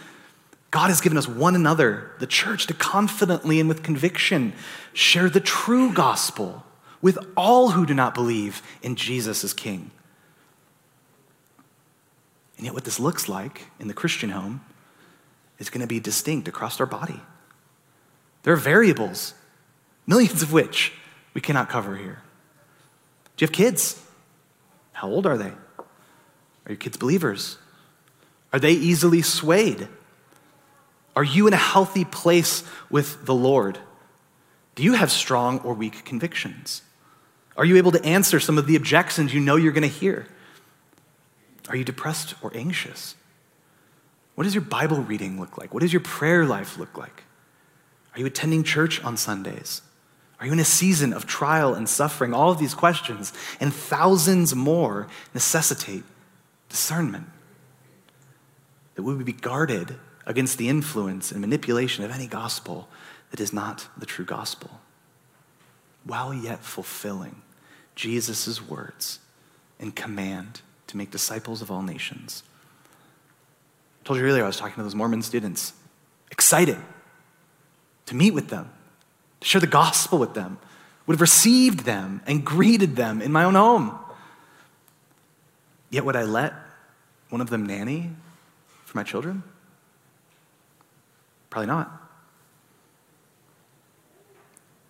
God 0.70 0.88
has 0.88 1.00
given 1.00 1.18
us 1.18 1.26
one 1.26 1.56
another, 1.56 2.12
the 2.20 2.26
church, 2.26 2.66
to 2.68 2.74
confidently 2.74 3.60
and 3.60 3.68
with 3.68 3.82
conviction 3.82 4.52
share 4.92 5.28
the 5.28 5.40
true 5.40 5.92
gospel 5.92 6.64
with 7.02 7.18
all 7.36 7.70
who 7.70 7.84
do 7.84 7.94
not 7.94 8.14
believe 8.14 8.62
in 8.82 8.96
Jesus 8.96 9.42
as 9.42 9.52
King. 9.52 9.90
And 12.56 12.66
yet, 12.66 12.74
what 12.74 12.84
this 12.84 13.00
looks 13.00 13.28
like 13.28 13.66
in 13.78 13.88
the 13.88 13.94
Christian 13.94 14.30
home 14.30 14.60
is 15.60 15.70
going 15.70 15.82
to 15.82 15.86
be 15.86 16.00
distinct 16.00 16.48
across 16.48 16.80
our 16.80 16.86
body. 16.86 17.20
There 18.42 18.52
are 18.52 18.56
variables, 18.56 19.34
millions 20.06 20.42
of 20.42 20.52
which 20.52 20.92
we 21.34 21.40
cannot 21.40 21.68
cover 21.68 21.96
here. 21.96 22.22
Do 23.36 23.44
you 23.44 23.46
have 23.46 23.52
kids? 23.52 24.02
How 24.92 25.08
old 25.08 25.26
are 25.26 25.38
they? 25.38 25.52
Are 26.66 26.70
your 26.70 26.76
kids 26.76 26.96
believers? 26.96 27.58
Are 28.52 28.58
they 28.58 28.72
easily 28.72 29.22
swayed? 29.22 29.86
Are 31.14 31.24
you 31.24 31.46
in 31.46 31.52
a 31.52 31.58
healthy 31.58 32.04
place 32.04 32.64
with 32.90 33.24
the 33.26 33.34
Lord? 33.34 33.78
Do 34.74 34.82
you 34.82 34.94
have 34.94 35.10
strong 35.10 35.58
or 35.60 35.74
weak 35.74 36.04
convictions? 36.04 36.82
Are 37.56 37.64
you 37.64 37.76
able 37.76 37.92
to 37.92 38.04
answer 38.04 38.40
some 38.40 38.56
of 38.56 38.66
the 38.66 38.76
objections 38.76 39.34
you 39.34 39.40
know 39.40 39.56
you're 39.56 39.72
going 39.72 39.82
to 39.82 39.88
hear? 39.88 40.26
Are 41.68 41.76
you 41.76 41.84
depressed 41.84 42.34
or 42.42 42.50
anxious? 42.54 43.14
What 44.40 44.44
does 44.44 44.54
your 44.54 44.64
Bible 44.64 45.02
reading 45.02 45.38
look 45.38 45.58
like? 45.58 45.74
What 45.74 45.82
does 45.82 45.92
your 45.92 46.00
prayer 46.00 46.46
life 46.46 46.78
look 46.78 46.96
like? 46.96 47.24
Are 48.14 48.20
you 48.20 48.24
attending 48.24 48.64
church 48.64 49.04
on 49.04 49.18
Sundays? 49.18 49.82
Are 50.40 50.46
you 50.46 50.52
in 50.54 50.58
a 50.58 50.64
season 50.64 51.12
of 51.12 51.26
trial 51.26 51.74
and 51.74 51.86
suffering? 51.86 52.32
All 52.32 52.50
of 52.50 52.58
these 52.58 52.72
questions 52.72 53.34
and 53.60 53.70
thousands 53.70 54.54
more 54.54 55.08
necessitate 55.34 56.04
discernment. 56.70 57.26
That 58.94 59.02
we 59.02 59.14
would 59.14 59.26
be 59.26 59.34
guarded 59.34 59.96
against 60.24 60.56
the 60.56 60.70
influence 60.70 61.30
and 61.30 61.42
manipulation 61.42 62.02
of 62.02 62.10
any 62.10 62.26
gospel 62.26 62.88
that 63.32 63.40
is 63.40 63.52
not 63.52 63.88
the 63.98 64.06
true 64.06 64.24
gospel, 64.24 64.80
while 66.02 66.32
yet 66.32 66.64
fulfilling 66.64 67.42
Jesus' 67.94 68.66
words 68.66 69.18
and 69.78 69.94
command 69.94 70.62
to 70.86 70.96
make 70.96 71.10
disciples 71.10 71.60
of 71.60 71.70
all 71.70 71.82
nations. 71.82 72.42
I 74.00 74.04
told 74.04 74.18
you 74.18 74.24
earlier 74.24 74.44
I 74.44 74.46
was 74.46 74.56
talking 74.56 74.76
to 74.76 74.82
those 74.82 74.94
Mormon 74.94 75.22
students, 75.22 75.72
excited 76.30 76.78
to 78.06 78.16
meet 78.16 78.32
with 78.32 78.48
them, 78.48 78.70
to 79.40 79.46
share 79.46 79.60
the 79.60 79.66
gospel 79.66 80.18
with 80.18 80.34
them, 80.34 80.58
would 81.06 81.14
have 81.14 81.20
received 81.20 81.80
them 81.80 82.20
and 82.26 82.44
greeted 82.44 82.96
them 82.96 83.20
in 83.20 83.32
my 83.32 83.44
own 83.44 83.54
home. 83.54 83.98
Yet 85.90 86.04
would 86.04 86.16
I 86.16 86.22
let 86.22 86.52
one 87.30 87.40
of 87.40 87.50
them 87.50 87.66
nanny 87.66 88.10
for 88.84 88.96
my 88.96 89.02
children? 89.02 89.42
Probably 91.50 91.66
not. 91.66 91.90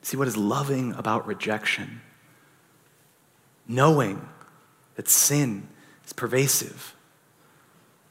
See, 0.02 0.16
what 0.16 0.28
is 0.28 0.36
loving 0.36 0.92
about 0.94 1.26
rejection 1.26 2.00
knowing 3.70 4.28
that 4.96 5.08
sin 5.08 5.68
is 6.04 6.12
pervasive. 6.12 6.94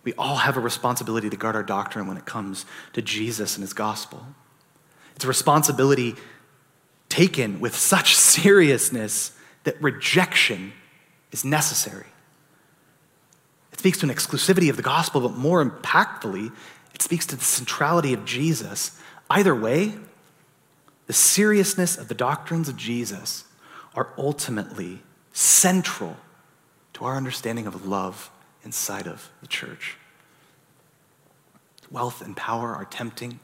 We 0.09 0.15
all 0.15 0.37
have 0.37 0.57
a 0.57 0.59
responsibility 0.59 1.29
to 1.29 1.37
guard 1.37 1.55
our 1.55 1.61
doctrine 1.61 2.07
when 2.07 2.17
it 2.17 2.25
comes 2.25 2.65
to 2.93 3.01
Jesus 3.03 3.55
and 3.55 3.61
his 3.61 3.73
gospel. 3.73 4.25
It's 5.15 5.23
a 5.23 5.27
responsibility 5.27 6.15
taken 7.09 7.59
with 7.59 7.75
such 7.75 8.15
seriousness 8.15 9.37
that 9.65 9.79
rejection 9.79 10.73
is 11.31 11.45
necessary. 11.45 12.07
It 13.71 13.77
speaks 13.77 13.99
to 13.99 14.07
an 14.07 14.11
exclusivity 14.11 14.71
of 14.71 14.77
the 14.77 14.81
gospel, 14.81 15.21
but 15.21 15.37
more 15.37 15.63
impactfully, 15.63 16.51
it 16.95 17.03
speaks 17.03 17.27
to 17.27 17.35
the 17.35 17.45
centrality 17.45 18.11
of 18.11 18.25
Jesus. 18.25 18.99
Either 19.29 19.53
way, 19.53 19.93
the 21.05 21.13
seriousness 21.13 21.99
of 21.99 22.07
the 22.07 22.15
doctrines 22.15 22.67
of 22.67 22.75
Jesus 22.75 23.43
are 23.93 24.11
ultimately 24.17 25.03
central 25.33 26.17
to 26.93 27.05
our 27.05 27.15
understanding 27.15 27.67
of 27.67 27.85
love 27.85 28.31
inside 28.63 29.05
of 29.07 29.29
the 29.41 29.47
church. 29.47 29.98
Wealth 31.91 32.21
and 32.21 32.35
power 32.35 32.75
are 32.75 32.85
tempting. 32.85 33.39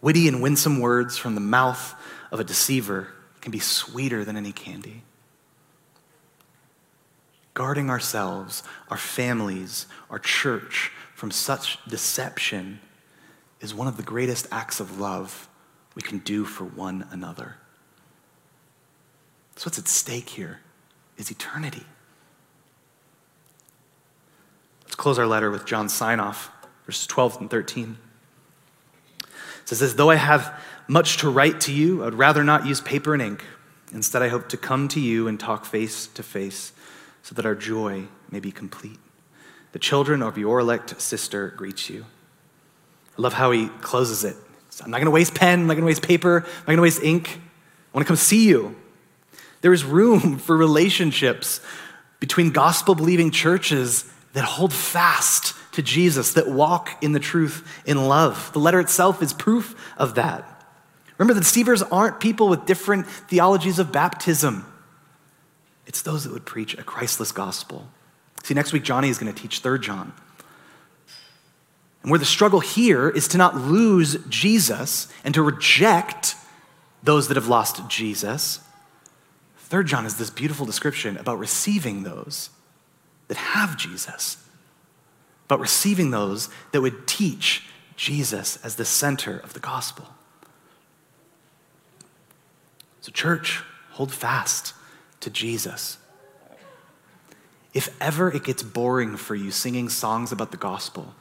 Witty 0.00 0.28
and 0.28 0.42
winsome 0.42 0.80
words 0.80 1.16
from 1.16 1.34
the 1.34 1.40
mouth 1.40 1.94
of 2.30 2.40
a 2.40 2.44
deceiver 2.44 3.08
can 3.40 3.50
be 3.50 3.58
sweeter 3.58 4.24
than 4.24 4.36
any 4.36 4.52
candy. 4.52 5.02
Guarding 7.54 7.88
ourselves, 7.88 8.62
our 8.90 8.96
families, 8.96 9.86
our 10.10 10.18
church 10.18 10.92
from 11.14 11.30
such 11.30 11.82
deception 11.86 12.80
is 13.60 13.74
one 13.74 13.88
of 13.88 13.96
the 13.96 14.02
greatest 14.02 14.46
acts 14.52 14.80
of 14.80 15.00
love 15.00 15.48
we 15.94 16.02
can 16.02 16.18
do 16.18 16.44
for 16.44 16.64
one 16.64 17.06
another. 17.10 17.56
So, 19.56 19.68
what's 19.68 19.78
at 19.78 19.88
stake 19.88 20.28
here 20.28 20.60
is 21.16 21.30
eternity. 21.30 21.84
Let's 24.84 24.94
close 24.94 25.18
our 25.18 25.26
letter 25.26 25.50
with 25.50 25.64
John's 25.64 25.94
sign 25.94 26.20
off, 26.20 26.50
verses 26.86 27.06
12 27.06 27.40
and 27.42 27.50
13. 27.50 27.98
It 29.22 29.28
says, 29.68 29.82
As 29.82 29.96
though 29.96 30.10
I 30.10 30.14
have 30.14 30.58
much 30.88 31.18
to 31.18 31.30
write 31.30 31.60
to 31.62 31.72
you, 31.72 32.02
I 32.02 32.06
would 32.06 32.14
rather 32.14 32.44
not 32.44 32.66
use 32.66 32.80
paper 32.80 33.12
and 33.12 33.22
ink. 33.22 33.44
Instead, 33.92 34.22
I 34.22 34.28
hope 34.28 34.48
to 34.50 34.56
come 34.56 34.88
to 34.88 35.00
you 35.00 35.28
and 35.28 35.38
talk 35.38 35.64
face 35.64 36.06
to 36.08 36.22
face 36.22 36.72
so 37.22 37.34
that 37.34 37.44
our 37.44 37.54
joy 37.54 38.04
may 38.30 38.40
be 38.40 38.52
complete. 38.52 38.98
The 39.72 39.78
children 39.78 40.22
of 40.22 40.38
your 40.38 40.60
elect 40.60 41.00
sister 41.00 41.52
greet 41.56 41.90
you. 41.90 42.06
I 43.18 43.22
love 43.22 43.32
how 43.32 43.50
he 43.50 43.68
closes 43.80 44.24
it. 44.24 44.36
I'm 44.82 44.90
not 44.90 44.98
going 44.98 45.06
to 45.06 45.10
waste 45.10 45.34
pen, 45.34 45.60
I'm 45.60 45.66
not 45.66 45.74
going 45.74 45.82
to 45.82 45.86
waste 45.86 46.02
paper, 46.02 46.38
I'm 46.38 46.44
not 46.44 46.66
going 46.66 46.76
to 46.76 46.82
waste 46.82 47.02
ink. 47.02 47.28
I 47.28 47.96
want 47.96 48.06
to 48.06 48.08
come 48.08 48.16
see 48.16 48.46
you. 48.46 48.76
There 49.62 49.72
is 49.72 49.84
room 49.84 50.38
for 50.38 50.56
relationships 50.56 51.60
between 52.20 52.50
gospel 52.50 52.94
believing 52.94 53.30
churches 53.30 54.04
that 54.34 54.44
hold 54.44 54.72
fast 54.72 55.55
to 55.76 55.82
Jesus, 55.82 56.32
that 56.32 56.48
walk 56.48 57.02
in 57.02 57.12
the 57.12 57.20
truth 57.20 57.82
in 57.86 58.08
love. 58.08 58.50
The 58.52 58.58
letter 58.58 58.80
itself 58.80 59.22
is 59.22 59.32
proof 59.32 59.94
of 59.96 60.16
that. 60.16 60.44
Remember, 61.18 61.34
the 61.34 61.40
deceivers 61.40 61.82
aren't 61.82 62.20
people 62.20 62.48
with 62.48 62.66
different 62.66 63.06
theologies 63.06 63.78
of 63.78 63.92
baptism, 63.92 64.66
it's 65.86 66.02
those 66.02 66.24
that 66.24 66.32
would 66.32 66.44
preach 66.44 66.74
a 66.74 66.82
Christless 66.82 67.30
gospel. 67.30 67.88
See, 68.42 68.54
next 68.54 68.72
week, 68.72 68.82
Johnny 68.82 69.08
is 69.08 69.18
going 69.18 69.32
to 69.32 69.40
teach 69.40 69.62
3rd 69.62 69.82
John. 69.82 70.12
And 72.02 72.10
where 72.10 72.18
the 72.18 72.24
struggle 72.24 72.60
here 72.60 73.08
is 73.08 73.28
to 73.28 73.38
not 73.38 73.56
lose 73.56 74.16
Jesus 74.28 75.08
and 75.24 75.32
to 75.34 75.42
reject 75.42 76.34
those 77.02 77.28
that 77.28 77.36
have 77.36 77.48
lost 77.48 77.88
Jesus. 77.88 78.60
Third 79.58 79.86
John 79.86 80.06
is 80.06 80.16
this 80.16 80.30
beautiful 80.30 80.66
description 80.66 81.16
about 81.16 81.38
receiving 81.38 82.02
those 82.02 82.50
that 83.28 83.36
have 83.36 83.76
Jesus, 83.76 84.38
but 85.48 85.60
receiving 85.60 86.10
those 86.10 86.48
that 86.72 86.80
would 86.80 87.06
teach 87.06 87.68
Jesus 87.96 88.58
as 88.64 88.76
the 88.76 88.84
center 88.84 89.38
of 89.38 89.54
the 89.54 89.60
gospel. 89.60 90.06
So, 93.00 93.12
church, 93.12 93.62
hold 93.90 94.12
fast 94.12 94.74
to 95.20 95.30
Jesus. 95.30 95.98
If 97.72 97.94
ever 98.00 98.32
it 98.32 98.42
gets 98.42 98.62
boring 98.62 99.16
for 99.16 99.34
you 99.34 99.50
singing 99.50 99.88
songs 99.88 100.32
about 100.32 100.50
the 100.50 100.56
gospel, 100.56 101.14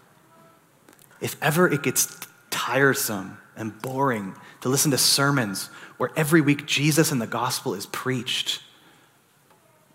if 1.22 1.36
ever 1.42 1.68
it 1.68 1.84
gets 1.84 2.18
tiresome 2.50 3.38
and 3.56 3.80
boring 3.82 4.36
to 4.62 4.70
listen 4.70 4.92
to 4.92 4.98
sermons 4.98 5.68
where 5.98 6.12
every 6.16 6.42
week 6.42 6.66
Jesus 6.66 7.12
and 7.12 7.22
the 7.22 7.28
gospel 7.28 7.74
is 7.74 7.86
preached, 7.86 8.62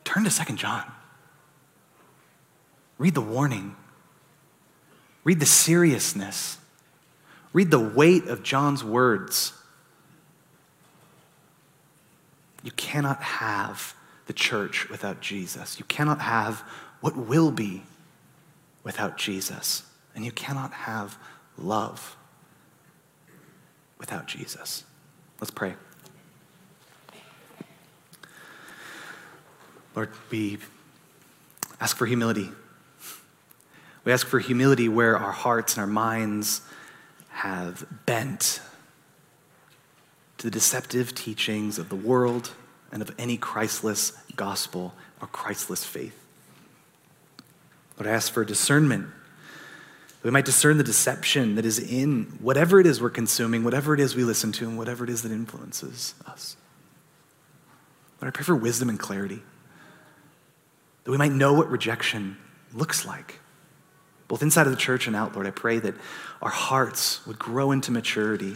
turn 0.05 0.25
to 0.25 0.31
2 0.31 0.55
John. 0.55 0.85
Read 2.99 3.15
the 3.15 3.21
warning. 3.21 3.77
Read 5.25 5.41
the 5.41 5.47
seriousness. 5.47 6.59
Read 7.53 7.71
the 7.71 7.81
weight 7.81 8.27
of 8.27 8.43
John's 8.43 8.83
words. 8.85 9.53
You 12.63 12.71
cannot 12.73 13.23
have 13.23 13.95
the 14.27 14.33
church 14.33 14.89
without 14.89 15.21
Jesus. 15.21 15.79
You 15.79 15.85
cannot 15.87 16.21
have 16.21 16.63
what 17.01 17.17
will 17.17 17.51
be 17.51 17.83
without 18.85 19.17
Jesus. 19.17 19.83
And 20.15 20.25
you 20.25 20.33
cannot 20.33 20.73
have 20.73 21.19
love 21.57 22.17
without 23.99 24.27
Jesus. 24.27 24.85
Let's 25.41 25.51
pray. 25.51 25.75
Lord, 29.95 30.11
we 30.31 30.59
ask 31.81 31.97
for 31.97 32.07
humility. 32.07 32.51
We 34.05 34.13
ask 34.13 34.27
for 34.27 34.39
humility 34.39 34.89
where 34.89 35.17
our 35.17 35.33
hearts 35.33 35.75
and 35.75 35.81
our 35.81 35.87
minds 35.87 36.63
have 37.29 37.87
bent 38.07 38.61
to 40.39 40.47
the 40.47 40.51
deceptive 40.51 41.15
teachings 41.15 41.79
of 41.79 41.89
the 41.89 41.97
world 41.97 42.53
and 42.91 43.03
of 43.03 43.15
any 43.19 43.37
Christless 43.37 44.13
gospel 44.37 44.95
or 45.21 45.29
Christless 45.29 45.85
faith. 45.85 46.19
Lord, 47.99 48.09
I 48.09 48.15
ask 48.15 48.33
for 48.33 48.45
discernment. 48.45 49.07
That 49.07 50.25
we 50.25 50.31
might 50.31 50.45
discern 50.45 50.79
the 50.79 50.85
deception 50.85 51.55
that 51.55 51.65
is 51.65 51.79
in 51.79 52.39
whatever 52.41 52.81
it 52.81 52.87
is 52.87 53.01
we're 53.01 53.11
consuming, 53.11 53.65
whatever 53.65 53.95
it 53.95 54.01
is 54.01 54.15
we 54.15 54.25
listen 54.25 54.53
to, 54.53 54.69
and 54.69 54.77
whatever 54.77 55.05
it 55.05 55.11
is 55.11 55.23
that 55.23 55.33
influences 55.33 56.15
us. 56.27 56.57
Lord, 58.21 58.29
I 58.29 58.37
pray 58.37 58.45
for 58.45 58.57
wisdom 58.57 58.89
and 58.89 58.99
clarity, 58.99 59.43
that 61.05 61.11
we 61.11 61.17
might 61.17 61.33
know 61.33 61.55
what 61.55 61.71
rejection 61.71 62.37
looks 62.75 63.07
like, 63.07 63.41
both 64.31 64.43
inside 64.43 64.67
of 64.67 64.73
the 64.73 64.79
church 64.79 65.09
and 65.09 65.17
out, 65.17 65.35
Lord. 65.35 65.47
I 65.47 65.51
pray 65.51 65.81
that 65.81 65.95
our 66.41 66.51
hearts 66.51 67.27
would 67.27 67.39
grow 67.39 67.73
into 67.73 67.91
maturity 67.91 68.55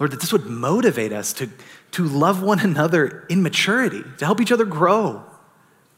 Lord, 0.00 0.12
that 0.12 0.20
this 0.20 0.32
would 0.32 0.46
motivate 0.46 1.12
us 1.12 1.34
to, 1.34 1.50
to 1.92 2.04
love 2.04 2.42
one 2.42 2.58
another 2.58 3.26
in 3.28 3.42
maturity, 3.42 4.02
to 4.16 4.24
help 4.24 4.40
each 4.40 4.50
other 4.50 4.64
grow, 4.64 5.22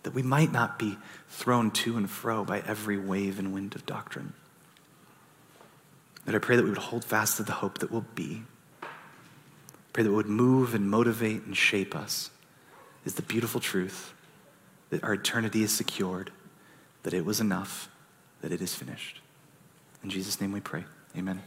that 0.03 0.13
we 0.13 0.23
might 0.23 0.51
not 0.51 0.77
be 0.77 0.99
thrown 1.29 1.71
to 1.71 1.97
and 1.97 2.11
fro 2.11 2.45
by 2.45 2.65
every 2.67 2.99
wave 2.99 3.39
and 3.39 3.55
wind 3.55 3.77
of 3.77 3.87
doctrine. 3.87 4.33
That 6.25 6.35
I 6.35 6.39
pray 6.39 6.57
that 6.57 6.65
we 6.65 6.71
would 6.71 6.79
hold 6.79 7.05
fast 7.05 7.37
to 7.37 7.45
the 7.45 7.53
hope 7.53 7.79
that 7.79 7.93
will 7.93 8.05
be. 8.17 8.43
Pray 9.93 10.03
that 10.03 10.11
it 10.11 10.15
would 10.15 10.27
move 10.27 10.75
and 10.75 10.91
motivate 10.91 11.45
and 11.45 11.57
shape 11.57 11.95
us 11.95 12.31
is 13.05 13.15
the 13.15 13.23
beautiful 13.23 13.61
truth 13.61 14.13
that 14.91 15.05
our 15.05 15.15
eternity 15.15 15.63
is 15.63 15.73
secured, 15.73 16.33
that 17.05 17.15
it 17.15 17.25
was 17.25 17.41
enough, 17.41 17.89
that 18.43 18.53
it 18.53 18.61
is 18.61 18.75
finished. 18.75 19.21
In 20.05 20.11
Jesus' 20.11 20.41
name 20.41 20.53
we 20.53 20.61
pray. 20.61 20.85
Amen. 21.17 21.43